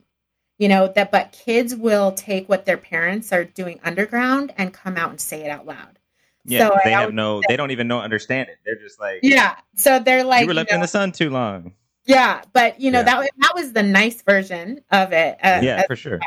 you 0.59 0.67
know. 0.69 0.87
That 0.95 1.11
but 1.11 1.31
kids 1.31 1.75
will 1.75 2.11
take 2.13 2.47
what 2.47 2.65
their 2.65 2.77
parents 2.77 3.33
are 3.33 3.43
doing 3.43 3.79
underground 3.83 4.53
and 4.57 4.71
come 4.73 4.95
out 4.95 5.09
and 5.09 5.19
say 5.19 5.41
it 5.43 5.49
out 5.49 5.65
loud. 5.65 5.99
yeah, 6.45 6.67
so 6.69 6.77
they 6.83 6.91
have 6.91 7.13
no. 7.13 7.41
They 7.47 7.57
don't 7.57 7.71
even 7.71 7.87
know 7.87 7.99
understand 7.99 8.49
it. 8.49 8.57
They're 8.65 8.75
just 8.79 8.99
like, 8.99 9.19
Yeah. 9.23 9.55
So 9.75 9.99
they're 9.99 10.23
like, 10.23 10.41
you 10.41 10.47
were 10.47 10.53
you 10.53 10.57
left 10.57 10.69
know, 10.71 10.75
in 10.75 10.81
the 10.81 10.87
sun 10.87 11.11
too 11.11 11.29
long. 11.29 11.73
yeah, 12.05 12.41
but 12.53 12.79
you 12.79 12.91
know 12.91 12.99
Yeah. 12.99 13.03
that 13.05 13.19
was- 13.19 13.29
that 13.39 13.51
was 13.55 13.71
the 13.73 13.83
nice 13.83 14.21
version 14.21 14.81
of 14.91 15.13
it. 15.13 15.37
Uh, 15.43 15.61
yeah, 15.63 15.83
for 15.87 15.95
sure. 15.95 16.19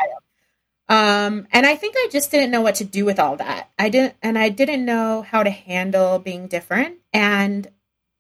Um, 0.89 1.49
and 1.53 1.67
I 1.67 1.75
think 1.75 1.97
I 1.99 2.09
just 2.13 2.31
didn't 2.31 2.51
know 2.53 2.61
what 2.61 2.77
to 2.77 2.85
do 2.85 3.05
with 3.05 3.19
all 3.19 3.37
that. 3.37 3.71
I 3.79 3.89
didn't, 3.89 4.15
and 4.23 4.39
I 4.39 4.51
didn't 4.51 4.85
know 4.85 5.23
how 5.23 5.43
to 5.43 5.51
handle 5.51 6.19
being 6.21 6.47
different. 6.47 6.99
And, 7.13 7.67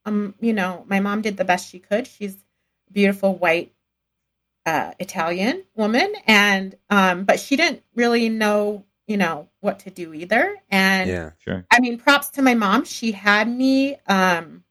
um, 0.07 0.35
you 0.41 0.53
know, 0.53 0.85
my 0.89 1.01
mom 1.01 1.21
did 1.21 1.37
the 1.37 1.45
best 1.45 1.69
she 1.69 1.79
could. 1.79 2.07
She's 2.07 2.35
a 2.35 2.93
beautiful 2.93 3.35
white, 3.35 3.73
uh, 4.65 4.93
Italian 4.99 5.65
woman. 5.75 6.15
And, 6.27 6.75
um, 6.89 7.25
but 7.25 7.41
she 7.41 7.57
didn't 7.57 7.83
really 7.95 8.29
know, 8.29 8.85
you 9.07 9.17
know, 9.17 9.49
what 9.61 9.81
to 9.81 9.91
do 9.91 10.15
either. 10.15 10.57
And, 10.71 11.11
yeah, 11.11 11.31
Sure. 11.39 11.67
I 11.71 11.81
mean, 11.81 11.99
props 11.99 12.31
to 12.31 12.43
my 12.43 12.55
mom. 12.55 12.85
She 12.85 13.13
had 13.13 13.49
me, 13.49 13.97
um, 14.07 14.65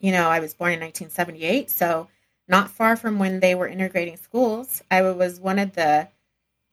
you 0.00 0.12
know, 0.12 0.28
I 0.28 0.40
was 0.40 0.54
born 0.54 0.72
in 0.72 0.80
1978. 0.80 1.70
So 1.70 2.08
not 2.48 2.70
far 2.70 2.96
from 2.96 3.18
when 3.18 3.40
they 3.40 3.54
were 3.54 3.68
integrating 3.68 4.16
schools. 4.16 4.82
I 4.90 5.02
was 5.02 5.38
one 5.38 5.58
of 5.58 5.74
the 5.74 6.08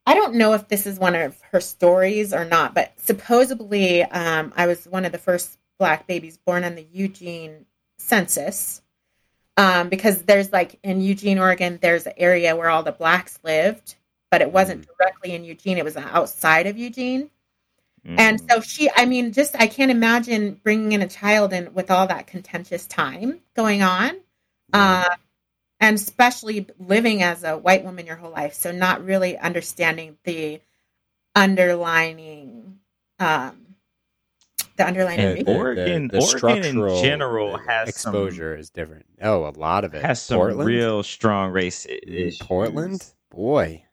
I 0.07 0.13
don't 0.13 0.35
know 0.35 0.53
if 0.53 0.69
this 0.69 0.87
is 0.87 0.97
one 0.97 1.15
of 1.15 1.37
her 1.51 1.59
stories 1.59 2.33
or 2.33 2.45
not, 2.45 2.73
but 2.73 2.93
supposedly 2.97 4.03
um, 4.03 4.53
I 4.55 4.65
was 4.65 4.85
one 4.85 5.03
of 5.03 5.11
the 5.11 5.17
first 5.17 5.57
black 5.79 6.07
babies 6.07 6.37
born 6.37 6.63
on 6.63 6.75
the 6.75 6.87
Eugene 6.91 7.65
census. 7.97 8.81
Um, 9.55 9.89
because 9.89 10.21
there's 10.21 10.51
like 10.51 10.79
in 10.83 11.01
Eugene, 11.01 11.39
Oregon, 11.39 11.79
there's 11.81 12.05
an 12.05 12.13
area 12.17 12.55
where 12.55 12.69
all 12.69 12.83
the 12.83 12.91
blacks 12.91 13.39
lived, 13.43 13.95
but 14.29 14.41
it 14.41 14.51
wasn't 14.51 14.81
Mm. 14.83 14.97
directly 14.97 15.33
in 15.33 15.43
Eugene. 15.43 15.79
It 15.79 15.83
was 15.83 15.97
outside 15.97 16.67
of 16.67 16.77
Eugene. 16.77 17.31
Mm. 18.05 18.19
And 18.19 18.41
so 18.49 18.61
she, 18.61 18.89
I 18.95 19.05
mean, 19.05 19.33
just 19.33 19.55
I 19.59 19.65
can't 19.65 19.89
imagine 19.89 20.59
bringing 20.63 20.91
in 20.91 21.01
a 21.01 21.07
child 21.07 21.53
and 21.53 21.73
with 21.73 21.89
all 21.89 22.05
that 22.07 22.27
contentious 22.27 22.85
time 22.85 23.41
going 23.55 23.81
on, 23.81 24.17
uh, 24.73 25.09
and 25.79 25.95
especially 25.95 26.67
living 26.77 27.23
as 27.23 27.43
a 27.43 27.57
white 27.57 27.83
woman 27.83 28.05
your 28.05 28.15
whole 28.15 28.31
life, 28.31 28.53
so 28.53 28.71
not 28.71 29.03
really 29.03 29.37
understanding 29.37 30.17
the 30.23 30.61
underlining, 31.33 32.79
um, 33.19 33.66
the 34.77 34.87
underlining. 34.87 35.25
And 35.25 35.35
reason. 35.39 35.55
Oregon- 35.55 36.11
Oregon 36.13 36.65
in 36.65 37.01
general 37.03 37.57
has 37.57 37.95
some- 37.95 38.13
exposure 38.15 38.55
is 38.55 38.69
different. 38.69 39.05
Oh, 39.21 39.45
a 39.47 39.51
lot 39.57 39.83
of 39.83 39.93
it 39.93 40.01
has 40.03 40.21
some 40.21 40.37
Portland? 40.37 40.67
real 40.67 41.03
strong 41.03 41.51
race 41.51 41.85
i- 41.89 41.99
issues. 42.03 42.37
Portland, 42.39 43.13
boy. 43.29 43.83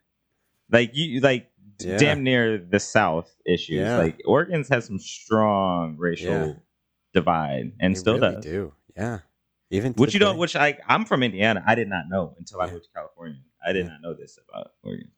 like 0.71 0.91
you, 0.95 1.19
like 1.21 1.51
Yeah. 1.79 1.97
damn 1.97 2.23
near 2.23 2.57
the 2.57 2.79
South 2.79 3.29
issues. 3.45 3.77
Yeah. 3.79 3.97
Like 3.97 4.21
Oregon's 4.25 4.69
has 4.69 4.85
some 4.85 4.97
strong 4.99 5.97
racial 5.97 6.31
Yeah. 6.47 6.53
divide, 7.13 7.73
and 7.79 7.95
They 7.95 7.99
still 7.99 8.19
really 8.19 8.35
does. 8.35 8.43
do. 8.45 8.73
Yeah, 8.95 9.19
even 9.71 9.93
Which 9.93 10.13
you 10.13 10.19
don't. 10.19 10.37
Which 10.37 10.55
I, 10.55 10.77
I'm 10.87 11.05
from 11.05 11.21
Indiana. 11.21 11.63
I 11.67 11.75
did 11.75 11.89
not 11.89 12.05
know 12.09 12.33
until 12.39 12.61
I 12.61 12.71
moved 12.71 12.85
to 12.85 12.89
California. 12.95 13.37
I 13.65 13.73
did 13.73 13.85
Yeah. 13.85 13.91
not 13.93 14.01
know 14.01 14.13
this 14.13 14.39
about 14.49 14.71
Oregon. 14.83 15.11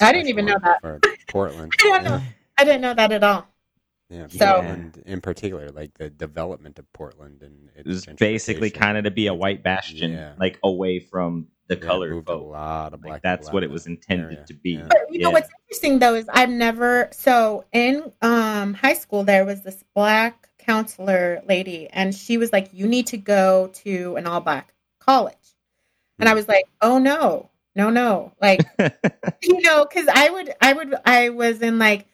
I 0.00 0.12
didn't 0.12 0.28
even 0.28 0.44
know 0.46 0.58
that. 0.62 0.80
for 0.80 1.00
Portland. 1.28 1.72
I 1.80 1.88
don't 1.88 2.04
know. 2.04 2.20
I 2.58 2.64
didn't 2.64 2.80
know 2.82 2.94
that 2.94 3.10
at 3.12 3.24
all. 3.24 3.46
Yeah, 4.14 4.26
So- 4.28 4.54
Portland 4.54 5.02
in 5.06 5.20
particular, 5.20 5.70
like 5.70 5.94
the 5.98 6.08
development 6.10 6.78
of 6.78 6.90
Portland 6.92 7.42
and 7.42 7.68
its 7.74 7.80
It 7.80 7.86
was 7.86 8.06
basically 8.18 8.70
kind 8.70 8.96
of 8.96 9.04
to 9.04 9.10
be 9.10 9.26
a 9.26 9.34
white 9.34 9.62
bastion, 9.62 10.12
Yeah. 10.12 10.34
like 10.38 10.58
away 10.62 11.00
from 11.00 11.48
the 11.66 11.74
Yeah, 11.76 11.80
colored 11.80 12.12
moved 12.12 12.28
a 12.28 12.36
lot 12.36 12.92
of 12.94 13.02
Like, 13.04 13.22
that's 13.22 13.50
what 13.50 13.62
it 13.64 13.70
was 13.70 13.86
intended 13.86 14.32
area. 14.32 14.44
to 14.46 14.54
be. 14.54 14.72
Yeah. 14.72 14.86
But 14.88 14.98
you 15.10 15.18
know 15.20 15.30
what's 15.30 15.48
interesting 15.62 15.98
though 15.98 16.14
is 16.14 16.26
I've 16.28 16.50
never 16.50 17.08
so 17.12 17.64
in 17.72 18.12
um 18.22 18.74
high 18.74 18.92
school 18.94 19.24
there 19.24 19.44
was 19.46 19.62
this 19.62 19.82
black 19.94 20.48
counselor 20.58 21.42
lady 21.48 21.88
and 21.90 22.14
she 22.14 22.36
was 22.38 22.52
like 22.52 22.68
you 22.72 22.86
need 22.86 23.06
to 23.08 23.16
go 23.16 23.68
to 23.84 24.16
an 24.16 24.26
all 24.26 24.40
black 24.40 24.74
college. 25.00 25.36
And 26.18 26.28
I 26.28 26.34
was 26.34 26.46
like, 26.48 26.64
"Oh 26.80 26.98
no. 26.98 27.50
No, 27.74 27.90
no." 27.90 28.32
Like, 28.40 28.60
you 29.42 29.60
know, 29.62 29.84
cuz 29.86 30.06
I 30.06 30.30
would 30.30 30.52
I 30.60 30.72
would 30.74 30.94
I 31.04 31.30
was 31.30 31.60
in 31.60 31.78
like 31.78 32.06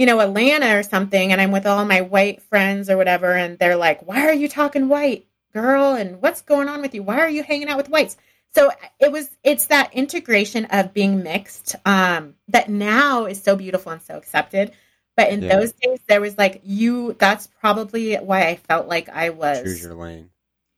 you 0.00 0.06
know, 0.06 0.18
Atlanta 0.20 0.78
or 0.78 0.82
something 0.82 1.30
and 1.30 1.40
I'm 1.42 1.52
with 1.52 1.66
all 1.66 1.84
my 1.84 2.00
white 2.00 2.40
friends 2.42 2.88
or 2.88 2.96
whatever 2.96 3.34
and 3.34 3.58
they're 3.58 3.76
like, 3.76 4.06
"Why 4.08 4.26
are 4.26 4.32
you 4.32 4.48
talking 4.48 4.88
white, 4.88 5.26
girl? 5.52 5.92
And 5.94 6.22
what's 6.22 6.40
going 6.40 6.68
on 6.68 6.80
with 6.80 6.94
you? 6.94 7.02
Why 7.02 7.18
are 7.20 7.28
you 7.28 7.42
hanging 7.42 7.68
out 7.68 7.76
with 7.76 7.90
whites?" 7.90 8.16
so 8.54 8.70
it 8.98 9.12
was 9.12 9.28
it's 9.44 9.66
that 9.66 9.92
integration 9.94 10.64
of 10.66 10.92
being 10.92 11.22
mixed 11.22 11.76
um 11.84 12.34
that 12.48 12.68
now 12.68 13.26
is 13.26 13.40
so 13.42 13.54
beautiful 13.56 13.92
and 13.92 14.02
so 14.02 14.16
accepted 14.16 14.72
but 15.16 15.28
in 15.30 15.42
Yeah. 15.42 15.56
those 15.60 15.72
days 15.72 16.00
there 16.08 16.20
was 16.20 16.36
like 16.36 16.60
you 16.64 17.14
that's 17.18 17.46
probably 17.46 18.16
why 18.16 18.48
i 18.48 18.56
felt 18.56 18.88
like 18.88 19.08
i 19.08 19.30
was 19.30 19.62
Choose 19.62 19.82
your 19.82 19.94
lane. 19.94 20.30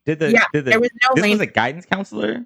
did 0.05 0.19
the 0.19 0.33
yeah 0.33 0.45
did 0.53 0.67
the 0.67 0.71
there 0.73 0.81
was 0.81 0.91
no 1.03 1.15
this 1.15 1.23
lane 1.23 1.33
was 1.39 1.41
a 1.41 1.47
guidance 1.47 1.87
counselor? 1.87 2.45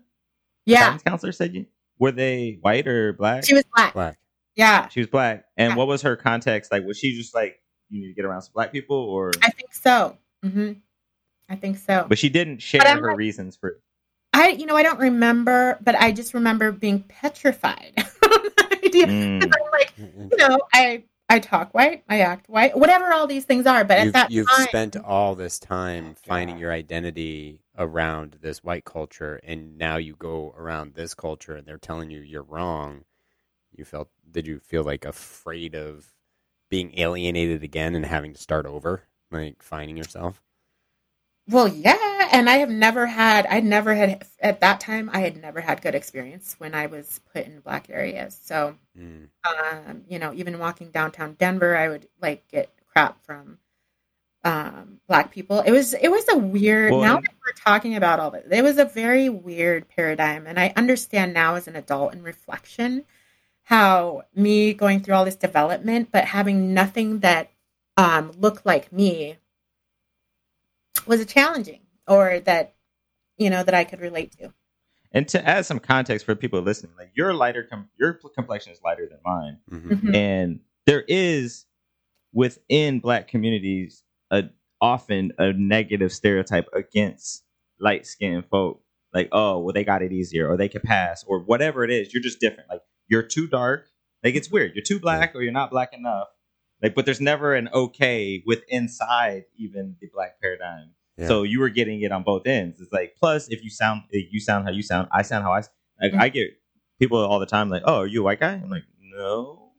yeah 0.64 0.80
Guidance 0.84 1.02
counselor 1.02 1.32
said 1.32 1.54
you 1.54 1.66
were 1.98 2.12
they 2.12 2.58
white 2.60 2.86
or 2.86 3.12
black? 3.14 3.44
she 3.44 3.54
was 3.54 3.64
black 3.74 3.94
Black. 3.94 4.18
Yeah 4.56 4.88
She 4.88 5.00
was 5.00 5.06
black. 5.06 5.44
And 5.56 5.70
Yeah. 5.72 5.76
what 5.76 5.86
was 5.86 6.02
her 6.02 6.16
context? 6.16 6.72
Like, 6.72 6.84
was 6.84 6.98
she 6.98 7.16
just 7.16 7.34
like, 7.34 7.60
you 7.90 8.00
need 8.00 8.08
to 8.08 8.14
get 8.14 8.24
around 8.24 8.42
some 8.42 8.52
black 8.54 8.72
people, 8.72 8.96
or? 8.96 9.30
i 9.42 9.50
think 9.50 9.72
so 9.72 10.16
hmm 10.42 10.72
i 11.48 11.54
think 11.54 11.78
so 11.78 12.04
But 12.08 12.18
she 12.18 12.28
didn't 12.28 12.58
share 12.60 12.82
her 12.82 13.08
like- 13.08 13.16
reasons 13.16 13.56
for. 13.56 13.80
i 14.32 14.48
you 14.48 14.66
know 14.66 14.74
i 14.76 14.82
don't 14.82 14.98
remember 14.98 15.78
but 15.82 15.94
i 15.94 16.10
just 16.10 16.34
remember 16.34 16.72
being 16.72 17.04
petrified 17.04 17.92
the 17.96 18.80
idea 18.84 19.06
Mm. 19.06 19.42
i'm 19.44 19.70
like 19.72 19.92
you 19.98 20.36
know 20.36 20.58
i 20.72 21.04
i 21.28 21.38
talk 21.38 21.72
white 21.74 22.02
i 22.08 22.20
act 22.20 22.48
white 22.48 22.76
whatever 22.76 23.12
all 23.12 23.26
these 23.28 23.44
things 23.44 23.66
are 23.66 23.84
but 23.84 23.98
at 23.98 24.04
you've, 24.04 24.12
that 24.14 24.30
you've 24.30 24.48
time 24.48 24.66
spent 24.68 24.96
all 24.96 25.34
this 25.36 25.58
time 25.60 26.14
finding 26.26 26.58
your 26.58 26.72
identity 26.72 27.60
around 27.78 28.38
this 28.42 28.64
white 28.64 28.84
culture 28.84 29.38
and 29.44 29.78
now 29.78 29.96
you 29.96 30.14
go 30.16 30.52
around 30.58 30.94
this 30.94 31.14
culture 31.14 31.54
and 31.56 31.66
they're 31.66 31.78
telling 31.78 32.10
you 32.10 32.20
you're 32.20 32.42
wrong 32.42 33.04
you 33.78 33.84
felt 33.84 34.10
did 34.30 34.46
you 34.46 34.58
feel 34.60 34.84
like 34.84 35.04
afraid 35.04 35.74
of 35.74 36.12
being 36.70 36.98
alienated 36.98 37.62
again 37.62 37.94
and 37.94 38.06
having 38.06 38.32
to 38.34 38.40
start 38.40 38.66
over 38.66 39.04
like 39.30 39.62
finding 39.62 39.96
yourself 39.96 40.42
Well, 41.48 41.68
yeah, 41.68 42.28
and 42.32 42.50
I 42.50 42.56
have 42.58 42.70
never 42.70 43.06
had. 43.06 43.46
I 43.48 43.60
never 43.60 43.94
had 43.94 44.26
at 44.40 44.60
that 44.60 44.80
time. 44.80 45.08
I 45.12 45.20
had 45.20 45.36
never 45.36 45.60
had 45.60 45.80
good 45.80 45.94
experience 45.94 46.56
when 46.58 46.74
I 46.74 46.86
was 46.86 47.20
put 47.32 47.46
in 47.46 47.60
black 47.60 47.88
areas. 47.88 48.38
So, 48.42 48.76
Mm. 48.98 49.28
um, 49.44 50.04
you 50.08 50.18
know, 50.18 50.32
even 50.34 50.58
walking 50.58 50.90
downtown 50.90 51.34
Denver, 51.34 51.76
I 51.76 51.88
would 51.88 52.08
like 52.20 52.48
get 52.48 52.70
crap 52.92 53.22
from 53.24 53.58
um, 54.44 55.00
black 55.08 55.30
people. 55.32 55.60
It 55.60 55.72
was 55.72 55.94
it 55.94 56.08
was 56.10 56.28
a 56.30 56.36
weird. 56.38 56.92
Well, 56.92 57.02
now 57.02 57.16
that 57.20 57.34
we're 57.46 57.52
talking 57.54 57.96
about 57.96 58.20
all 58.20 58.30
this, 58.30 58.46
it 58.50 58.62
was 58.62 58.78
a 58.78 58.84
very 58.84 59.28
weird 59.28 59.88
paradigm, 59.88 60.46
and 60.46 60.58
I 60.58 60.72
understand 60.76 61.32
now 61.34 61.54
as 61.56 61.68
an 61.68 61.76
adult 61.76 62.12
in 62.14 62.22
reflection 62.22 63.04
how 63.66 64.22
me 64.32 64.72
going 64.72 65.00
through 65.00 65.14
all 65.16 65.24
this 65.24 65.34
development, 65.34 66.10
but 66.12 66.24
having 66.24 66.72
nothing 66.72 67.18
that 67.18 67.50
um, 67.96 68.30
looked 68.38 68.64
like 68.64 68.92
me 68.92 69.38
was 71.04 71.20
a 71.20 71.24
challenging 71.24 71.80
or 72.06 72.38
that 72.40 72.76
you 73.36 73.50
know 73.50 73.64
that 73.64 73.74
I 73.74 73.82
could 73.82 74.00
relate 74.00 74.30
to. 74.38 74.52
And 75.10 75.26
to 75.28 75.44
add 75.44 75.66
some 75.66 75.80
context 75.80 76.24
for 76.26 76.36
people 76.36 76.60
listening, 76.60 76.92
like 76.96 77.10
your 77.16 77.34
lighter, 77.34 77.64
com- 77.64 77.88
your 77.98 78.12
complexion 78.36 78.72
is 78.72 78.80
lighter 78.84 79.08
than 79.08 79.18
mine, 79.24 79.58
hmm 79.68 79.92
Mhm. 79.92 80.14
and 80.14 80.60
there 80.86 81.04
is 81.08 81.66
within 82.32 83.00
black 83.00 83.26
communities 83.26 84.04
a 84.30 84.44
often 84.80 85.32
a 85.38 85.52
negative 85.52 86.12
stereotype 86.12 86.68
against 86.72 87.42
light 87.80 88.06
skinned 88.06 88.46
folk. 88.46 88.80
Like, 89.12 89.28
oh, 89.32 89.58
well, 89.58 89.72
they 89.72 89.82
got 89.82 90.02
it 90.02 90.12
easier, 90.12 90.48
or 90.48 90.56
they 90.56 90.68
can 90.68 90.82
pass, 90.82 91.24
or 91.24 91.40
whatever 91.40 91.82
it 91.82 91.90
is. 91.90 92.14
You're 92.14 92.22
just 92.22 92.38
different. 92.38 92.68
Like, 92.68 92.82
you're 93.08 93.22
too 93.22 93.46
dark. 93.46 93.88
Like, 94.24 94.34
it's 94.34 94.50
weird. 94.50 94.72
You're 94.74 94.84
too 94.84 94.98
black, 95.00 95.34
or 95.34 95.42
you're 95.42 95.52
not 95.52 95.70
black 95.70 95.92
enough. 95.92 96.28
Like, 96.82 96.94
but 96.94 97.04
there's 97.04 97.20
never 97.20 97.54
an 97.54 97.68
okay 97.72 98.42
with 98.46 98.62
inside 98.68 99.44
even 99.56 99.96
the 100.00 100.08
black 100.12 100.40
paradigm. 100.40 100.90
Yeah. 101.16 101.28
So 101.28 101.42
you 101.44 101.60
were 101.60 101.70
getting 101.70 102.02
it 102.02 102.12
on 102.12 102.22
both 102.22 102.46
ends. 102.46 102.80
It's 102.80 102.92
like, 102.92 103.14
plus, 103.18 103.48
if 103.48 103.62
you 103.64 103.70
sound, 103.70 104.02
if 104.10 104.32
you 104.32 104.40
sound 104.40 104.64
how 104.66 104.70
you 104.72 104.82
sound, 104.82 105.08
I 105.12 105.22
sound 105.22 105.44
how 105.44 105.52
I. 105.52 105.58
s- 105.60 105.70
Like, 106.00 106.12
Mhm. 106.12 106.20
I 106.20 106.28
get 106.28 106.50
people 106.98 107.18
all 107.18 107.38
the 107.38 107.46
time 107.46 107.70
like, 107.70 107.82
oh, 107.86 108.00
are 108.00 108.06
you 108.06 108.20
a 108.20 108.24
white 108.24 108.40
guy? 108.40 108.52
I'm 108.52 108.68
like, 108.68 108.82
no 109.00 109.72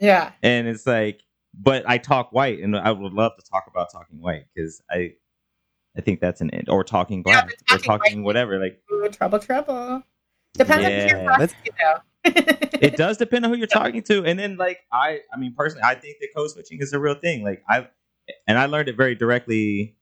Yeah, 0.00 0.32
and 0.42 0.66
it's 0.66 0.86
like 0.86 1.20
but 1.54 1.82
i 1.88 1.98
talk 1.98 2.30
white 2.32 2.60
and 2.60 2.76
i 2.76 2.90
would 2.92 3.12
love 3.12 3.32
to 3.36 3.44
talk 3.50 3.64
about 3.68 3.88
talking 3.92 4.20
white 4.20 4.46
because 4.54 4.80
i 4.90 5.12
i 5.96 6.00
think 6.00 6.20
that's 6.20 6.40
an 6.40 6.48
end 6.50 6.68
or 6.68 6.82
talking 6.84 7.22
Yeah, 7.26 7.42
black 7.42 7.50
or 7.50 7.78
talking 7.78 7.82
talking 7.82 8.18
white- 8.22 8.26
whatever 8.26 8.58
like 8.58 8.80
Ooh, 8.92 9.08
trouble, 9.10 9.38
trouble. 9.40 10.02
Depends 10.54 10.84
on 10.86 10.90
who 10.90 10.96
Yeah. 10.96 11.06
you're 11.08 11.28
talking 11.30 11.48
though. 11.78 11.96
It 12.24 12.96
does 12.96 13.16
depend 13.18 13.44
on 13.44 13.50
who 13.50 13.56
you're 13.56 13.66
talking 13.66 14.02
to. 14.04 14.24
And 14.24 14.38
then 14.38 14.56
like 14.56 14.80
i 14.92 15.20
i 15.32 15.36
mean 15.36 15.54
personally 15.56 15.82
i 15.84 15.94
think 15.94 16.18
that 16.20 16.28
code 16.34 16.50
switching 16.50 16.78
is 16.80 16.92
a 16.92 16.98
real 16.98 17.14
thing. 17.14 17.44
Like 17.44 17.62
i 17.68 17.88
and 18.46 18.58
i 18.58 18.66
learned 18.66 18.88
it 18.88 18.96
very 18.96 19.14
directly 19.14 19.96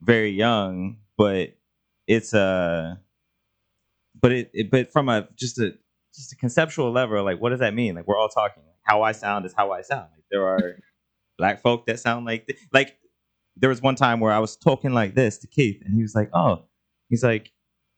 very 0.00 0.30
young 0.30 0.96
but 1.16 1.50
it's 2.08 2.34
uh 2.34 2.96
but 4.20 4.32
it, 4.32 4.50
it 4.52 4.70
but 4.70 4.92
from 4.92 5.08
a 5.08 5.28
just 5.36 5.58
a 5.58 5.74
just 6.14 6.32
a 6.32 6.36
conceptual 6.36 6.90
level 6.90 7.24
like 7.24 7.40
what 7.40 7.50
does 7.50 7.60
that 7.60 7.74
mean? 7.74 7.94
Like 7.94 8.06
we're 8.06 8.18
all 8.18 8.28
talking. 8.28 8.62
How 8.82 9.02
i 9.02 9.12
sound 9.12 9.46
is 9.46 9.54
how 9.56 9.70
i 9.72 9.82
sound. 9.82 10.08
Like 10.14 10.24
there 10.30 10.46
are 10.46 10.78
black 11.38 11.62
folk 11.62 11.86
that 11.86 11.98
sound 12.00 12.26
like 12.26 12.46
th- 12.46 12.58
like 12.72 12.98
there 13.56 13.68
was 13.70 13.82
one 13.82 13.94
time 13.94 14.20
where 14.20 14.32
i 14.32 14.38
was 14.38 14.56
talking 14.56 14.92
like 14.92 15.14
this 15.14 15.38
to 15.38 15.46
keith 15.46 15.80
and 15.84 15.94
he 15.94 16.02
was 16.02 16.14
like 16.14 16.30
oh 16.34 16.64
he's 17.08 17.22
like 17.22 17.51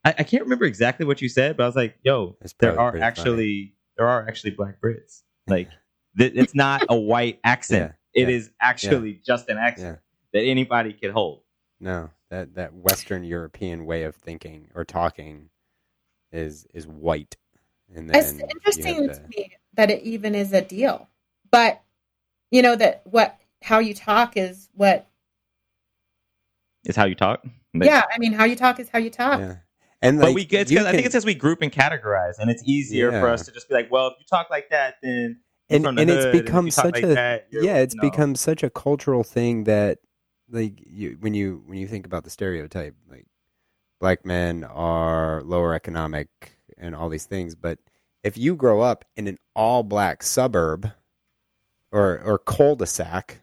i, 0.05 0.15
I 0.19 0.23
can't 0.23 0.43
remember 0.43 0.65
exactly 0.65 1.07
what 1.07 1.21
you 1.23 1.29
said 1.29 1.57
but 1.57 1.65
i 1.65 1.67
was 1.67 1.77
like 1.77 1.97
yo 2.03 2.37
there 2.61 2.79
are 2.79 2.91
pretty 2.91 3.03
funny. 3.03 3.07
actually 3.07 3.75
there 3.97 4.09
are 4.09 4.27
actually 4.27 4.51
black 4.51 4.81
brits. 4.81 5.23
Like 5.47 5.71
th- 6.19 6.33
it's 6.35 6.55
not 6.55 6.83
a 6.89 6.97
white 6.97 7.41
accent. 7.45 7.93
It 8.13 8.29
is 8.29 8.47
yeah, 8.47 8.69
actually 8.69 9.21
just 9.25 9.49
an 9.49 9.59
accent 9.59 9.99
that 10.33 10.41
anybody 10.41 10.93
can 10.93 11.13
hold. 11.13 11.43
No 11.81 12.11
that 12.31 12.55
that 12.55 12.75
western 12.75 13.23
european 13.23 13.85
way 13.85 14.05
of 14.05 14.17
thinking 14.17 14.69
or 14.75 14.85
talking 14.85 15.51
is 16.33 16.67
is 16.75 16.87
white. 16.87 17.37
And 17.95 18.09
then 18.09 18.17
it's 18.17 18.33
interesting 18.33 19.07
the- 19.07 19.15
to 19.15 19.23
me 19.37 19.53
that 19.75 19.91
it 19.91 20.03
even 20.03 20.35
is 20.35 20.53
a 20.53 20.63
deal, 20.63 21.09
but 21.51 21.83
you 22.51 22.63
know 22.63 22.77
that 22.77 23.03
what 23.05 23.39
how 23.63 23.79
you 23.79 23.95
talk 23.95 24.37
is 24.37 24.69
what. 24.75 25.09
is 26.85 26.97
how 26.97 27.05
you 27.07 27.15
talk? 27.15 27.45
Like, 27.75 27.89
yeah, 27.89 28.03
I 28.13 28.19
mean, 28.19 28.33
how 28.33 28.45
you 28.45 28.57
talk 28.57 28.79
is 28.79 28.89
how 28.89 28.99
you 28.99 29.11
talk. 29.11 29.41
Yeah. 29.41 29.57
And 30.05 30.21
but 30.21 30.35
we 30.35 30.45
get. 30.45 30.71
I 30.71 30.93
think 30.93 31.07
it's 31.07 31.15
as 31.15 31.25
we 31.25 31.35
group 31.35 31.63
and 31.63 31.73
categorize, 31.73 32.35
and 32.39 32.51
it's 32.51 32.63
easier 32.67 33.11
for 33.11 33.29
us 33.29 33.45
to 33.47 33.53
just 33.53 33.69
be 33.69 33.75
like, 33.75 33.91
well, 33.91 34.09
if 34.09 34.15
you 34.19 34.27
talk 34.29 34.51
like 34.51 34.69
that, 34.71 34.97
then 35.03 35.41
and 35.71 35.87
and 35.87 36.11
it's 36.11 36.27
become 36.27 36.67
talk 36.67 36.85
such 36.85 36.95
like 36.95 37.05
a 37.05 37.15
that, 37.15 37.47
yeah, 37.51 37.77
it's 37.77 37.95
know, 37.95 38.03
become 38.03 38.35
such 38.35 38.63
a 38.63 38.71
cultural 38.71 39.25
thing 39.25 39.65
that 39.65 39.99
like 40.51 40.81
you 40.87 41.17
when 41.21 41.33
you 41.33 41.63
when 41.67 41.79
you 41.79 41.87
think 41.89 42.05
about 42.05 42.25
the 42.25 42.31
stereotype, 42.31 42.95
like 43.09 43.27
black 43.99 44.27
men 44.27 44.65
are 44.65 45.43
lower 45.43 45.75
economic 45.75 46.29
and 46.77 46.95
all 46.95 47.09
these 47.09 47.25
things, 47.25 47.55
but 47.55 47.79
if 48.23 48.37
you 48.37 48.57
grow 48.57 48.81
up 48.83 49.05
in 49.17 49.27
an 49.27 49.39
all 49.57 49.83
black 49.83 50.23
suburb 50.23 50.91
or 51.93 52.21
or 52.25 52.39
cul-de-sac 52.39 53.41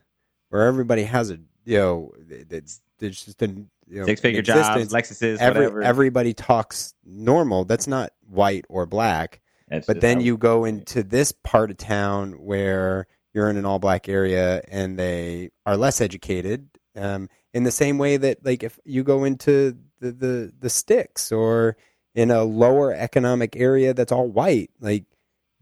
where 0.50 0.66
everybody 0.66 1.04
has 1.04 1.30
a 1.30 1.38
you 1.64 1.78
know 1.78 2.12
it's 2.28 2.80
there's 2.98 3.24
just 3.24 3.42
a 3.42 3.64
you 3.92 4.00
know, 4.00 4.06
six 4.06 4.22
figure 4.22 4.40
jobs, 4.40 4.90
Lexuses, 4.90 5.38
every, 5.38 5.66
whatever. 5.66 5.82
everybody 5.82 6.32
talks 6.32 6.94
normal. 7.04 7.66
That's 7.66 7.86
not 7.86 8.12
white 8.26 8.64
or 8.70 8.86
black. 8.86 9.40
That's 9.68 9.86
but 9.86 10.00
then 10.00 10.20
you 10.20 10.38
go 10.38 10.64
into 10.64 11.02
this 11.02 11.32
part 11.32 11.70
of 11.70 11.76
town 11.76 12.32
where 12.32 13.06
you're 13.34 13.50
in 13.50 13.58
an 13.58 13.66
all 13.66 13.78
black 13.78 14.08
area 14.08 14.62
and 14.68 14.98
they 14.98 15.50
are 15.66 15.76
less 15.76 16.00
educated 16.00 16.68
um, 16.96 17.28
in 17.52 17.64
the 17.64 17.70
same 17.70 17.98
way 17.98 18.16
that 18.16 18.44
like 18.44 18.62
if 18.62 18.78
you 18.84 19.02
go 19.02 19.24
into 19.24 19.76
the, 20.00 20.12
the 20.12 20.52
the 20.58 20.70
sticks 20.70 21.30
or 21.30 21.76
in 22.14 22.30
a 22.30 22.44
lower 22.44 22.92
economic 22.94 23.56
area 23.56 23.94
that's 23.94 24.12
all 24.12 24.28
white 24.28 24.70
like 24.80 25.04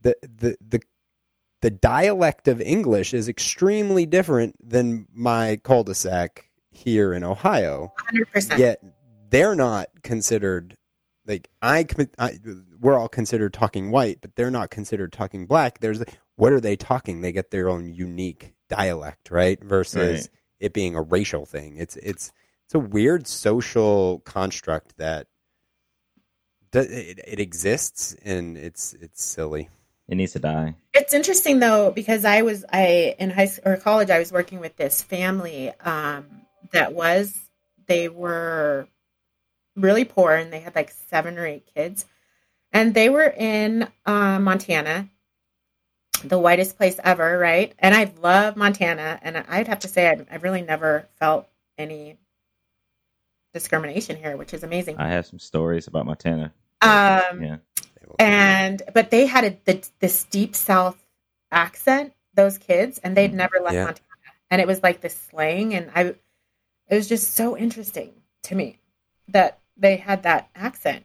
the 0.03 0.15
the 0.23 0.57
the 0.67 0.81
the 1.63 1.71
dialect 1.71 2.49
of 2.49 2.61
English 2.61 3.13
is 3.13 3.29
extremely 3.29 4.07
different 4.07 4.57
than 4.67 5.07
my 5.13 5.61
cul-de-sac 5.63 6.50
here 6.81 7.13
in 7.13 7.23
Ohio 7.23 7.93
100%. 8.13 8.59
yet 8.59 8.83
they're 9.29 9.55
not 9.55 9.89
considered 10.03 10.77
like 11.27 11.49
I, 11.63 11.87
I 12.19 12.39
we're 12.81 12.99
all 12.99 13.09
considered 13.09 13.53
talking 13.53 13.91
white 13.91 14.19
but 14.23 14.35
they're 14.35 14.51
not 14.51 14.71
considered 14.71 15.13
talking 15.13 15.47
black 15.47 15.81
there's 15.81 16.03
what 16.37 16.53
are 16.53 16.61
they 16.61 16.77
talking 16.77 17.21
they 17.21 17.33
get 17.33 17.51
their 17.51 17.69
own 17.69 17.93
unique 17.95 18.55
dialect 18.69 19.31
right 19.31 19.63
versus 19.63 20.23
Right. 20.23 20.29
it 20.59 20.73
being 20.73 20.95
a 20.97 21.03
racial 21.03 21.45
thing 21.45 21.77
it's 21.77 21.97
it's 21.97 22.33
it's 22.65 22.75
a 22.75 22.79
weird 22.79 23.27
social 23.27 24.21
construct 24.21 24.97
that 24.97 25.27
it, 26.73 27.19
it 27.27 27.41
exists 27.41 28.17
and 28.25 28.57
it's 28.57 28.95
it's 28.95 29.25
silly 29.25 29.69
it 30.09 30.17
needs 30.17 30.33
to 30.33 30.41
die. 30.41 30.75
It's 30.93 31.15
interesting 31.15 31.61
though 31.61 31.93
because 31.93 32.25
I 32.25 32.43
was 32.43 32.65
I 32.73 33.15
in 33.21 33.31
high 33.31 33.45
school 33.47 33.73
or 33.73 33.77
college 33.77 34.11
I 34.11 34.19
was 34.19 34.33
working 34.33 34.59
with 34.59 34.77
this 34.77 35.01
family 35.03 35.71
um, 35.85 36.27
that 36.73 36.93
was 36.93 37.39
they 37.87 38.09
were 38.09 38.89
really 39.77 40.05
poor 40.05 40.33
and 40.33 40.53
they 40.53 40.61
had 40.61 40.75
like 40.75 40.91
seven 41.09 41.39
or 41.39 41.47
eight 41.47 41.69
kids 41.75 42.07
and 42.73 42.95
they 42.95 43.09
were 43.09 43.35
in 43.37 43.89
uh, 44.07 44.39
Montana, 44.39 45.09
the 46.25 46.39
whitest 46.39 46.77
place 46.77 47.01
ever, 47.03 47.37
right? 47.39 47.75
And 47.79 47.95
I 47.95 48.13
love 48.21 48.57
Montana 48.57 49.19
and 49.23 49.39
I'd 49.49 49.69
have 49.69 49.81
to 49.81 49.89
say 49.89 50.09
I, 50.09 50.27
I 50.31 50.37
really 50.37 50.63
never 50.63 51.09
felt 51.19 51.49
any 51.79 52.19
discrimination 53.53 54.17
here, 54.17 54.37
which 54.37 54.55
is 54.55 54.63
amazing. 54.63 54.97
I 54.99 55.09
have 55.09 55.27
some 55.27 55.39
stories 55.41 55.89
about 55.89 56.07
Montana. 56.07 56.53
Um, 56.83 57.43
Yeah, 57.43 57.57
and 58.19 58.83
but 58.95 59.11
they 59.11 59.27
had 59.27 59.45
a, 59.45 59.57
the, 59.65 59.89
this 59.99 60.25
deep 60.25 60.55
south 60.55 60.97
accent 61.51 62.13
those 62.35 62.59
kids 62.59 62.99
and 62.99 63.17
they'd 63.17 63.35
never 63.35 63.57
left 63.61 63.75
Yeah. 63.75 63.85
montana 63.87 64.07
and 64.51 64.61
it 64.61 64.67
was 64.69 64.83
like 64.83 65.01
this 65.01 65.19
slang 65.31 65.75
and 65.75 65.91
i 65.95 66.15
it 66.91 66.95
was 66.97 67.09
just 67.09 67.35
so 67.35 67.57
interesting 67.57 68.13
to 68.45 68.55
me 68.55 68.79
that 69.29 69.61
they 69.77 69.97
had 69.97 70.23
that 70.25 70.51
accent 70.55 71.05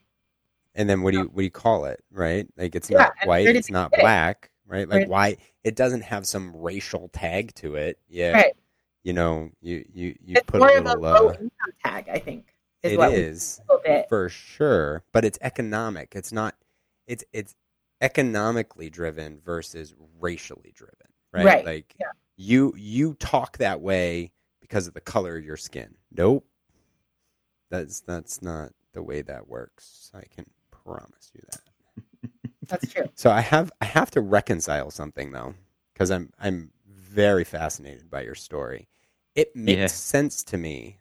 and 0.76 0.90
then 0.90 1.02
what 1.02 1.12
do 1.12 1.20
you 1.20 1.26
what 1.26 1.38
do 1.38 1.44
you 1.44 1.52
call 1.52 1.86
it 1.86 2.04
right 2.12 2.48
like 2.58 2.76
it's 2.76 2.90
Yeah, 2.90 2.98
not 3.00 3.14
white 3.26 3.48
it's 3.48 3.70
not 3.72 3.92
it? 3.94 4.02
black 4.02 4.50
right 4.68 4.90
like 4.90 5.08
why 5.08 5.38
it 5.64 5.76
doesn't 5.76 6.02
have 6.02 6.26
some 6.26 6.56
racial 6.56 7.10
tag 7.10 7.54
to 7.56 7.76
it 7.76 8.00
yeah 8.10 8.32
right 8.34 8.54
you 9.04 9.14
know 9.14 9.50
you 9.62 9.86
you 9.94 10.16
you 10.24 10.36
it's 10.36 10.46
put 10.46 10.60
more 10.60 10.70
a 10.70 10.80
of 10.80 10.86
a 10.86 10.96
little 11.00 11.02
low 11.02 11.30
uh, 11.30 11.34
income 11.34 11.74
tag 11.84 12.10
i 12.12 12.20
think 12.20 12.54
it 12.84 12.94
is 12.94 12.98
we 12.98 13.06
is 13.14 13.62
it. 13.86 14.06
for 14.10 14.30
sure 14.30 15.04
but 15.14 15.24
it's 15.26 15.40
economic 15.42 16.14
it's 16.16 16.32
not 16.32 16.56
it's 17.08 17.24
it's 17.34 17.56
economically 18.02 18.90
driven 18.90 19.40
versus 19.46 19.94
racially 20.20 20.74
driven 20.76 21.08
right, 21.34 21.46
Right, 21.46 21.66
like 21.66 21.96
yeah. 22.00 22.08
you 22.38 22.74
you 22.78 23.14
talk 23.16 23.58
that 23.60 23.82
way 23.82 24.32
because 24.68 24.88
of 24.88 24.94
the 24.94 25.02
color 25.02 25.38
of 25.38 25.46
your 25.46 25.58
skin 25.58 25.96
nope 26.12 26.46
that's 27.70 28.00
that's 28.02 28.42
not 28.42 28.72
the 28.94 29.02
way 29.04 29.22
that 29.22 29.48
works 29.48 30.12
i 30.14 30.24
can 30.34 30.46
promise 30.72 31.32
you 31.34 31.42
that 31.52 31.62
that's 32.68 32.92
true 32.92 33.10
so 33.16 33.30
I 33.32 33.42
have 33.42 33.72
I 33.82 33.86
have 33.86 34.12
to 34.12 34.22
reconcile 34.22 34.92
something 34.92 35.32
though, 35.32 35.54
because 35.94 36.12
I'm 36.12 36.32
I'm 36.40 36.72
very 36.88 37.44
fascinated 37.44 38.10
by 38.10 38.22
your 38.22 38.36
story. 38.36 38.88
It 39.36 39.56
makes 39.56 39.80
Yeah. 39.80 39.88
sense 39.88 40.44
to 40.46 40.58
me 40.58 41.00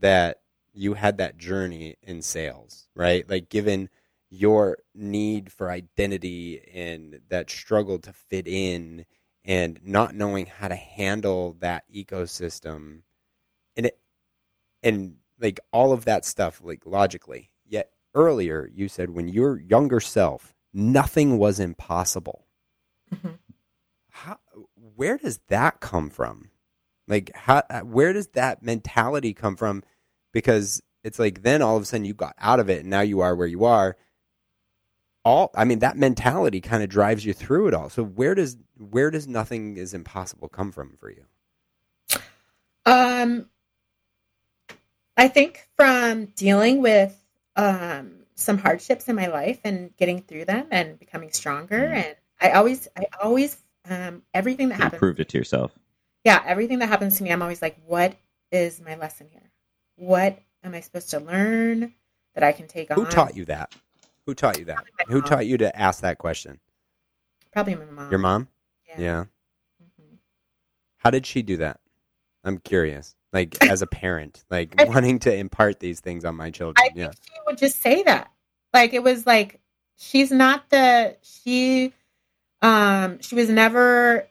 that 0.00 0.40
you 0.72 0.94
had 0.94 1.18
that 1.18 1.38
journey 1.38 1.96
in 2.02 2.22
sales, 2.22 2.88
right? 2.94 3.28
Like 3.28 3.48
given 3.48 3.88
your 4.30 4.78
need 4.94 5.52
for 5.52 5.70
identity 5.70 6.60
and 6.74 7.20
that 7.28 7.50
struggle 7.50 7.98
to 8.00 8.12
fit 8.12 8.46
in 8.46 9.06
and 9.46 9.78
not 9.84 10.14
knowing 10.14 10.46
how 10.46 10.68
to 10.68 10.74
handle 10.74 11.56
that 11.60 11.84
ecosystem. 11.94 13.02
And 13.76 13.86
it 13.86 13.98
and 14.82 15.16
like 15.40 15.60
all 15.72 15.92
of 15.92 16.04
that 16.04 16.24
stuff 16.24 16.60
like 16.62 16.84
logically. 16.84 17.50
Yet 17.64 17.90
earlier 18.14 18.68
you 18.74 18.88
said 18.88 19.10
when 19.10 19.28
your 19.28 19.58
younger 19.58 20.00
self 20.00 20.52
nothing 20.74 21.38
was 21.38 21.58
impossible. 21.60 22.46
Mhm. 23.14 23.38
how, 24.10 24.38
where 24.74 25.16
does 25.16 25.38
that 25.48 25.78
come 25.80 26.10
from? 26.10 26.50
Like 27.06 27.30
how 27.34 27.62
where 27.84 28.12
does 28.12 28.28
that 28.28 28.62
mentality 28.62 29.32
come 29.32 29.56
from? 29.56 29.84
Because 30.32 30.82
it's 31.04 31.20
like 31.20 31.42
then 31.42 31.62
all 31.62 31.76
of 31.76 31.84
a 31.84 31.86
sudden 31.86 32.04
you 32.04 32.14
got 32.14 32.34
out 32.38 32.58
of 32.58 32.68
it 32.68 32.80
and 32.80 32.90
now 32.90 33.02
you 33.02 33.20
are 33.20 33.36
where 33.36 33.46
you 33.46 33.64
are 33.64 33.96
all 35.26 35.50
i 35.56 35.64
mean 35.64 35.80
that 35.80 35.96
mentality 35.96 36.60
kind 36.60 36.82
of 36.84 36.88
drives 36.88 37.24
you 37.26 37.32
through 37.32 37.66
it 37.66 37.74
all 37.74 37.90
so 37.90 38.02
where 38.04 38.34
does 38.34 38.56
where 38.78 39.10
does 39.10 39.26
nothing 39.26 39.76
is 39.76 39.92
impossible 39.92 40.48
come 40.48 40.70
from 40.72 40.96
for 40.96 41.10
you 41.10 41.24
Um, 42.86 43.50
I 45.16 45.26
think 45.28 45.66
from 45.76 46.26
dealing 46.36 46.80
with 46.82 47.20
um, 47.56 48.18
some 48.36 48.58
hardships 48.58 49.08
in 49.08 49.16
my 49.16 49.26
life 49.26 49.58
and 49.64 49.96
getting 49.96 50.22
through 50.22 50.44
them 50.44 50.68
and 50.70 50.96
becoming 50.98 51.32
stronger, 51.32 51.80
Mhm. 51.80 52.04
and 52.04 52.16
I 52.40 52.50
always, 52.50 52.86
I 52.96 53.06
always, 53.20 53.56
um, 53.90 54.22
everything 54.34 54.68
that 54.68 54.78
you 54.78 54.84
happens, 54.84 55.00
proved 55.00 55.18
it 55.20 55.28
to 55.30 55.38
yourself. 55.38 55.72
yeah, 56.24 56.42
everything 56.46 56.78
that 56.80 56.88
happens 56.88 57.16
to 57.18 57.24
me, 57.24 57.32
I'm 57.32 57.42
always 57.42 57.62
like, 57.62 57.76
what 57.86 58.14
is 58.52 58.80
my 58.80 58.94
lesson 58.94 59.28
here? 59.32 59.50
What 59.96 60.38
am 60.62 60.74
I 60.74 60.80
supposed 60.80 61.10
to 61.10 61.18
learn 61.18 61.92
that 62.34 62.44
I 62.44 62.52
can 62.52 62.68
take 62.68 62.92
who 62.92 63.00
on? 63.00 63.06
Who 63.06 63.10
taught 63.12 63.36
you 63.36 63.46
that 63.46 63.74
who 64.26 64.34
taught 64.34 64.58
you 64.58 64.64
that 64.66 64.84
who 65.08 65.20
mom. 65.20 65.28
taught 65.28 65.46
you 65.46 65.56
to 65.58 65.76
ask 65.78 66.00
that 66.02 66.18
question 66.18 66.58
Probably 67.52 67.74
my 67.76 67.84
mom. 67.86 68.10
your 68.10 68.18
mom 68.18 68.48
Yeah. 68.88 69.00
yeah 69.00 69.24
Mhm. 69.82 70.18
How 70.98 71.10
did 71.10 71.24
she 71.26 71.42
do 71.42 71.56
that? 71.58 71.80
I'm 72.44 72.58
curious. 72.58 73.14
Like 73.32 73.56
as 73.70 73.82
a 73.82 73.86
parent, 73.86 74.44
like 74.50 74.74
I- 74.80 74.84
wanting 74.84 75.18
to 75.20 75.34
impart 75.34 75.80
these 75.80 76.00
things 76.00 76.24
on 76.24 76.34
my 76.36 76.50
children. 76.50 76.76
I 76.78 76.90
yeah. 76.94 77.10
she 77.10 77.32
would 77.46 77.58
just 77.58 77.80
say 77.80 78.02
that. 78.04 78.30
Like 78.74 78.92
it 78.92 79.02
was 79.02 79.26
like 79.26 79.60
she's 79.96 80.30
not 80.30 80.68
the 80.70 81.16
she 81.22 81.92
um 82.62 83.20
she 83.20 83.34
was 83.34 83.48
never 83.48 84.26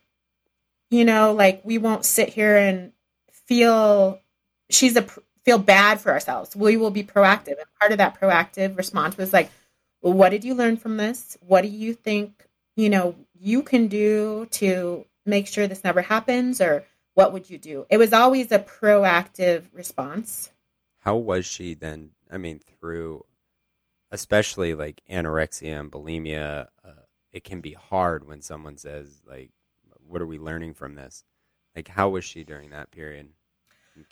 you 0.91 1.06
know 1.06 1.34
like 1.34 1.62
we 1.64 1.78
won't 1.78 2.06
sit 2.06 2.30
here 2.30 2.56
and 2.56 2.91
feel 3.32 4.20
she's 4.70 4.96
a 4.96 5.06
feel 5.43 5.58
bad 5.60 6.00
for 6.02 6.12
ourselves. 6.12 6.56
We 6.56 6.78
will 6.78 6.91
be 6.91 7.04
proactive 7.04 7.58
and 7.60 7.68
part 7.80 7.91
of 7.91 7.98
that 8.00 8.20
proactive 8.20 8.78
response 8.78 9.16
was 9.18 9.32
like 9.34 9.50
what 10.12 10.30
did 10.30 10.43
you 10.43 10.53
learn 10.53 10.78
from 10.78 10.97
this? 10.97 11.38
What 11.41 11.62
do 11.62 11.68
you 11.68 11.93
think, 11.93 12.45
you 12.76 12.89
know, 12.89 13.16
you 13.34 13.64
can 13.64 13.88
do 13.88 14.47
to 14.51 15.06
make 15.26 15.47
sure 15.47 15.68
this 15.68 15.84
never 15.84 16.01
happens 16.01 16.62
or 16.62 16.86
what 17.16 17.34
would 17.34 17.49
you 17.49 17.58
do? 17.58 17.86
It 17.89 17.97
was 17.97 18.14
always 18.14 18.51
a 18.51 18.60
proactive 18.60 19.64
response. 19.74 20.51
How 20.99 21.16
was 21.16 21.45
she 21.45 21.74
then? 21.74 22.12
I 22.30 22.38
mean, 22.38 22.60
through 22.60 23.26
especially 24.12 24.74
like 24.74 25.01
anorexia 25.10 25.80
and 25.80 25.91
bulimia, 25.91 26.68
uh, 26.84 26.91
it 27.32 27.43
can 27.43 27.62
be 27.62 27.74
hard 27.74 28.28
when 28.28 28.41
someone 28.41 28.78
says 28.78 29.22
like, 29.28 29.51
"What 30.08 30.22
are 30.22 30.28
we 30.28 30.39
learning 30.39 30.74
from 30.74 30.95
this?" 30.95 31.24
Like, 31.76 31.88
how 31.88 32.10
was 32.10 32.24
she 32.24 32.43
during 32.43 32.72
that 32.72 32.91
period? 32.91 33.30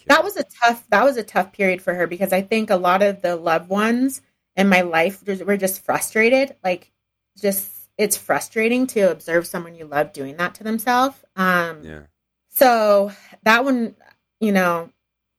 That 0.08 0.24
was 0.24 0.38
a 0.38 0.44
tough 0.44 0.88
that 0.90 1.04
was 1.04 1.18
a 1.18 1.24
tough 1.24 1.52
period 1.52 1.82
for 1.82 1.94
her 1.94 2.08
because 2.08 2.32
i 2.32 2.42
think 2.42 2.70
a 2.70 2.78
lot 2.78 3.02
of 3.04 3.22
the 3.22 3.36
loved 3.36 3.70
ones 3.70 4.22
in 4.56 4.70
my 4.70 4.82
life 4.82 5.24
were 5.46 5.58
just 5.58 5.84
frustrated 5.84 6.56
like 6.64 6.92
just 7.38 7.72
it's 7.98 8.18
frustrating 8.18 8.88
to 8.88 9.12
observe 9.12 9.46
someone 9.46 9.76
you 9.76 9.86
love 9.86 10.14
doing 10.14 10.38
that 10.38 10.56
to 10.56 10.64
themselves 10.64 11.18
um 11.36 11.84
yeah. 11.84 12.02
so 12.50 13.12
that 13.44 13.64
one 13.64 13.96
you 14.40 14.52
know 14.52 14.90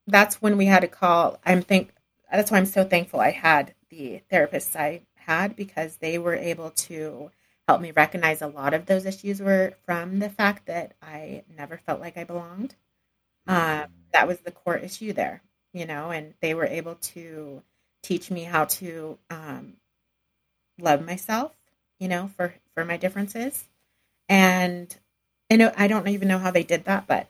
that's 0.07 0.43
when 0.43 0.57
we 0.57 0.67
had 0.67 0.81
to 0.81 0.89
call 0.89 1.39
i'm 1.45 1.63
think 1.63 1.93
that's 2.31 2.51
why 2.51 2.59
i'm 2.59 2.67
so 2.67 2.85
thankful 2.85 3.21
i 3.21 3.31
had 3.31 3.75
the 3.95 4.21
therapists 4.31 4.77
I 4.77 5.03
had 5.15 5.57
because 5.57 5.97
they 5.97 6.19
were 6.19 6.35
able 6.35 6.71
to 6.71 7.31
help 7.69 7.81
me 7.81 7.93
recognize 7.93 8.43
a 8.43 8.47
lot 8.47 8.75
of 8.75 8.87
those 8.87 9.07
issues 9.07 9.41
were 9.41 9.75
from 9.87 10.19
the 10.19 10.29
fact 10.29 10.67
that 10.67 10.93
I 11.03 11.45
never 11.57 11.79
felt 11.79 12.01
like 12.01 12.17
I 12.17 12.25
belonged. 12.25 12.75
Um, 13.47 13.87
that 14.13 14.29
was 14.29 14.41
the 14.41 14.51
core 14.51 14.77
issue 14.77 15.13
there, 15.13 15.43
you 15.73 15.87
know, 15.87 16.11
and 16.11 16.35
they 16.41 16.55
were 16.55 16.67
able 16.67 16.97
to 16.97 17.63
teach 18.05 18.31
me 18.31 18.45
how 18.45 18.67
to 18.67 19.19
um, 19.31 19.75
love 20.79 21.05
myself, 21.05 21.53
you 21.99 22.09
know, 22.09 22.31
for 22.37 22.55
for 22.75 22.85
my 22.85 22.97
differences. 22.97 23.65
And 24.29 24.95
I 25.51 25.57
know 25.57 25.73
I 25.77 25.89
don't 25.89 26.09
even 26.09 26.29
know 26.29 26.39
how 26.39 26.51
they 26.51 26.63
did 26.63 26.85
that, 26.85 27.07
but 27.07 27.29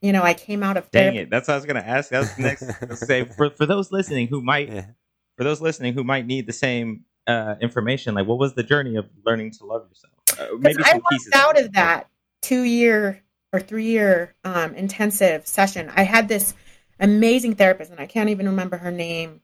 you 0.00 0.12
know, 0.12 0.22
I 0.22 0.34
came 0.34 0.62
out 0.62 0.76
of 0.76 0.90
Dang 0.90 1.02
therapy. 1.14 1.18
it! 1.18 1.30
That's 1.30 1.48
what 1.48 1.54
I 1.54 1.56
was 1.58 1.66
gonna 1.66 1.80
ask. 1.80 2.10
That's 2.10 2.38
next. 2.38 2.62
let's 2.62 3.06
say 3.06 3.24
for 3.36 3.50
for 3.50 3.66
those 3.66 3.92
listening 3.92 4.28
who 4.28 4.40
might 4.40 4.68
Yeah. 4.68 4.86
for 5.36 5.44
those 5.44 5.60
listening 5.60 5.94
who 5.94 6.04
might 6.04 6.26
need 6.26 6.46
the 6.46 6.52
same 6.52 7.04
uh, 7.26 7.54
information, 7.60 8.14
like 8.14 8.26
what 8.26 8.38
was 8.38 8.54
the 8.54 8.62
journey 8.62 8.96
of 8.96 9.08
learning 9.24 9.52
to 9.52 9.64
love 9.64 9.86
yourself? 9.88 10.12
Uh, 10.38 10.56
Because 10.56 10.76
maybe 10.76 10.82
I 10.84 10.90
some 10.90 11.00
walked 11.00 11.10
pieces 11.12 11.32
out 11.34 11.60
of 11.60 11.72
that 11.72 12.08
two 12.40 12.62
year 12.62 13.22
or 13.52 13.60
three 13.60 13.84
year 13.86 14.34
um, 14.44 14.74
intensive 14.74 15.46
session. 15.46 15.90
I 15.94 16.02
had 16.02 16.26
this 16.26 16.54
amazing 16.98 17.54
therapist, 17.56 17.90
and 17.90 18.00
I 18.00 18.06
can't 18.06 18.30
even 18.30 18.46
remember 18.46 18.78
her 18.78 18.90
name. 18.90 19.41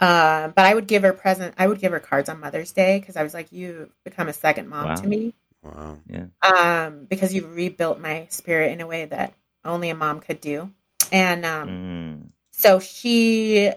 Uh, 0.00 0.48
but 0.48 0.64
I 0.64 0.74
would 0.74 0.86
give 0.86 1.02
her 1.02 1.12
present. 1.12 1.54
I 1.58 1.66
would 1.66 1.80
give 1.80 1.92
her 1.92 2.00
cards 2.00 2.28
on 2.28 2.40
Mother's 2.40 2.72
Day 2.72 2.98
because 2.98 3.16
I 3.16 3.22
was 3.22 3.32
like, 3.34 3.52
"You 3.52 3.90
become 4.04 4.28
a 4.28 4.32
second 4.32 4.68
mom 4.68 4.86
Wow. 4.86 4.94
to 4.96 5.06
me." 5.06 5.34
Wow. 5.62 5.98
Yeah. 6.08 6.26
um, 6.42 7.06
because 7.06 7.32
you 7.32 7.46
rebuilt 7.46 7.98
my 8.00 8.26
spirit 8.30 8.72
in 8.72 8.80
a 8.82 8.86
way 8.86 9.06
that 9.06 9.32
only 9.64 9.88
a 9.88 9.94
mom 9.94 10.20
could 10.20 10.40
do. 10.42 10.70
And 11.10 11.46
um, 11.46 11.68
Mm. 11.68 12.28
so 12.52 12.80
she, 12.80 13.72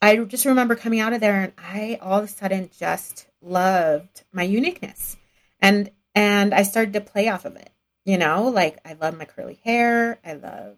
I 0.00 0.16
just 0.18 0.44
remember 0.44 0.76
coming 0.76 1.00
out 1.00 1.12
of 1.12 1.20
there, 1.20 1.40
and 1.42 1.52
I 1.58 1.98
all 2.00 2.18
of 2.18 2.24
a 2.24 2.28
sudden 2.28 2.70
just 2.78 3.26
loved 3.42 4.22
my 4.32 4.42
uniqueness, 4.44 5.16
and 5.60 5.90
and 6.14 6.54
I 6.54 6.62
started 6.62 6.92
to 6.94 7.00
play 7.00 7.28
off 7.28 7.44
of 7.44 7.56
it. 7.56 7.70
You 8.04 8.18
know, 8.18 8.44
like 8.48 8.78
I 8.84 8.92
love 8.94 9.16
my 9.18 9.24
curly 9.24 9.60
hair. 9.64 10.18
I 10.24 10.34
love, 10.34 10.76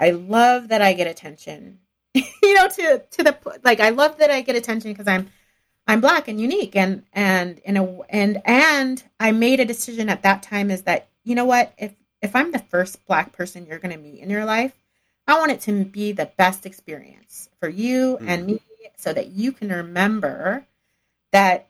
I 0.00 0.10
love 0.10 0.68
that 0.68 0.80
I 0.82 0.92
get 0.94 1.06
attention. 1.06 1.80
you 2.42 2.54
know, 2.54 2.68
to 2.68 3.02
to 3.10 3.22
the 3.22 3.58
like, 3.64 3.80
I 3.80 3.90
love 3.90 4.18
that 4.18 4.30
I 4.30 4.40
get 4.40 4.56
attention 4.56 4.92
because 4.92 5.08
I'm 5.08 5.28
I'm 5.86 6.00
black 6.00 6.28
and 6.28 6.40
unique 6.40 6.74
and 6.74 7.04
and 7.12 7.58
in 7.60 7.76
a 7.76 7.84
and 8.08 8.42
and 8.44 9.02
I 9.20 9.32
made 9.32 9.60
a 9.60 9.64
decision 9.64 10.08
at 10.08 10.22
that 10.22 10.42
time 10.42 10.70
is 10.70 10.82
that 10.82 11.08
you 11.24 11.34
know 11.34 11.44
what 11.44 11.72
if 11.78 11.94
if 12.22 12.34
I'm 12.34 12.52
the 12.52 12.58
first 12.58 13.04
black 13.06 13.32
person 13.32 13.66
you're 13.66 13.78
going 13.78 13.94
to 13.94 14.00
meet 14.00 14.20
in 14.20 14.30
your 14.30 14.44
life 14.44 14.72
I 15.26 15.38
want 15.38 15.52
it 15.52 15.60
to 15.62 15.84
be 15.84 16.12
the 16.12 16.30
best 16.36 16.66
experience 16.66 17.48
for 17.60 17.68
you 17.68 18.16
mm-hmm. 18.16 18.28
and 18.28 18.46
me 18.46 18.60
so 18.96 19.12
that 19.12 19.28
you 19.28 19.52
can 19.52 19.68
remember 19.68 20.66
that 21.32 21.68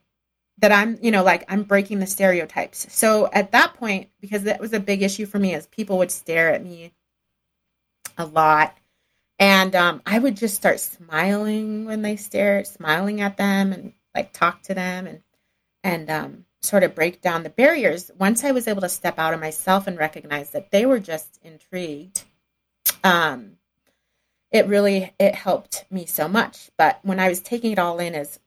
that 0.59 0.73
I'm 0.73 0.99
you 1.03 1.11
know 1.11 1.23
like 1.23 1.45
I'm 1.49 1.65
breaking 1.65 1.99
the 1.99 2.07
stereotypes. 2.07 2.87
So 2.91 3.29
at 3.33 3.53
that 3.53 3.75
point 3.75 4.09
because 4.21 4.45
that 4.45 4.61
was 4.61 4.73
a 4.73 4.81
big 4.81 5.03
issue 5.03 5.27
for 5.27 5.39
me 5.39 5.55
as 5.55 5.67
people 5.67 5.99
would 5.99 6.11
stare 6.11 6.53
at 6.53 6.63
me 6.63 6.93
a 8.17 8.25
lot 8.25 8.77
and 9.39 9.75
um, 9.75 10.03
I 10.07 10.19
would 10.19 10.37
just 10.37 10.55
start 10.55 10.81
smiling 10.81 11.85
when 11.85 12.03
they 12.03 12.17
stared, 12.17 12.67
smiling 12.67 13.21
at 13.21 13.37
them, 13.37 13.73
and 13.73 13.93
like 14.15 14.33
talk 14.33 14.63
to 14.63 14.75
them, 14.75 15.07
and 15.07 15.21
and 15.85 16.11
um, 16.11 16.45
sort 16.63 16.83
of 16.83 16.95
break 16.95 17.21
down 17.21 17.43
the 17.43 17.51
barriers. 17.51 18.11
Once 18.19 18.45
I 18.45 18.53
was 18.53 18.67
able 18.67 18.81
to 18.81 18.89
step 18.89 19.19
out 19.19 19.35
of 19.35 19.41
myself 19.41 19.87
and 19.87 19.99
recognize 19.99 20.51
that 20.51 20.71
they 20.71 20.87
were 20.87 20.99
just 20.99 21.39
intrigued, 21.43 22.25
um, 23.05 23.53
it 24.51 24.67
really 24.67 25.13
it 25.19 25.35
helped 25.35 25.85
me 25.91 26.07
so 26.07 26.29
much. 26.29 26.71
But 26.79 26.99
when 27.03 27.21
I 27.21 27.29
was 27.29 27.41
taking 27.41 27.73
it 27.73 27.79
all 27.79 27.99
in 27.99 28.15
as 28.15 28.41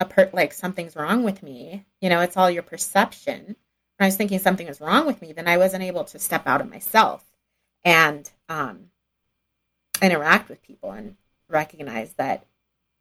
a 0.00 0.04
per 0.04 0.30
like 0.32 0.52
something's 0.52 0.96
wrong 0.96 1.22
with 1.22 1.42
me, 1.42 1.86
you 2.00 2.10
know, 2.10 2.20
it's 2.20 2.36
all 2.36 2.50
your 2.50 2.62
perception. 2.62 3.56
When 3.96 4.06
I 4.06 4.06
was 4.06 4.16
thinking 4.16 4.40
something 4.40 4.66
was 4.66 4.80
wrong 4.80 5.06
with 5.06 5.22
me, 5.22 5.32
then 5.32 5.48
I 5.48 5.56
wasn't 5.56 5.84
able 5.84 6.04
to 6.04 6.18
step 6.18 6.46
out 6.46 6.60
of 6.60 6.68
myself 6.68 7.24
and 7.84 8.28
um, 8.48 8.90
interact 10.04 10.48
with 10.48 10.62
people 10.62 10.92
and 10.92 11.16
recognize 11.48 12.14
that 12.14 12.46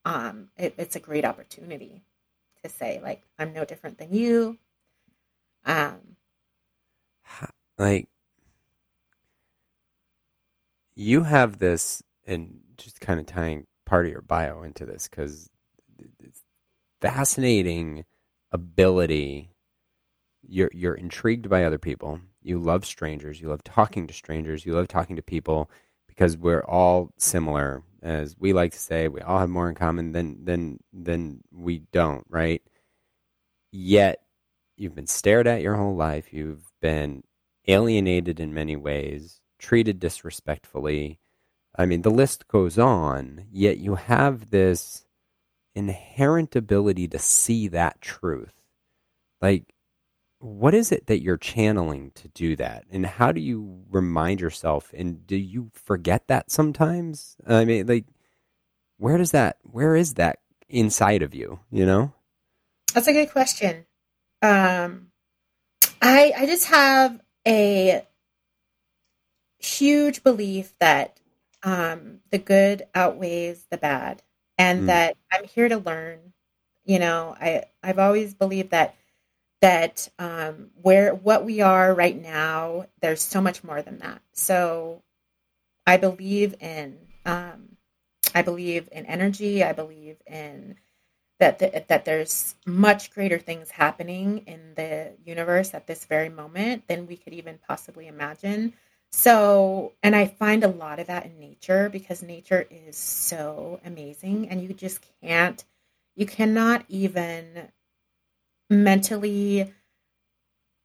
um, 0.05 0.49
it, 0.57 0.75
it's 0.77 0.95
a 0.95 0.99
great 0.99 1.25
opportunity 1.25 2.03
to 2.63 2.69
say 2.69 2.99
like 3.03 3.23
I'm 3.37 3.53
no 3.53 3.65
different 3.65 3.97
than 3.97 4.13
you. 4.13 4.57
Um, 5.65 6.17
like 7.77 8.07
you 10.95 11.23
have 11.23 11.59
this 11.59 12.03
and 12.25 12.59
just 12.77 13.01
kind 13.01 13.19
of 13.19 13.25
tying 13.25 13.65
part 13.85 14.05
of 14.05 14.11
your 14.11 14.21
bio 14.21 14.63
into 14.63 14.85
this 14.85 15.07
because 15.07 15.49
it's 16.19 16.41
fascinating 17.01 18.05
ability. 18.51 19.51
You're 20.47 20.71
you're 20.73 20.95
intrigued 20.95 21.49
by 21.49 21.63
other 21.63 21.77
people. 21.77 22.19
You 22.41 22.59
love 22.59 22.85
strangers. 22.85 23.39
You 23.41 23.49
love 23.49 23.63
talking 23.63 24.07
to 24.07 24.13
strangers. 24.13 24.65
You 24.65 24.73
love 24.73 24.87
talking 24.87 25.15
to 25.15 25.21
people 25.21 25.69
because 26.15 26.37
we're 26.37 26.63
all 26.65 27.11
similar 27.17 27.83
as 28.01 28.35
we 28.37 28.53
like 28.53 28.71
to 28.71 28.79
say 28.79 29.07
we 29.07 29.21
all 29.21 29.39
have 29.39 29.49
more 29.49 29.69
in 29.69 29.75
common 29.75 30.11
than 30.11 30.43
than 30.43 30.79
than 30.91 31.41
we 31.51 31.79
don't 31.91 32.25
right 32.29 32.61
yet 33.71 34.21
you've 34.77 34.95
been 34.95 35.07
stared 35.07 35.47
at 35.47 35.61
your 35.61 35.75
whole 35.75 35.95
life 35.95 36.33
you've 36.33 36.71
been 36.81 37.23
alienated 37.67 38.39
in 38.39 38.53
many 38.53 38.75
ways, 38.75 39.41
treated 39.59 39.99
disrespectfully. 39.99 41.19
I 41.75 41.85
mean, 41.85 42.01
the 42.01 42.11
list 42.11 42.47
goes 42.47 42.77
on, 42.77 43.45
yet 43.51 43.77
you 43.77 43.95
have 43.95 44.49
this 44.49 45.05
inherent 45.75 46.55
ability 46.55 47.07
to 47.09 47.19
see 47.19 47.67
that 47.69 48.01
truth. 48.01 48.53
Like, 49.41 49.73
what 50.43 50.73
is 50.73 50.91
it 50.91 51.07
that 51.07 51.21
you're 51.21 51.37
channeling 51.37 52.11
to 52.15 52.27
do 52.27 52.55
that? 52.57 52.83
And 52.91 53.05
how 53.05 53.31
do 53.31 53.39
you 53.39 53.83
remind 53.89 54.41
yourself? 54.41 54.91
And 54.93 55.25
do 55.25 55.37
you 55.37 55.71
forget 55.73 56.27
that 56.27 56.51
sometimes? 56.51 57.37
I 57.47 57.63
mean, 57.65 57.87
like, 57.87 58.05
where 58.97 59.17
does 59.17 59.31
that, 59.31 59.57
where 59.63 59.95
is 59.95 60.15
that 60.15 60.39
inside 60.69 61.21
of 61.21 61.33
you, 61.33 61.59
you 61.71 61.85
know? 61.85 62.13
that's 62.93 63.07
a 63.07 63.13
good 63.13 63.31
question. 63.31 63.85
Um, 64.41 65.07
I 66.01 66.33
I 66.37 66.45
just 66.45 66.67
have 66.67 67.19
a 67.47 68.05
huge 69.59 70.23
belief 70.23 70.75
that 70.79 71.19
um, 71.63 72.19
the 72.29 72.37
good 72.37 72.83
outweighs 72.93 73.65
the 73.71 73.77
bad, 73.77 74.21
and 74.57 74.83
Mm. 74.83 74.87
that 74.87 75.17
I'm 75.31 75.45
here 75.45 75.69
to 75.69 75.77
learn. 75.77 76.33
You 76.85 76.99
know, 76.99 77.35
I 77.39 77.63
I've 77.81 77.99
always 77.99 78.33
believed 78.33 78.71
that 78.71 78.95
that 79.63 80.09
um, 80.19 80.71
where 80.81 81.15
what 81.15 81.45
we 81.45 81.61
are 81.61 81.93
right 81.93 82.21
now, 82.21 82.85
there's 82.99 83.21
so 83.23 83.39
much 83.39 83.63
more 83.63 83.81
than 83.81 83.99
that. 83.99 84.21
So 84.33 85.03
I 85.87 85.95
believe 85.95 86.53
in 86.59 86.97
um, 87.25 87.77
I 88.35 88.41
believe 88.41 88.89
in 88.91 89.05
energy. 89.05 89.63
I 89.63 89.71
believe 89.71 90.17
in 90.27 90.75
that 91.39 91.59
th- 91.59 91.87
that 91.87 92.03
there's 92.03 92.55
much 92.65 93.11
greater 93.11 93.39
things 93.39 93.71
happening 93.71 94.39
in 94.47 94.73
the 94.75 95.13
universe 95.23 95.73
at 95.73 95.87
this 95.87 96.03
very 96.03 96.27
moment 96.27 96.85
than 96.89 97.07
we 97.07 97.15
could 97.15 97.31
even 97.33 97.57
possibly 97.65 98.07
imagine. 98.07 98.73
So, 99.13 99.93
and 100.03 100.13
I 100.13 100.25
find 100.27 100.65
a 100.65 100.67
lot 100.67 100.99
of 100.99 101.07
that 101.07 101.25
in 101.25 101.39
nature 101.39 101.87
because 101.87 102.21
nature 102.21 102.67
is 102.69 102.97
so 102.97 103.79
amazing 103.85 104.49
and 104.49 104.61
you 104.61 104.73
just 104.73 104.99
can't 105.21 105.63
you 106.17 106.25
cannot 106.25 106.83
even 106.89 107.69
mentally 108.73 109.71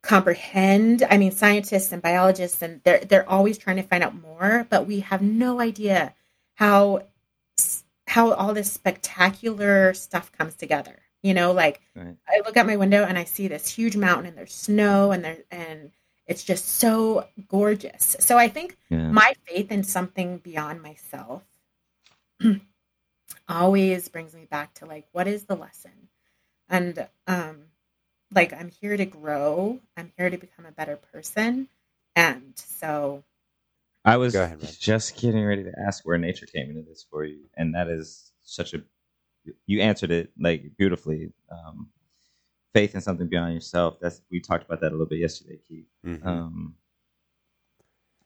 comprehend. 0.02 1.02
I 1.10 1.18
mean, 1.18 1.32
scientists 1.32 1.92
and 1.92 2.00
biologists 2.02 2.62
and 2.62 2.80
they're 2.84 3.00
they're 3.04 3.28
always 3.28 3.58
trying 3.58 3.76
to 3.76 3.82
find 3.82 4.02
out 4.04 4.14
more, 4.20 4.66
but 4.70 4.86
we 4.86 5.00
have 5.00 5.22
no 5.22 5.60
idea 5.60 6.14
how 6.54 7.02
how 8.06 8.32
all 8.32 8.54
this 8.54 8.72
spectacular 8.72 9.92
stuff 9.94 10.32
comes 10.32 10.54
together. 10.54 10.98
You 11.22 11.34
know, 11.34 11.52
like 11.52 11.80
Right. 11.94 12.16
I 12.28 12.40
look 12.44 12.56
out 12.56 12.66
my 12.66 12.76
window 12.76 13.04
and 13.04 13.18
I 13.18 13.24
see 13.24 13.48
this 13.48 13.68
huge 13.68 13.96
mountain 13.96 14.26
and 14.26 14.38
there's 14.38 14.54
snow 14.54 15.10
and 15.10 15.24
there 15.24 15.38
and 15.50 15.90
it's 16.26 16.44
just 16.44 16.66
so 16.66 17.26
gorgeous. 17.48 18.16
So 18.20 18.38
I 18.38 18.48
think 18.48 18.76
Yeah. 18.88 19.10
my 19.10 19.34
faith 19.46 19.72
in 19.72 19.82
something 19.82 20.38
beyond 20.38 20.80
myself 20.82 21.42
always 23.48 24.08
brings 24.08 24.34
me 24.34 24.46
back 24.46 24.74
to 24.74 24.86
like 24.86 25.06
what 25.12 25.26
is 25.26 25.44
the 25.44 25.56
lesson? 25.56 26.08
And 26.68 27.06
um 27.26 27.62
like 28.34 28.52
I'm 28.52 28.70
here 28.80 28.96
to 28.96 29.06
grow. 29.06 29.80
I'm 29.96 30.12
here 30.18 30.30
to 30.30 30.38
become 30.38 30.66
a 30.66 30.72
better 30.72 30.96
person. 31.12 31.68
And 32.16 32.52
so 32.56 33.24
I 34.04 34.16
was 34.18 34.34
ahead, 34.34 34.60
just 34.80 35.16
getting 35.18 35.44
ready 35.44 35.64
to 35.64 35.72
ask 35.86 36.06
where 36.06 36.18
nature 36.18 36.46
came 36.46 36.70
into 36.70 36.82
this 36.82 37.06
for 37.10 37.24
you, 37.24 37.40
and 37.56 37.74
that 37.74 37.88
is 37.88 38.32
such 38.44 38.74
a 38.74 38.82
you 39.66 39.80
answered 39.82 40.10
it 40.12 40.32
like 40.40 40.76
beautifully. 40.78 41.32
Um, 41.50 41.88
faith 42.74 42.94
in 42.94 43.00
something 43.00 43.28
beyond 43.28 43.54
yourself. 43.54 43.98
That's 44.00 44.22
we 44.30 44.40
talked 44.40 44.64
about 44.66 44.80
that 44.80 44.88
a 44.90 44.92
little 44.96 45.06
bit 45.06 45.20
yesterday, 45.20 45.58
Keith. 45.68 45.86
Mhm. 46.06 46.26
Um, 46.26 46.76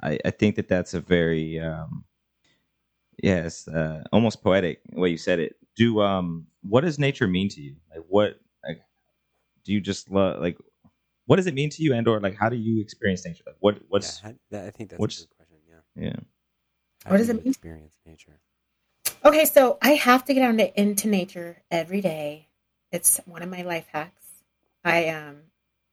I 0.02 0.18
I 0.24 0.30
think 0.30 0.56
that 0.56 0.68
that's 0.68 0.94
a 0.94 1.00
very 1.00 1.60
um, 1.60 2.04
yes, 3.22 3.68
uh, 3.68 4.04
almost 4.12 4.42
poetic 4.42 4.82
way 4.92 5.10
you 5.10 5.18
said 5.18 5.40
it. 5.40 5.56
do 5.76 6.00
um 6.02 6.46
what 6.62 6.82
does 6.82 6.98
nature 7.00 7.28
mean 7.28 7.48
to 7.50 7.62
you? 7.62 7.76
Like 7.90 8.04
what 8.08 8.30
like 8.32 8.41
do 9.64 9.72
you 9.72 9.80
just 9.80 10.10
love 10.10 10.40
like 10.40 10.56
what 11.26 11.36
does 11.36 11.46
it 11.46 11.54
mean 11.54 11.70
to 11.70 11.82
you 11.82 11.94
and 11.94 12.06
or 12.08 12.20
like 12.20 12.36
how 12.38 12.48
do 12.48 12.56
you 12.56 12.80
experience 12.80 13.24
nature? 13.24 13.44
Like 13.46 13.56
what 13.60 13.78
what's 13.88 14.20
Yeah, 14.22 14.32
I, 14.52 14.66
I 14.66 14.70
think 14.70 14.90
that's 14.90 15.00
what's- 15.00 15.18
a 15.18 15.20
good 15.26 15.36
question. 15.36 15.56
Yeah. 15.68 16.04
yeah. 16.04 16.16
How 17.04 17.10
What 17.10 17.16
do 17.16 17.22
does 17.22 17.28
it 17.30 17.36
you 17.36 17.42
mean? 17.42 17.50
Experience 17.50 17.98
nature. 18.06 18.40
Okay, 19.24 19.44
so 19.44 19.78
I 19.82 19.92
have 19.92 20.24
to 20.26 20.34
get 20.34 20.42
out 20.42 20.50
into, 20.50 20.80
into 20.80 21.08
nature 21.08 21.62
every 21.70 22.00
day. 22.00 22.48
It's 22.90 23.18
one 23.24 23.42
of 23.42 23.48
my 23.48 23.62
life 23.62 23.86
hacks. 23.92 24.24
I 24.84 25.08
um 25.08 25.36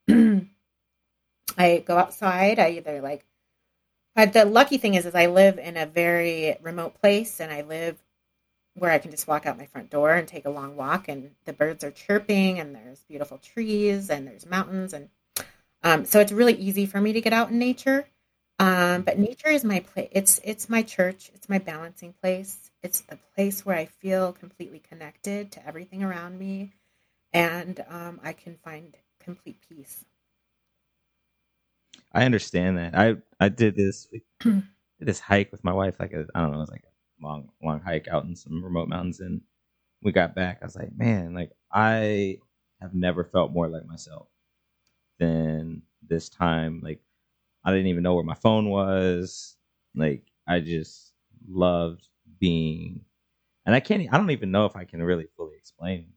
I 1.57 1.83
go 1.85 1.97
outside. 1.97 2.59
I 2.59 2.71
either 2.71 3.01
like 3.01 3.25
but 4.15 4.33
the 4.33 4.45
lucky 4.45 4.77
thing 4.77 4.95
is 4.95 5.05
is 5.05 5.15
I 5.15 5.27
live 5.27 5.57
in 5.59 5.77
a 5.77 5.85
very 5.85 6.57
remote 6.61 6.99
place 7.01 7.39
and 7.39 7.51
I 7.51 7.61
live 7.61 7.97
where 8.79 8.91
I 8.91 8.97
can 8.97 9.11
just 9.11 9.27
walk 9.27 9.45
out 9.45 9.57
my 9.57 9.65
front 9.65 9.89
door 9.89 10.13
and 10.13 10.27
take 10.27 10.45
a 10.45 10.49
long 10.49 10.75
walk 10.75 11.07
and 11.07 11.31
the 11.45 11.53
birds 11.53 11.83
are 11.83 11.91
chirping 11.91 12.59
and 12.59 12.75
there's 12.75 12.99
beautiful 13.07 13.37
trees 13.37 14.09
and 14.09 14.27
there's 14.27 14.45
mountains 14.45 14.93
and 14.93 15.09
um, 15.83 16.05
so 16.05 16.19
it's 16.19 16.31
really 16.31 16.53
easy 16.53 16.85
for 16.85 16.99
me 16.99 17.13
to 17.13 17.21
get 17.21 17.33
out 17.33 17.51
in 17.51 17.59
nature. 17.59 18.05
Um, 18.59 19.03
but 19.03 19.17
nature 19.17 19.49
is 19.49 19.63
my 19.63 19.79
place. 19.79 20.09
It's 20.11 20.41
it's 20.43 20.69
my 20.69 20.81
church. 20.81 21.31
It's 21.33 21.47
my 21.47 21.59
balancing 21.59 22.13
place. 22.21 22.69
It's 22.83 22.99
the 23.01 23.17
place 23.33 23.65
where 23.65 23.77
I 23.77 23.85
feel 23.85 24.33
completely 24.33 24.79
connected 24.79 25.53
to 25.53 25.65
everything 25.65 26.03
around 26.03 26.37
me, 26.37 26.73
and 27.31 27.83
um, 27.87 28.19
I 28.21 28.33
can 28.33 28.57
find 28.57 28.97
complete 29.21 29.59
peace. 29.69 30.03
I 32.11 32.25
understand 32.25 32.77
that. 32.77 32.97
I 32.97 33.15
I 33.39 33.47
did 33.47 33.77
this 33.77 34.07
did 34.41 34.63
this 34.99 35.21
hike 35.21 35.53
with 35.53 35.63
my 35.63 35.73
wife. 35.73 35.95
Like 35.97 36.13
I 36.13 36.39
don't 36.41 36.51
know, 36.51 36.57
it 36.57 36.61
was 36.61 36.69
like 36.69 36.83
long 37.21 37.49
long 37.63 37.81
hike 37.81 38.07
out 38.07 38.25
in 38.25 38.35
some 38.35 38.63
remote 38.63 38.89
mountains, 38.89 39.19
and 39.19 39.41
we 40.01 40.11
got 40.11 40.35
back. 40.35 40.59
I 40.61 40.65
was 40.65 40.75
like, 40.75 40.95
man, 40.95 41.33
like 41.33 41.51
I 41.71 42.39
have 42.81 42.93
never 42.93 43.23
felt 43.23 43.51
more 43.51 43.67
like 43.67 43.85
myself 43.85 44.27
than 45.19 45.81
this 46.07 46.29
time. 46.29 46.81
Like 46.83 46.99
I 47.63 47.71
didn't 47.71 47.87
even 47.87 48.03
know 48.03 48.15
where 48.15 48.23
my 48.23 48.35
phone 48.35 48.69
was. 48.69 49.57
Like 49.95 50.23
I 50.47 50.59
just 50.59 51.13
loved 51.47 52.07
being, 52.39 53.01
and 53.65 53.75
I 53.75 53.79
can't. 53.79 54.07
I 54.11 54.17
don't 54.17 54.31
even 54.31 54.51
know 54.51 54.65
if 54.65 54.75
I 54.75 54.85
can 54.85 55.01
really 55.01 55.27
fully 55.35 55.55
explain 55.57 56.13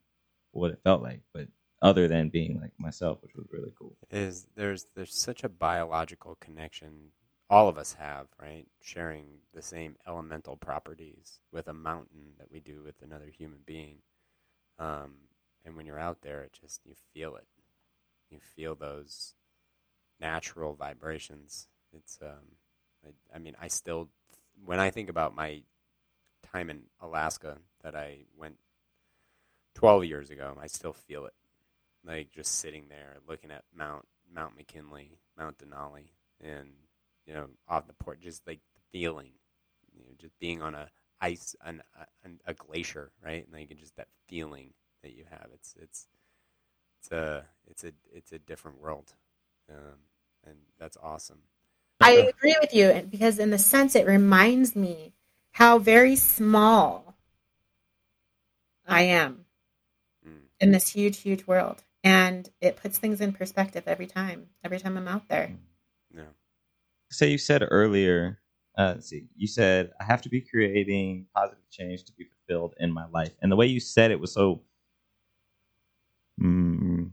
what 0.53 0.71
it 0.71 0.81
felt 0.85 1.03
like, 1.03 1.23
but 1.33 1.49
other 1.81 2.07
than 2.07 2.29
being 2.29 2.61
like 2.61 2.73
myself, 2.79 3.19
which 3.23 3.35
was 3.35 3.47
really 3.53 3.73
cool. 3.79 3.97
is 4.11 4.47
there's 4.55 4.87
there's 4.95 5.15
such 5.15 5.43
a 5.43 5.49
biological 5.49 6.37
connection 6.41 7.11
all 7.53 7.69
of 7.69 7.77
us 7.77 7.93
have, 7.93 8.29
right? 8.41 8.67
Sharing 8.81 9.27
the 9.53 9.61
same 9.61 9.97
elemental 10.07 10.57
properties 10.57 11.41
with 11.53 11.69
a 11.69 11.75
mountain 11.75 12.33
that 12.39 12.51
we 12.51 12.61
do 12.61 12.81
with 12.83 12.95
another 13.03 13.27
human 13.27 13.59
being. 13.67 13.99
Um, 14.79 15.17
and 15.63 15.77
when 15.77 15.85
you're 15.85 15.99
out 15.99 16.23
there, 16.23 16.41
it 16.45 16.57
just 16.59 16.81
you 16.87 16.95
feel 17.13 17.37
it. 17.37 17.47
You 18.31 18.39
feel 18.41 18.75
those 18.75 19.35
natural 20.19 20.73
vibrations. 20.73 21.69
It's 21.95 22.19
um, 22.23 22.57
I, 23.05 23.37
I 23.37 23.39
mean, 23.39 23.55
I 23.61 23.69
still 23.69 24.09
when 24.65 24.81
I 24.81 24.89
think 24.89 25.11
about 25.11 25.37
my 25.37 25.61
time 26.55 26.71
in 26.71 26.85
Alaska 27.03 27.59
that 27.83 27.95
I 27.95 28.21
went 28.35 28.57
12 29.75 30.07
years 30.07 30.31
ago, 30.31 30.57
I 30.59 30.69
still 30.69 30.95
feel 30.95 31.27
it 31.27 31.35
like 32.03 32.31
just 32.31 32.61
sitting 32.61 32.87
there 32.89 33.19
looking 33.29 33.51
at 33.51 33.65
Mount 33.77 34.07
Mount 34.35 34.57
McKinley, 34.57 35.19
Mount 35.37 35.59
Denali, 35.59 36.13
and 36.41 36.71
you 37.27 37.35
know 37.35 37.49
off 37.69 37.87
the 37.87 37.93
port, 37.95 38.21
just 38.21 38.47
like 38.47 38.61
the 38.75 38.99
feeling, 38.99 39.33
you 39.95 40.01
know, 40.03 40.11
just 40.19 40.39
being 40.39 40.63
on 40.63 40.75
a 40.75 40.89
ice 41.21 41.55
an, 41.65 41.83
a, 42.25 42.29
a 42.51 42.55
glacier, 42.55 43.11
right? 43.25 43.45
And 43.45 43.53
like 43.55 43.77
just 43.79 43.97
that 43.97 44.09
feeling 44.29 44.75
that 45.03 45.15
you 45.17 45.25
have. 45.31 45.49
It's 45.55 45.75
it's 45.81 46.09
it's 47.01 47.13
a 47.13 47.45
it's 47.71 47.85
a 47.85 47.93
it's 48.13 48.33
a 48.33 48.39
different 48.39 48.81
world, 48.81 49.15
um, 49.71 49.99
and 50.47 50.57
that's 50.79 50.97
awesome. 51.03 51.39
I 52.01 52.13
agree 52.13 52.57
with 52.61 52.75
you 52.75 53.07
because, 53.09 53.39
in 53.39 53.51
the 53.51 53.59
sense, 53.59 53.95
it 53.95 54.07
reminds 54.07 54.75
me 54.75 55.15
how 55.53 55.79
very 55.79 56.17
small 56.17 57.15
I 58.87 59.03
am 59.03 59.47
Mm. 60.27 60.43
in 60.61 60.71
this 60.71 60.89
huge, 60.89 61.19
huge 61.19 61.47
world, 61.47 61.83
and 62.05 62.49
it 62.61 62.77
puts 62.77 62.99
things 62.99 63.21
in 63.21 63.33
perspective 63.33 63.85
every 63.87 64.07
time. 64.07 64.51
Every 64.63 64.79
time 64.79 64.97
I'm 64.97 65.09
out 65.09 65.29
there. 65.29 65.53
Yeah. 66.15 66.23
Say 67.13 67.31
you 67.31 67.39
said 67.39 67.63
earlier 67.71 68.41
uh 68.79 68.93
let's 68.95 69.09
see 69.09 69.27
you 69.37 69.47
said 69.47 69.91
i 70.01 70.05
have 70.05 70.23
to 70.23 70.29
be 70.31 70.41
creating 70.41 71.27
positive 71.35 71.69
change 71.71 72.05
to 72.05 72.13
be 72.15 72.25
fulfilled 72.25 72.75
in 72.81 72.93
my 72.93 73.07
life 73.13 73.33
and 73.43 73.53
the 73.53 73.57
way 73.57 73.67
you 73.67 73.81
said 73.81 74.11
it 74.11 74.21
was 74.21 74.33
so 74.33 74.63
mm, 76.41 77.11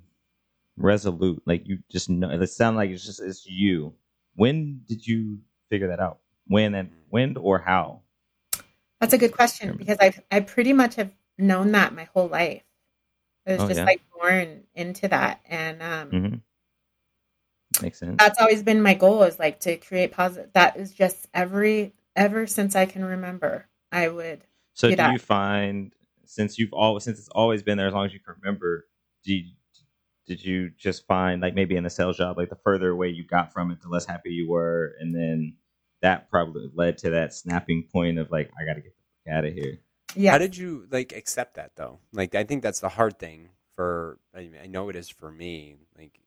resolute 0.78 1.42
like 1.46 1.68
you 1.68 1.80
just 1.92 2.10
know 2.10 2.30
it 2.30 2.48
sounded 2.48 2.78
like 2.78 2.90
it's 2.90 3.06
just 3.06 3.22
it's 3.22 3.46
you 3.48 3.94
when 4.36 4.82
did 4.88 5.06
you 5.06 5.40
figure 5.70 5.88
that 5.88 6.00
out 6.00 6.20
when 6.48 6.76
and 6.76 6.90
when 7.10 7.38
or 7.38 7.60
how 7.60 8.02
That's 9.00 9.14
a 9.14 9.18
good 9.18 9.34
question 9.34 9.76
because 9.78 9.98
I 10.02 10.14
I 10.32 10.42
pretty 10.42 10.74
much 10.74 10.96
have 10.96 11.12
known 11.38 11.72
that 11.74 11.94
my 11.96 12.06
whole 12.14 12.28
life. 12.28 12.64
I 13.48 13.54
was 13.54 13.62
Oh, 13.62 13.68
just 13.68 13.80
yeah? 13.80 13.86
like 13.86 14.02
born 14.14 14.64
into 14.76 15.08
that, 15.08 15.42
and 15.46 15.82
um, 15.82 16.12
mm-hmm. 16.12 16.36
Makes 17.82 18.00
sense 18.00 18.16
that's 18.18 18.40
always 18.40 18.64
been 18.64 18.82
my 18.82 18.94
goal 18.94 19.24
is 19.24 19.40
like 19.40 19.60
to 19.62 19.78
create 19.78 20.12
positive. 20.12 20.50
That 20.54 20.78
is 20.78 20.92
just 20.92 21.28
every 21.34 21.94
ever 22.16 22.48
since 22.48 22.76
I 22.76 22.86
can 22.86 23.06
remember. 23.06 23.68
I 23.92 24.08
would 24.08 24.42
so 24.74 24.88
do 24.88 24.94
do 24.94 24.98
that. 24.98 25.14
you 25.14 25.20
find 25.20 25.94
since 26.26 26.60
you've 26.60 26.74
always 26.74 27.04
since 27.04 27.20
it's 27.20 27.30
always 27.30 27.64
been 27.64 27.78
there 27.78 27.88
as 27.88 27.94
long 27.94 28.06
as 28.06 28.14
you 28.14 28.20
can 28.20 28.36
remember 28.42 28.88
do 29.24 29.34
you, 29.34 29.52
did 30.28 30.44
you 30.44 30.72
just 30.78 31.08
find 31.08 31.42
like 31.42 31.56
maybe 31.56 31.76
in 31.76 31.86
a 31.86 31.90
sales 31.90 32.18
job 32.18 32.38
like 32.38 32.50
the 32.50 32.58
further 32.64 32.90
away 32.90 33.10
you 33.10 33.24
got 33.24 33.52
from 33.52 33.72
it 33.72 33.82
the 33.82 33.90
less 33.90 34.06
happy 34.06 34.32
you 34.32 34.48
were 34.50 34.94
and 35.00 35.14
then 35.14 35.56
that 36.02 36.30
probably 36.30 36.70
led 36.76 36.98
to 37.00 37.10
that 37.10 37.34
snapping 37.34 37.84
point 37.92 38.20
of 38.20 38.30
like 38.30 38.52
i 38.60 38.64
gotta 38.64 38.80
get 38.80 38.94
the 38.96 39.32
fuck 39.32 39.38
out 39.38 39.46
of 39.46 39.54
here 39.54 39.80
yeah. 40.16 40.32
How 40.32 40.38
did 40.38 40.58
you 40.58 40.88
like 40.92 41.14
accept 41.14 41.56
that 41.56 41.76
though? 41.76 42.00
Like 42.12 42.36
I 42.36 42.44
think 42.44 42.64
that's 42.64 42.80
the 42.80 42.90
hard 42.90 43.20
thing 43.20 43.50
for 43.76 44.20
I, 44.34 44.40
mean, 44.40 44.60
I 44.62 44.68
know 44.68 44.90
it 44.90 44.96
is 44.96 45.10
for 45.10 45.32
me. 45.32 45.76
Like 45.98 46.20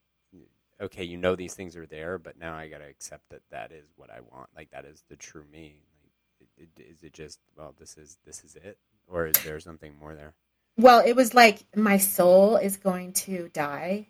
okay, 0.82 1.04
you 1.04 1.16
know 1.18 1.36
these 1.36 1.54
things 1.54 1.76
are 1.76 1.86
there, 1.86 2.18
but 2.18 2.38
now 2.38 2.54
I 2.56 2.68
got 2.68 2.78
to 2.78 2.86
accept 2.88 3.30
that 3.30 3.42
that 3.50 3.72
is 3.72 3.86
what 3.96 4.10
I 4.10 4.20
want. 4.20 4.50
Like 4.56 4.70
that 4.72 4.84
is 4.84 5.04
the 5.08 5.16
true 5.16 5.44
me. 5.52 5.82
Like 6.02 6.50
it, 6.58 6.68
it, 6.78 6.82
is 6.90 7.02
it 7.04 7.14
just 7.14 7.40
well 7.56 7.74
this 7.78 7.96
is 7.98 8.18
this 8.26 8.44
is 8.44 8.56
it 8.56 8.78
or 9.08 9.26
is 9.26 9.40
there 9.40 9.60
something 9.60 9.94
more 10.00 10.14
there? 10.14 10.34
Well, 10.76 11.00
it 11.06 11.14
was 11.16 11.34
like 11.34 11.64
my 11.76 11.98
soul 11.98 12.56
is 12.56 12.76
going 12.78 13.12
to 13.14 13.48
die, 13.50 14.08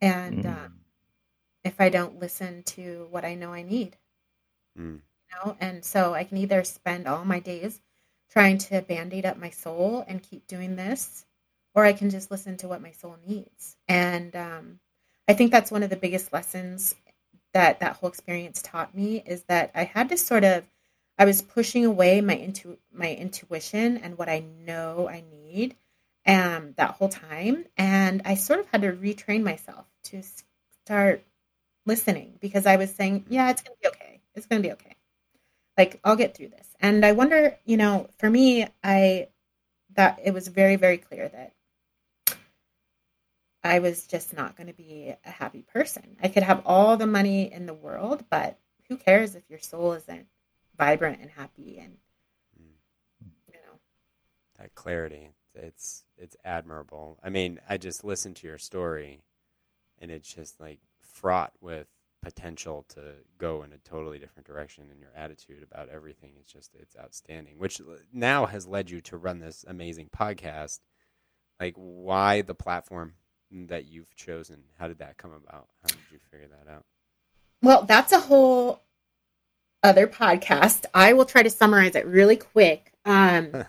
and 0.00 0.44
Mm. 0.44 0.46
um, 0.46 0.80
if 1.64 1.80
I 1.80 1.90
don't 1.90 2.20
listen 2.20 2.62
to 2.64 3.08
what 3.10 3.24
I 3.24 3.34
know 3.34 3.52
I 3.52 3.62
need, 3.62 3.96
Mm. 4.78 5.02
you 5.30 5.36
know, 5.44 5.56
and 5.60 5.84
so 5.84 6.14
I 6.14 6.24
can 6.24 6.38
either 6.38 6.64
spend 6.64 7.06
all 7.06 7.24
my 7.24 7.40
days 7.40 7.80
trying 8.30 8.58
to 8.58 8.82
band-aid 8.82 9.26
up 9.26 9.36
my 9.38 9.50
soul 9.50 10.04
and 10.08 10.22
keep 10.22 10.46
doing 10.46 10.76
this, 10.76 11.24
or 11.74 11.84
I 11.84 11.92
can 11.92 12.10
just 12.10 12.30
listen 12.30 12.56
to 12.58 12.68
what 12.68 12.82
my 12.82 12.92
soul 12.92 13.16
needs. 13.26 13.76
And 13.88 14.34
um, 14.36 14.80
I 15.32 15.34
think 15.34 15.50
that's 15.50 15.70
one 15.70 15.82
of 15.82 15.88
the 15.88 15.96
biggest 15.96 16.30
lessons 16.30 16.94
that 17.54 17.80
that 17.80 17.96
whole 17.96 18.10
experience 18.10 18.60
taught 18.60 18.94
me 18.94 19.22
is 19.24 19.44
that 19.44 19.70
I 19.74 19.84
had 19.84 20.10
to 20.10 20.18
sort 20.18 20.44
of 20.44 20.62
I 21.18 21.24
was 21.24 21.40
pushing 21.40 21.86
away 21.86 22.20
my 22.20 22.34
intu- 22.34 22.76
my 22.92 23.14
intuition 23.14 23.96
and 23.96 24.18
what 24.18 24.28
I 24.28 24.40
know 24.66 25.08
I 25.08 25.24
need 25.30 25.74
um 26.26 26.74
that 26.76 26.90
whole 26.96 27.08
time 27.08 27.64
and 27.78 28.20
I 28.26 28.34
sort 28.34 28.60
of 28.60 28.66
had 28.66 28.82
to 28.82 28.92
retrain 28.92 29.42
myself 29.42 29.86
to 30.04 30.22
start 30.84 31.24
listening 31.86 32.34
because 32.38 32.66
I 32.66 32.76
was 32.76 32.94
saying, 32.94 33.24
yeah, 33.30 33.48
it's 33.48 33.62
going 33.62 33.74
to 33.74 33.80
be 33.80 33.88
okay. 33.88 34.20
It's 34.34 34.44
going 34.44 34.60
to 34.60 34.68
be 34.68 34.72
okay. 34.74 34.96
Like 35.78 35.98
I'll 36.04 36.16
get 36.16 36.36
through 36.36 36.48
this. 36.48 36.68
And 36.78 37.06
I 37.06 37.12
wonder, 37.12 37.56
you 37.64 37.78
know, 37.78 38.10
for 38.18 38.28
me, 38.28 38.66
I 38.84 39.28
that 39.94 40.20
it 40.22 40.34
was 40.34 40.48
very 40.48 40.76
very 40.76 40.98
clear 40.98 41.26
that 41.26 41.54
I 43.64 43.78
was 43.78 44.06
just 44.06 44.34
not 44.36 44.56
going 44.56 44.66
to 44.66 44.72
be 44.72 45.14
a 45.24 45.30
happy 45.30 45.62
person. 45.62 46.16
I 46.22 46.28
could 46.28 46.42
have 46.42 46.62
all 46.66 46.96
the 46.96 47.06
money 47.06 47.52
in 47.52 47.66
the 47.66 47.74
world, 47.74 48.24
but 48.28 48.58
who 48.88 48.96
cares 48.96 49.34
if 49.34 49.48
your 49.48 49.60
soul 49.60 49.92
isn't 49.92 50.26
vibrant 50.76 51.20
and 51.20 51.30
happy 51.30 51.78
and 51.78 51.96
you 52.58 53.54
know. 53.54 53.78
That 54.58 54.74
clarity, 54.74 55.30
it's 55.54 56.04
it's 56.16 56.36
admirable. 56.44 57.18
I 57.22 57.30
mean, 57.30 57.60
I 57.68 57.76
just 57.76 58.04
listened 58.04 58.36
to 58.36 58.46
your 58.46 58.58
story, 58.58 59.22
and 60.00 60.10
it's 60.10 60.32
just 60.32 60.60
like 60.60 60.80
fraught 61.00 61.52
with 61.60 61.86
potential 62.22 62.84
to 62.88 63.14
go 63.36 63.62
in 63.64 63.72
a 63.72 63.78
totally 63.78 64.18
different 64.18 64.46
direction 64.46 64.90
in 64.92 65.00
your 65.00 65.10
attitude 65.16 65.62
about 65.62 65.88
everything. 65.88 66.32
It's 66.40 66.52
just 66.52 66.74
it's 66.74 66.96
outstanding, 66.96 67.58
which 67.58 67.80
now 68.12 68.46
has 68.46 68.66
led 68.66 68.90
you 68.90 69.00
to 69.02 69.16
run 69.16 69.40
this 69.40 69.64
amazing 69.68 70.10
podcast. 70.16 70.80
Like, 71.60 71.74
why 71.76 72.42
the 72.42 72.54
platform 72.54 73.14
that 73.68 73.86
you've 73.86 74.14
chosen? 74.16 74.62
How 74.78 74.88
did 74.88 74.98
that 74.98 75.16
come 75.16 75.32
about? 75.32 75.68
How 75.82 75.88
did 75.88 75.98
you 76.10 76.18
figure 76.30 76.48
that 76.48 76.70
out? 76.70 76.84
Well, 77.62 77.84
that's 77.84 78.12
a 78.12 78.20
whole 78.20 78.82
other 79.82 80.06
podcast. 80.06 80.86
I 80.94 81.12
will 81.12 81.24
try 81.24 81.42
to 81.42 81.50
summarize 81.50 81.94
it 81.94 82.06
really 82.06 82.36
quick. 82.36 82.92
Um, 83.04 83.52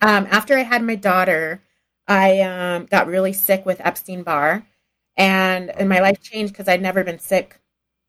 um, 0.00 0.26
after 0.30 0.56
I 0.56 0.62
had 0.62 0.82
my 0.82 0.94
daughter, 0.94 1.62
I 2.06 2.40
um, 2.40 2.86
got 2.86 3.06
really 3.06 3.32
sick 3.32 3.64
with 3.64 3.80
Epstein 3.80 4.22
Barr, 4.22 4.66
and, 5.16 5.70
and 5.70 5.88
my 5.88 6.00
life 6.00 6.20
changed 6.22 6.52
because 6.52 6.68
I'd 6.68 6.82
never 6.82 7.04
been 7.04 7.18
sick 7.18 7.58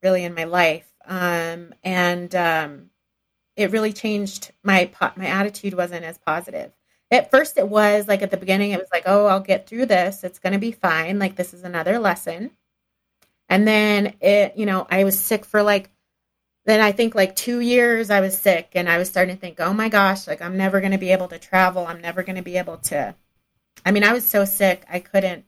really 0.03 0.24
in 0.24 0.34
my 0.34 0.43
life. 0.43 0.88
Um, 1.07 1.74
and 1.84 2.34
um, 2.36 2.89
it 3.55 3.72
really 3.72 3.93
changed 3.93 4.51
my 4.63 4.89
my 5.16 5.28
attitude 5.28 5.74
wasn't 5.74 6.03
as 6.03 6.18
positive. 6.18 6.72
At 7.12 7.32
first, 7.32 7.58
it 7.58 7.68
was 7.68 8.08
like 8.08 8.22
at 8.22 8.32
the 8.32 8.38
beginning, 8.38 8.72
it 8.72 8.80
was 8.80 8.89
like, 8.91 9.03
oh, 9.06 9.26
I'll 9.28 9.39
get 9.39 9.68
through 9.68 9.86
this. 9.86 10.24
It's 10.24 10.39
going 10.39 10.53
to 10.53 10.60
be 10.60 10.72
fine. 10.72 11.20
Like 11.20 11.36
this 11.36 11.53
is 11.53 11.64
another 11.64 11.99
lesson. 11.99 12.51
And 13.47 13.68
then 13.68 14.16
it, 14.22 14.53
you 14.58 14.66
know, 14.66 14.88
I 14.89 15.03
was 15.03 15.20
sick 15.20 15.45
for 15.45 15.62
like 15.62 15.91
then 16.66 16.82
I 16.82 16.91
think 16.91 17.14
like 17.14 17.36
two 17.36 17.60
years 17.60 18.10
I 18.10 18.22
was 18.22 18.38
sick 18.38 18.70
and 18.74 18.89
I 18.89 18.97
was 18.97 19.08
starting 19.08 19.36
to 19.36 19.39
think, 19.39 19.60
oh 19.60 19.74
my 19.74 19.88
gosh, 19.88 20.28
like 20.28 20.41
I'm 20.41 20.58
never 20.58 20.80
going 20.80 20.93
to 20.93 20.97
be 20.97 21.12
able 21.12 21.28
to 21.28 21.38
travel. 21.38 21.86
I'm 21.86 22.01
never 22.01 22.24
going 22.24 22.38
to 22.38 22.41
be 22.41 22.58
able 22.58 22.78
to. 22.78 23.16
I 23.86 23.91
mean, 23.91 24.03
I 24.03 24.14
was 24.14 24.26
so 24.26 24.45
sick, 24.45 24.84
I 24.89 24.99
couldn't 24.99 25.45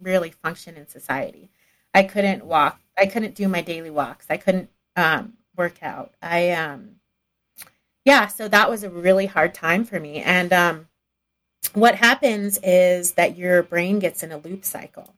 really 0.00 0.30
function 0.30 0.76
in 0.76 0.88
society. 0.88 1.50
I 1.92 2.02
couldn't 2.02 2.44
walk. 2.46 2.80
I 2.96 3.06
couldn't 3.06 3.34
do 3.34 3.46
my 3.46 3.60
daily 3.60 3.90
walks. 3.90 4.26
I 4.30 4.38
couldn't 4.38 4.70
um, 4.96 5.34
work 5.54 5.82
out. 5.82 6.14
I, 6.22 6.52
um, 6.52 6.96
yeah, 8.04 8.28
so 8.28 8.48
that 8.48 8.70
was 8.70 8.84
a 8.84 8.90
really 8.90 9.26
hard 9.26 9.54
time 9.54 9.84
for 9.84 10.00
me. 10.00 10.22
And 10.22 10.52
um, 10.52 10.88
what 11.72 11.94
happens 11.94 12.58
is 12.62 13.12
that 13.12 13.36
your 13.36 13.62
brain 13.62 13.98
gets 13.98 14.22
in 14.22 14.32
a 14.32 14.38
loop 14.38 14.64
cycle. 14.64 15.14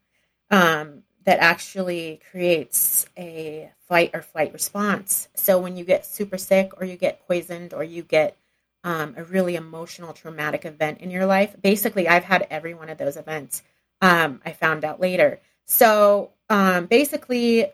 Um, 0.51 1.03
that 1.26 1.40
actually 1.40 2.20
creates 2.30 3.05
a 3.18 3.70
fight 3.88 4.12
or 4.14 4.22
flight 4.22 4.53
response. 4.53 5.28
So 5.34 5.59
when 5.59 5.76
you 5.76 5.84
get 5.84 6.07
super 6.07 6.38
sick 6.38 6.80
or 6.80 6.86
you 6.86 6.97
get 6.97 7.26
poisoned 7.26 7.74
or 7.74 7.82
you 7.82 8.05
get 8.05 8.38
um, 8.84 9.14
a 9.16 9.24
really 9.24 9.57
emotional 9.57 10.12
traumatic 10.12 10.64
event 10.64 11.01
in 11.01 11.11
your 11.11 11.26
life, 11.26 11.57
basically, 11.61 12.09
I've 12.09 12.22
had 12.22 12.47
every 12.49 12.74
one 12.74 12.88
of 12.88 12.99
those 12.99 13.16
events. 13.16 13.64
Um, 14.01 14.40
I 14.47 14.53
found 14.53 14.84
out 14.84 15.01
later. 15.01 15.40
So 15.64 16.30
um, 16.49 16.86
basically, 16.86 17.66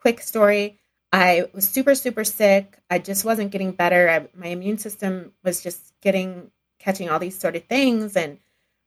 quick 0.00 0.20
story. 0.20 0.78
I 1.12 1.46
was 1.52 1.68
super, 1.68 1.96
super 1.96 2.22
sick. 2.22 2.78
I 2.88 3.00
just 3.00 3.24
wasn't 3.24 3.50
getting 3.50 3.72
better. 3.72 4.08
I, 4.08 4.28
my 4.38 4.46
immune 4.46 4.78
system 4.78 5.32
was 5.42 5.60
just 5.60 5.92
getting, 6.02 6.52
catching 6.82 7.08
all 7.08 7.18
these 7.18 7.38
sort 7.38 7.56
of 7.56 7.64
things. 7.64 8.16
And 8.16 8.38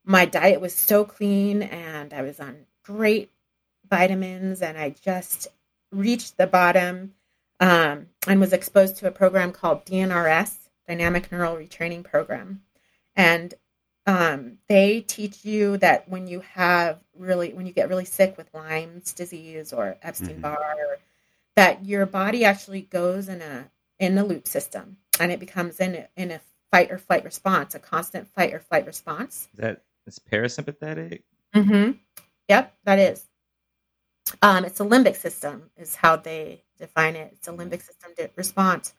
my 0.03 0.25
diet 0.25 0.61
was 0.61 0.73
so 0.73 1.05
clean 1.05 1.63
and 1.63 2.13
I 2.13 2.21
was 2.21 2.39
on 2.39 2.57
great 2.83 3.31
vitamins 3.89 4.61
and 4.61 4.77
I 4.77 4.89
just 4.89 5.47
reached 5.91 6.37
the 6.37 6.47
bottom 6.47 7.13
um, 7.59 8.07
and 8.27 8.39
was 8.39 8.53
exposed 8.53 8.97
to 8.97 9.07
a 9.07 9.11
program 9.11 9.51
called 9.51 9.85
DNRS, 9.85 10.55
Dynamic 10.87 11.31
Neural 11.31 11.55
Retraining 11.55 12.03
Program. 12.03 12.61
And 13.15 13.53
um, 14.05 14.57
they 14.67 15.01
teach 15.01 15.45
you 15.45 15.77
that 15.77 16.07
when 16.09 16.27
you 16.27 16.41
have 16.53 16.99
really, 17.17 17.53
when 17.53 17.65
you 17.65 17.73
get 17.73 17.89
really 17.89 18.05
sick 18.05 18.37
with 18.37 18.53
Lyme's 18.53 19.13
disease 19.13 19.73
or 19.73 19.97
Epstein 20.01 20.41
Barr, 20.41 20.57
mm-hmm. 20.57 21.01
that 21.55 21.85
your 21.85 22.05
body 22.05 22.45
actually 22.45 22.81
goes 22.81 23.29
in 23.29 23.41
a 23.41 23.69
in 23.97 24.17
a 24.17 24.25
loop 24.25 24.45
system 24.45 24.97
and 25.19 25.31
it 25.31 25.39
becomes 25.39 25.79
in 25.79 25.95
a, 25.95 26.07
in 26.17 26.31
a 26.31 26.41
fight 26.75 26.91
or 26.91 26.97
flight 26.97 27.23
response, 27.23 27.73
a 27.73 27.79
constant 27.79 28.27
fight 28.27 28.53
or 28.53 28.59
flight 28.59 28.85
response. 28.85 29.47
Is 29.53 29.59
that 29.59 29.83
is 30.07 30.19
parasympathetic? 30.19 31.21
Mm-hmm. 31.55 31.91
Yep, 32.49 32.73
that 32.83 32.99
is. 32.99 33.23
Um, 34.41 34.65
it's 34.65 34.81
a 34.81 34.83
limbic 34.83 35.15
system, 35.15 35.69
is 35.77 35.95
how 35.95 36.17
they 36.17 36.63
define 36.77 37.15
it. 37.15 37.31
It's 37.31 37.47
a 37.47 37.53
limbic 37.53 37.81
system 37.81 38.11
response. 38.35 38.93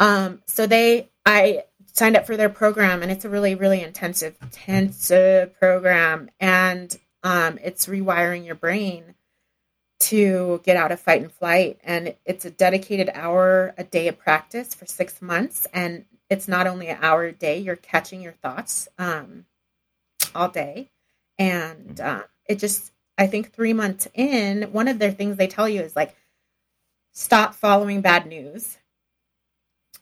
Um, 0.00 0.42
so 0.46 0.66
they, 0.66 1.08
I 1.24 1.64
signed 1.94 2.14
up 2.14 2.26
for 2.26 2.36
their 2.36 2.50
program, 2.50 3.02
and 3.02 3.10
it's 3.10 3.24
a 3.24 3.30
really, 3.30 3.54
really 3.54 3.82
intensive, 3.82 4.36
intensive 4.42 5.58
program, 5.58 6.28
and 6.40 6.94
um, 7.22 7.58
it's 7.64 7.86
rewiring 7.86 8.44
your 8.44 8.54
brain 8.54 9.14
to 10.00 10.60
get 10.62 10.76
out 10.76 10.92
of 10.92 11.00
fight 11.00 11.22
and 11.22 11.32
flight. 11.32 11.80
And 11.84 12.16
it's 12.26 12.44
a 12.44 12.50
dedicated 12.50 13.08
hour 13.14 13.72
a 13.78 13.84
day 13.84 14.08
of 14.08 14.18
practice 14.18 14.74
for 14.74 14.84
six 14.84 15.22
months, 15.22 15.66
and 15.72 16.04
it's 16.32 16.48
not 16.48 16.66
only 16.66 16.88
an 16.88 16.98
hour 17.02 17.24
a 17.24 17.32
day; 17.32 17.58
you're 17.58 17.76
catching 17.76 18.22
your 18.22 18.32
thoughts 18.32 18.88
um, 18.98 19.44
all 20.34 20.48
day, 20.48 20.90
and 21.38 22.00
uh, 22.00 22.22
it 22.48 22.58
just 22.58 22.92
I 23.18 23.26
think 23.26 23.52
three 23.52 23.74
months 23.74 24.08
in, 24.14 24.72
one 24.72 24.88
of 24.88 24.98
their 24.98 25.12
things 25.12 25.36
they 25.36 25.46
tell 25.46 25.68
you 25.68 25.82
is 25.82 25.94
like, 25.94 26.16
stop 27.12 27.54
following 27.54 28.00
bad 28.00 28.26
news, 28.26 28.78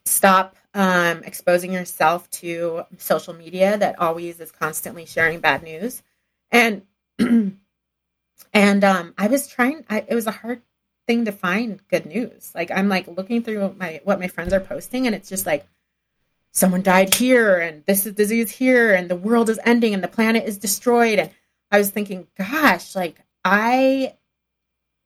stop 0.04 0.56
um, 0.72 1.24
exposing 1.24 1.72
yourself 1.72 2.30
to 2.30 2.84
social 2.96 3.34
media 3.34 3.76
that 3.76 3.98
always 3.98 4.38
is 4.38 4.52
constantly 4.52 5.06
sharing 5.06 5.40
bad 5.40 5.64
news, 5.64 6.02
and 6.52 6.82
and 8.52 8.84
um, 8.84 9.14
I 9.18 9.26
was 9.26 9.48
trying. 9.48 9.84
I, 9.90 10.04
it 10.08 10.14
was 10.14 10.28
a 10.28 10.32
hard 10.32 10.62
thing 11.08 11.24
to 11.24 11.32
find 11.32 11.80
good 11.88 12.06
news. 12.06 12.52
Like 12.54 12.70
I'm 12.70 12.88
like 12.88 13.08
looking 13.08 13.42
through 13.42 13.74
my 13.78 14.00
what 14.04 14.20
my 14.20 14.28
friends 14.28 14.52
are 14.52 14.60
posting, 14.60 15.06
and 15.06 15.14
it's 15.16 15.28
just 15.28 15.44
like 15.44 15.66
someone 16.52 16.82
died 16.82 17.14
here, 17.14 17.58
and 17.58 17.84
this 17.86 18.06
is 18.06 18.14
disease 18.14 18.50
here, 18.50 18.94
and 18.94 19.08
the 19.08 19.16
world 19.16 19.48
is 19.48 19.60
ending, 19.64 19.94
and 19.94 20.02
the 20.02 20.08
planet 20.08 20.44
is 20.44 20.58
destroyed, 20.58 21.18
and 21.18 21.30
I 21.70 21.78
was 21.78 21.90
thinking, 21.90 22.26
gosh, 22.36 22.96
like 22.96 23.20
I, 23.44 24.14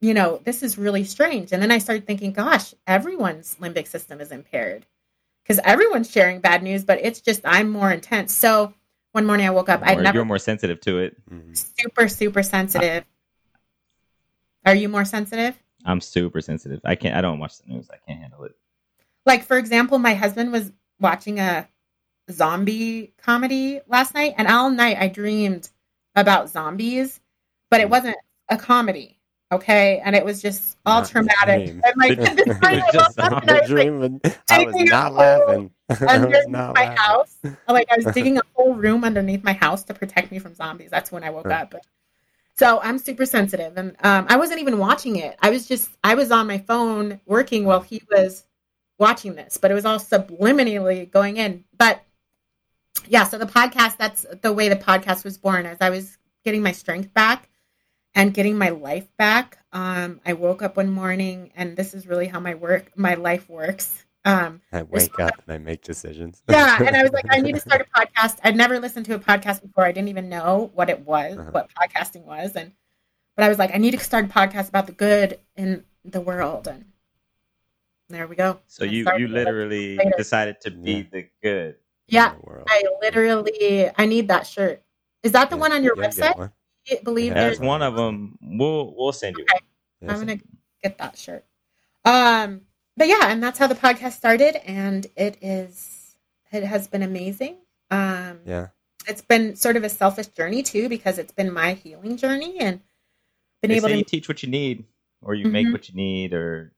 you 0.01 0.14
know, 0.14 0.40
this 0.45 0.62
is 0.62 0.78
really 0.78 1.05
strange. 1.05 1.53
And 1.53 1.62
then 1.62 1.70
I 1.70 1.78
started 1.78 2.07
thinking, 2.07 2.32
gosh, 2.32 2.74
everyone's 2.86 3.57
limbic 3.61 3.86
system 3.86 4.20
is 4.20 4.32
impaired 4.32 4.86
because 5.42 5.61
everyone's 5.64 6.11
sharing 6.11 6.40
bad 6.40 6.62
news, 6.62 6.84
but 6.84 6.99
it's 7.03 7.20
just 7.20 7.42
I'm 7.45 7.70
more 7.70 7.92
intense. 7.92 8.32
So 8.32 8.74
one 9.12 9.26
morning 9.26 9.47
I 9.47 9.51
woke 9.51 9.68
up. 9.68 9.80
I 9.84 9.95
never 9.95 10.18
you're 10.18 10.24
more 10.24 10.38
sensitive 10.38 10.80
to 10.82 10.99
it. 10.99 11.16
Mm-hmm. 11.30 11.53
Super, 11.55 12.09
super 12.09 12.42
sensitive. 12.42 13.05
Are 14.66 14.74
you 14.74 14.88
more 14.88 15.05
sensitive? 15.05 15.55
I'm 15.84 16.01
super 16.01 16.40
sensitive. 16.40 16.80
I 16.84 16.95
can't. 16.95 17.14
I 17.14 17.20
don't 17.20 17.38
watch 17.38 17.59
the 17.59 17.72
news. 17.72 17.88
I 17.92 17.99
can't 18.07 18.20
handle 18.20 18.45
it. 18.45 18.53
Like 19.26 19.45
for 19.45 19.59
example, 19.59 19.99
my 19.99 20.14
husband 20.14 20.51
was 20.51 20.72
watching 21.01 21.40
a 21.40 21.68
zombie 22.30 23.12
comedy 23.18 23.80
last 23.86 24.14
night, 24.14 24.34
and 24.38 24.49
all 24.49 24.70
night 24.70 24.97
I 24.99 25.09
dreamed 25.09 25.68
about 26.14 26.49
zombies, 26.49 27.20
but 27.70 27.80
it 27.80 27.88
mm. 27.88 27.90
wasn't 27.90 28.16
a 28.49 28.57
comedy. 28.57 29.18
Okay, 29.53 30.01
and 30.05 30.16
it 30.16 30.24
was 30.24 30.42
just 30.42 30.78
all 30.84 31.03
not 31.03 31.11
traumatic. 31.11 31.68
And 31.68 31.95
like 31.97 32.18
this 32.18 32.59
time 32.59 32.82
I 32.82 32.90
woke 32.92 33.18
up 33.18 33.42
and 33.42 33.51
I 33.51 33.61
was, 33.61 33.68
dream, 33.68 34.01
like, 34.01 34.38
I 34.51 34.64
was 34.64 34.74
not 34.90 35.12
laughing. 35.12 35.70
underneath 36.01 36.49
not 36.49 36.74
my 36.74 36.86
laughing. 36.86 36.97
house, 36.97 37.38
like 37.68 37.86
I 37.92 37.97
was 37.97 38.07
digging 38.14 38.38
a 38.38 38.42
whole 38.55 38.74
room 38.74 39.05
underneath 39.05 39.45
my 39.45 39.53
house 39.53 39.84
to 39.84 39.95
protect 39.95 40.32
me 40.32 40.38
from 40.38 40.55
zombies. 40.55 40.90
That's 40.90 41.12
when 41.12 41.22
I 41.22 41.30
woke 41.30 41.47
up. 41.47 41.70
But, 41.70 41.86
so 42.57 42.80
I'm 42.82 42.99
super 42.99 43.26
sensitive, 43.26 43.76
and 43.76 43.97
um, 44.03 44.26
I 44.28 44.36
wasn't 44.36 44.61
even 44.61 44.78
watching 44.78 45.16
it. 45.16 45.36
I 45.40 45.51
was 45.51 45.68
just 45.68 45.90
I 46.03 46.14
was 46.14 46.32
on 46.32 46.47
my 46.47 46.59
phone 46.59 47.20
working 47.26 47.64
while 47.64 47.80
he 47.80 48.03
was 48.11 48.45
watching 48.99 49.34
this, 49.34 49.57
but 49.57 49.70
it 49.70 49.74
was 49.74 49.84
all 49.84 49.99
subliminally 49.99 51.11
going 51.11 51.36
in. 51.36 51.64
But 51.76 52.03
yeah, 53.07 53.24
so 53.24 53.38
the 53.38 53.47
podcast, 53.47 53.97
that's 53.97 54.26
the 54.42 54.53
way 54.53 54.68
the 54.68 54.76
podcast 54.76 55.24
was 55.24 55.38
born 55.38 55.66
as 55.66 55.78
I 55.80 55.90
was 55.90 56.16
getting 56.45 56.62
my 56.62 56.72
strength 56.72 57.12
back 57.12 57.49
and 58.14 58.32
getting 58.32 58.57
my 58.57 58.70
life 58.70 59.09
back. 59.16 59.59
Um, 59.72 60.20
I 60.24 60.34
woke 60.34 60.62
up 60.62 60.76
one 60.76 60.90
morning 60.90 61.51
and 61.57 61.76
this 61.76 61.95
is 61.95 62.07
really 62.07 62.26
how 62.26 62.40
my 62.40 62.55
work, 62.55 62.97
my 62.97 63.14
life 63.14 63.49
works. 63.49 64.05
Um, 64.24 64.62
I 64.72 64.82
wake 64.82 65.18
up 65.20 65.34
and 65.47 65.55
I 65.55 65.59
make 65.59 65.82
decisions. 65.82 66.42
yeah. 66.49 66.82
And 66.82 66.97
I 66.97 67.03
was 67.03 67.12
like, 67.12 67.26
I 67.28 67.40
need 67.40 67.57
to 67.57 67.61
start 67.61 67.82
a 67.82 67.84
podcast. 68.01 68.38
I'd 68.42 68.57
never 68.57 68.78
listened 68.78 69.07
to 69.07 69.14
a 69.14 69.18
podcast 69.18 69.61
before. 69.62 69.84
I 69.84 69.92
didn't 69.92 70.09
even 70.09 70.28
know 70.28 70.70
what 70.74 70.88
it 70.88 71.01
was, 71.01 71.36
uh-huh. 71.36 71.51
what 71.51 71.70
podcasting 71.74 72.24
was. 72.24 72.53
And, 72.55 72.72
but 73.36 73.45
I 73.45 73.49
was 73.49 73.59
like, 73.59 73.74
I 73.74 73.78
need 73.78 73.90
to 73.90 73.99
start 73.99 74.24
a 74.24 74.28
podcast 74.28 74.68
about 74.68 74.86
the 74.86 74.92
good 74.92 75.40
in 75.57 75.84
the 76.05 76.20
world. 76.20 76.68
And 76.68 76.86
there 78.14 78.26
we 78.26 78.36
go. 78.36 78.60
So 78.66 78.84
you, 78.84 79.06
you 79.18 79.28
literally 79.28 79.98
decided 80.16 80.60
to 80.62 80.70
be 80.70 80.92
yeah. 80.92 81.02
the 81.12 81.28
good. 81.42 81.76
Yeah, 82.06 82.34
I 82.68 82.84
literally 83.00 83.90
I 83.96 84.06
need 84.06 84.28
that 84.28 84.46
shirt. 84.46 84.82
Is 85.22 85.32
that 85.32 85.50
the 85.50 85.56
yeah, 85.56 85.60
one 85.60 85.72
on 85.72 85.82
your 85.82 85.96
yeah, 85.98 86.08
website? 86.08 86.50
I 86.90 87.00
believe 87.02 87.32
yeah, 87.32 87.48
that's 87.48 87.60
one 87.60 87.82
of 87.82 87.96
them. 87.96 88.38
We'll 88.42 88.94
we'll 88.96 89.12
send 89.12 89.36
you. 89.38 89.44
Okay. 89.44 90.12
I'm 90.12 90.18
gonna 90.18 90.38
get 90.82 90.98
that 90.98 91.16
shirt. 91.16 91.44
Um, 92.04 92.62
but 92.96 93.08
yeah, 93.08 93.30
and 93.30 93.42
that's 93.42 93.58
how 93.58 93.66
the 93.66 93.74
podcast 93.74 94.12
started, 94.12 94.56
and 94.68 95.06
it 95.16 95.38
is 95.40 96.14
it 96.52 96.62
has 96.62 96.86
been 96.86 97.02
amazing. 97.02 97.56
Um, 97.90 98.40
yeah, 98.44 98.68
it's 99.08 99.22
been 99.22 99.56
sort 99.56 99.76
of 99.76 99.84
a 99.84 99.88
selfish 99.88 100.28
journey 100.28 100.62
too 100.62 100.88
because 100.88 101.18
it's 101.18 101.32
been 101.32 101.52
my 101.52 101.74
healing 101.74 102.16
journey 102.16 102.58
and 102.58 102.80
been 103.62 103.70
they 103.70 103.76
able 103.76 103.88
to 103.88 104.04
teach 104.04 104.28
what 104.28 104.42
you 104.42 104.50
need, 104.50 104.84
or 105.22 105.34
you 105.34 105.44
mm-hmm. 105.44 105.52
make 105.52 105.72
what 105.72 105.88
you 105.88 105.94
need, 105.94 106.34
or 106.34 106.44
you 106.52 106.64
know. 106.66 106.74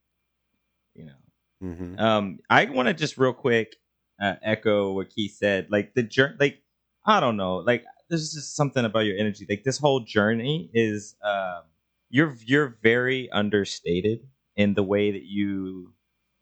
Mm-hmm. 1.63 1.99
Um, 1.99 2.39
I 2.51 2.67
want 2.67 2.89
to 2.89 2.95
just 2.95 3.19
real 3.19 3.33
quick 3.33 3.77
uh, 4.21 4.35
echo 4.43 4.93
what 4.93 5.11
Keith 5.11 5.37
said. 5.37 5.69
Like 5.71 5.95
the 5.95 6.03
journey, 6.03 6.37
like 6.39 6.63
I 7.05 7.21
don't 7.21 7.37
know, 7.37 7.57
like 7.57 7.85
there's 8.09 8.33
just 8.33 8.57
something 8.57 8.85
about 8.85 9.01
your 9.01 9.19
energy. 9.19 9.47
Like 9.49 9.65
this 9.65 9.79
whole 9.79 10.01
journey 10.01 10.71
is, 10.75 11.17
um, 11.23 11.63
you're 12.11 12.37
you're 12.45 12.79
very 12.83 13.31
understated 13.31 14.21
in 14.57 14.75
the 14.75 14.83
way 14.83 15.11
that 15.11 15.25
you 15.25 15.93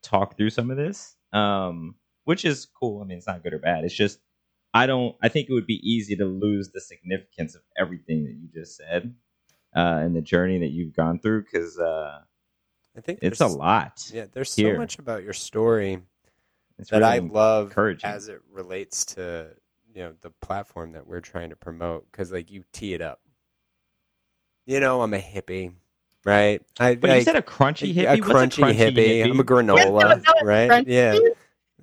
talk 0.03 0.37
through 0.37 0.51
some 0.51 0.71
of 0.71 0.77
this, 0.77 1.17
um, 1.33 1.95
which 2.25 2.45
is 2.45 2.67
cool. 2.67 3.03
I 3.03 3.05
mean, 3.05 3.19
it's 3.19 3.27
not 3.27 3.43
good 3.43 3.55
or 3.55 3.59
bad. 3.59 3.85
It's 3.85 3.95
just 3.95 4.19
I 4.75 4.87
don't. 4.87 5.17
I 5.23 5.29
think 5.29 5.49
it 5.49 5.53
would 5.53 5.67
be 5.67 5.81
easy 5.89 6.17
to 6.17 6.25
lose 6.25 6.71
the 6.71 6.81
significance 6.81 7.55
of 7.55 7.62
everything 7.79 8.25
that 8.25 8.33
you 8.33 8.49
just 8.53 8.77
said 8.77 9.15
uh, 9.75 10.01
and 10.03 10.15
the 10.15 10.21
journey 10.21 10.59
that 10.59 10.71
you've 10.71 10.95
gone 10.95 11.19
through 11.19 11.45
because 11.45 11.79
uh, 11.79 12.21
I 12.97 13.01
think 13.01 13.18
it's 13.22 13.40
a 13.40 13.47
lot. 13.47 14.09
Yeah, 14.12 14.26
there's 14.32 14.55
here. 14.55 14.74
so 14.74 14.78
much 14.78 14.99
about 14.99 15.22
your 15.24 15.32
story 15.32 15.99
It's 16.78 16.90
that 16.90 17.03
I 17.03 17.18
love 17.18 17.68
encouraging. 17.68 18.09
as 18.11 18.28
it 18.28 18.40
relates 18.53 19.05
to 19.16 19.49
you 19.95 20.03
know 20.03 20.14
the 20.20 20.30
platform 20.40 20.92
that 20.92 21.07
we're 21.07 21.20
trying 21.20 21.51
to 21.51 21.57
promote 21.57 22.11
because 22.11 22.30
like 22.32 22.51
you 22.51 22.64
tee 22.72 22.95
it 22.95 23.01
up. 23.03 23.20
You 24.66 24.80
know, 24.80 25.03
I'm 25.03 25.12
a 25.12 25.18
hippie, 25.18 25.74
right? 26.24 26.62
I, 26.80 26.95
But 26.95 27.11
I- 27.11 27.16
you 27.16 27.22
said 27.22 27.36
a 27.36 27.42
crunchy 27.42 27.92
hippie. 27.95 28.07
a 28.07 28.20
What's 28.20 28.57
crunchy, 28.57 28.72
hippie. 28.74 29.24
I'm 29.24 29.38
a 29.40 29.45
granola, 29.45 30.22
right? 30.42 30.70
Crunchy? 30.70 30.84
Yeah, 30.86 31.18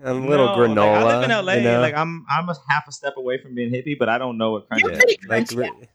a 0.04 0.14
little 0.14 0.48
No, 0.48 0.56
granola. 0.56 1.04
Like, 1.04 1.06
I 1.06 1.06
live 1.06 1.24
in 1.26 1.46
LA. 1.46 1.54
you 1.56 1.62
know? 1.64 1.80
Like 1.82 1.94
I'm, 1.96 2.26
I'm 2.30 2.50
a 2.50 2.56
half 2.68 2.88
a 2.88 2.92
step 2.92 3.14
away 3.18 3.38
from 3.40 3.54
being 3.54 3.72
hippie, 3.72 3.98
but 4.00 4.10
I 4.10 4.18
don't 4.18 4.38
know 4.38 4.52
what 4.52 4.68
crunchy. 4.70 4.80
You're 4.82 4.92
is. 4.94 4.98
pretty 4.98 5.20
like 5.28 5.46
crunchy, 5.46 5.58
re- 5.58 5.66
actually. 5.68 5.90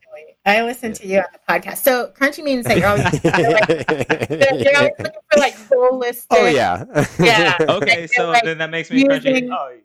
I 0.47 0.63
listen 0.63 0.93
to 0.95 1.07
you 1.07 1.19
on 1.19 1.25
the 1.33 1.41
podcast. 1.49 1.79
So 1.79 2.13
crunchy 2.17 2.45
means 2.45 2.67
that 2.67 2.79
you're 2.79 2.87
always, 2.87 3.05
that 3.05 4.61
you're 4.65 4.77
always 4.77 4.93
looking 4.99 5.21
for 5.33 5.41
like 5.41 5.55
holistic. 5.57 6.27
oh 6.31 6.47
yeah, 6.47 6.85
Yeah. 7.19 7.57
Okay, 7.69 8.03
Like, 8.03 8.13
so 8.13 8.29
like 8.29 8.45
then 8.45 8.59
that 8.59 8.71
makes 8.71 8.91
me 8.91 9.05
crunchy. 9.05 9.49
Oh, 9.51 9.77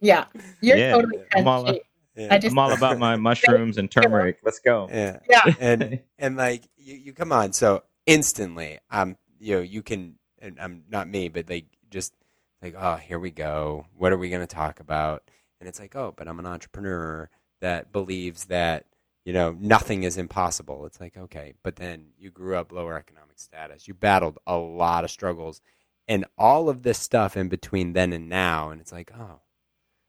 Yeah. 0.00 0.24
You're 0.62 0.78
Yeah, 0.78 0.92
totally 0.92 1.22
I'm 1.34 1.46
all 1.46 1.78
yeah. 2.16 2.28
I 2.30 2.38
just 2.38 2.52
I'm 2.52 2.58
all 2.58 2.72
about 2.72 2.98
my 2.98 3.16
mushrooms 3.28 3.76
and 3.76 3.90
turmeric. 3.90 4.38
Let's 4.42 4.58
go. 4.60 4.88
yeah. 4.90 5.18
yeah. 5.28 5.54
and 5.60 6.00
and 6.18 6.36
like 6.36 6.62
you, 6.76 6.96
you 6.96 7.12
come 7.12 7.30
on 7.32 7.52
so 7.52 7.82
instantly 8.06 8.78
um 8.90 9.16
you 9.38 9.54
know 9.56 9.62
you 9.62 9.82
can 9.82 10.16
and 10.40 10.58
i'm 10.58 10.82
not 10.90 11.08
me 11.08 11.28
but 11.28 11.48
like 11.48 11.66
just 11.90 12.12
like 12.60 12.74
oh 12.76 12.96
here 12.96 13.18
we 13.18 13.30
go 13.30 13.86
what 13.96 14.12
are 14.12 14.18
we 14.18 14.28
going 14.28 14.40
to 14.40 14.46
talk 14.46 14.80
about 14.80 15.22
and 15.60 15.68
it's 15.68 15.78
like 15.78 15.94
oh 15.94 16.12
but 16.16 16.26
i'm 16.26 16.40
an 16.40 16.46
entrepreneur 16.46 17.30
that 17.60 17.92
believes 17.92 18.46
that 18.46 18.86
you 19.24 19.32
know 19.32 19.56
nothing 19.60 20.02
is 20.04 20.18
impossible. 20.18 20.86
It's 20.86 21.00
like 21.00 21.16
okay 21.16 21.54
but 21.62 21.76
then 21.76 22.06
you 22.18 22.30
grew 22.30 22.56
up 22.56 22.72
lower 22.72 22.96
economic 22.98 23.38
status. 23.38 23.86
You 23.88 23.94
battled 23.94 24.38
a 24.46 24.56
lot 24.56 25.04
of 25.04 25.10
struggles 25.10 25.60
and 26.08 26.24
all 26.36 26.68
of 26.68 26.82
this 26.82 26.98
stuff 26.98 27.36
in 27.36 27.48
between 27.48 27.92
then 27.92 28.12
and 28.12 28.28
now. 28.28 28.70
And 28.70 28.80
it's 28.80 28.92
like 28.92 29.12
oh 29.18 29.40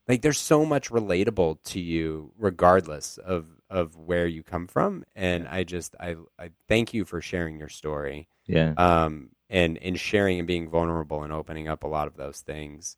like 0.08 0.22
there's 0.22 0.40
so 0.40 0.66
much 0.66 0.90
relatable 0.90 1.64
to 1.64 1.80
you 1.80 2.34
regardless 2.38 3.18
of 3.18 3.46
of 3.70 3.96
where 3.98 4.28
you 4.28 4.44
come 4.44 4.68
from. 4.68 5.04
And 5.16 5.48
i 5.48 5.64
just 5.64 5.96
i 6.00 6.16
i 6.40 6.50
thank 6.68 6.94
you 6.94 7.06
for 7.06 7.22
sharing 7.22 7.58
your 7.60 7.70
story 7.70 8.28
Yeah. 8.48 8.74
um 8.78 9.30
and 9.50 9.78
and 9.78 10.00
sharing 10.00 10.40
and 10.40 10.48
being 10.48 10.70
vulnerable 10.70 11.24
and 11.24 11.32
opening 11.34 11.68
up 11.68 11.84
a 11.84 11.88
lot 11.88 12.08
of 12.08 12.16
those 12.18 12.42
things 12.42 12.98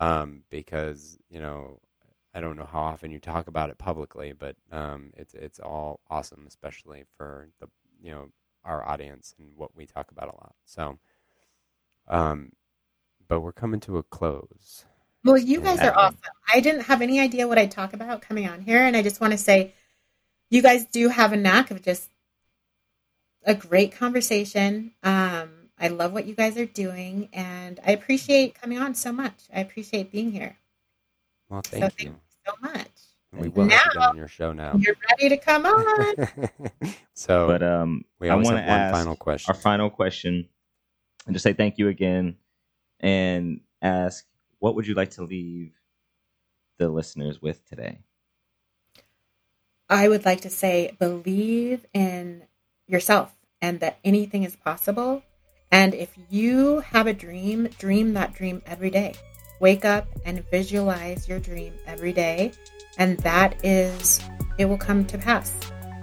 um 0.00 0.42
because 0.50 1.18
you 1.28 1.40
know 1.40 1.80
i 2.36 2.40
don't 2.40 2.56
know 2.56 2.68
how 2.70 2.80
often 2.80 3.10
you 3.10 3.18
talk 3.18 3.48
about 3.48 3.70
it 3.70 3.78
publicly 3.78 4.32
but 4.32 4.56
um 4.70 5.10
it's 5.16 5.34
it's 5.34 5.58
all 5.58 6.00
awesome 6.10 6.44
especially 6.46 7.04
for 7.16 7.48
the 7.60 7.68
you 8.00 8.10
know 8.12 8.28
our 8.64 8.86
audience 8.88 9.34
and 9.38 9.48
what 9.56 9.74
we 9.76 9.86
talk 9.86 10.10
about 10.10 10.28
a 10.28 10.36
lot 10.36 10.54
so 10.64 10.98
um 12.08 12.52
but 13.28 13.40
we're 13.40 13.52
coming 13.52 13.80
to 13.80 13.98
a 13.98 14.02
close 14.02 14.84
Well, 15.24 15.38
you 15.38 15.60
guys 15.60 15.80
are 15.80 15.96
awesome. 15.96 16.18
I 16.52 16.60
didn't 16.60 16.82
have 16.82 17.02
any 17.02 17.18
idea 17.20 17.48
what 17.48 17.58
I'd 17.58 17.70
talk 17.72 17.92
about 17.92 18.22
coming 18.22 18.48
on 18.48 18.60
here, 18.60 18.78
and 18.84 18.96
I 18.96 19.02
just 19.02 19.20
want 19.20 19.32
to 19.32 19.38
say, 19.38 19.74
you 20.50 20.62
guys 20.62 20.86
do 20.86 21.08
have 21.08 21.32
a 21.32 21.36
knack 21.36 21.70
of 21.70 21.82
just 21.82 22.10
a 23.44 23.54
great 23.54 23.92
conversation. 23.92 24.92
Um, 25.02 25.70
I 25.78 25.88
love 25.88 26.12
what 26.12 26.26
you 26.26 26.34
guys 26.34 26.56
are 26.56 26.66
doing, 26.66 27.28
and 27.32 27.80
I 27.84 27.92
appreciate 27.92 28.54
coming 28.60 28.78
on 28.78 28.94
so 28.94 29.12
much. 29.12 29.44
I 29.54 29.60
appreciate 29.60 30.12
being 30.12 30.30
here 30.32 30.58
well 31.48 31.62
So 31.62 31.70
thank 31.70 31.96
thank 31.96 32.02
you 32.04 32.20
so 32.46 32.54
much. 32.60 32.88
we 33.32 33.48
will 33.48 33.68
have 33.68 33.92
you 33.94 34.00
on 34.00 34.16
your 34.16 34.28
show 34.28 34.52
now 34.52 34.74
You're 34.78 34.96
ready 35.10 35.28
to 35.28 35.36
come 35.36 35.66
on. 35.66 36.14
so 37.14 37.46
But 37.46 37.62
um, 37.62 38.04
we 38.18 38.28
I 38.28 38.34
want 38.34 38.48
to 38.48 38.54
one 38.54 38.62
ask 38.62 38.94
final 38.94 39.16
question 39.16 39.54
our 39.54 39.60
final 39.60 39.90
question 39.90 40.48
and 41.26 41.34
just 41.34 41.42
say 41.42 41.52
thank 41.52 41.78
you 41.78 41.88
again 41.88 42.36
and 43.00 43.60
ask 43.82 44.24
what 44.58 44.74
would 44.74 44.86
you 44.86 44.94
like 44.94 45.10
to 45.10 45.22
leave 45.24 45.72
the 46.78 46.88
listeners 46.88 47.40
with 47.40 47.66
today? 47.68 48.00
I 49.88 50.08
would 50.08 50.24
like 50.24 50.40
to 50.42 50.50
say 50.50 50.96
believe 50.98 51.86
in 51.94 52.42
yourself 52.86 53.32
and 53.62 53.80
that 53.80 53.98
anything 54.04 54.42
is 54.42 54.56
possible. 54.56 55.22
And 55.70 55.94
if 55.94 56.14
you 56.30 56.80
have 56.80 57.06
a 57.06 57.12
dream, 57.12 57.68
dream 57.78 58.14
that 58.14 58.34
dream 58.34 58.62
every 58.66 58.90
day. 58.90 59.14
Wake 59.60 59.84
up 59.84 60.06
and 60.24 60.44
visualize 60.50 61.28
your 61.28 61.38
dream 61.38 61.72
every 61.86 62.12
day. 62.12 62.52
And 62.98 63.18
that 63.18 63.64
is, 63.64 64.20
it 64.58 64.66
will 64.66 64.78
come 64.78 65.04
to 65.06 65.18
pass. 65.18 65.52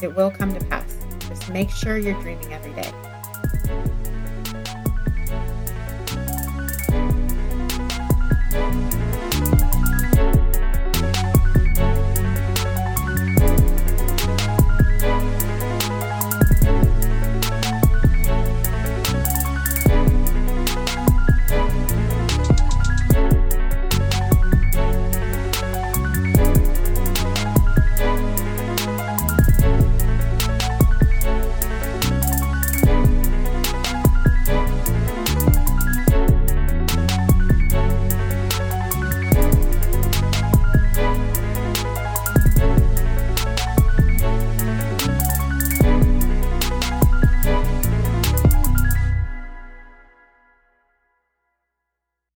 It 0.01 0.15
will 0.15 0.31
come 0.31 0.53
to 0.53 0.65
pass. 0.65 0.97
Just 1.27 1.49
make 1.49 1.69
sure 1.69 1.97
you're 1.97 2.19
dreaming 2.21 2.53
every 2.53 2.73
day. 2.73 2.91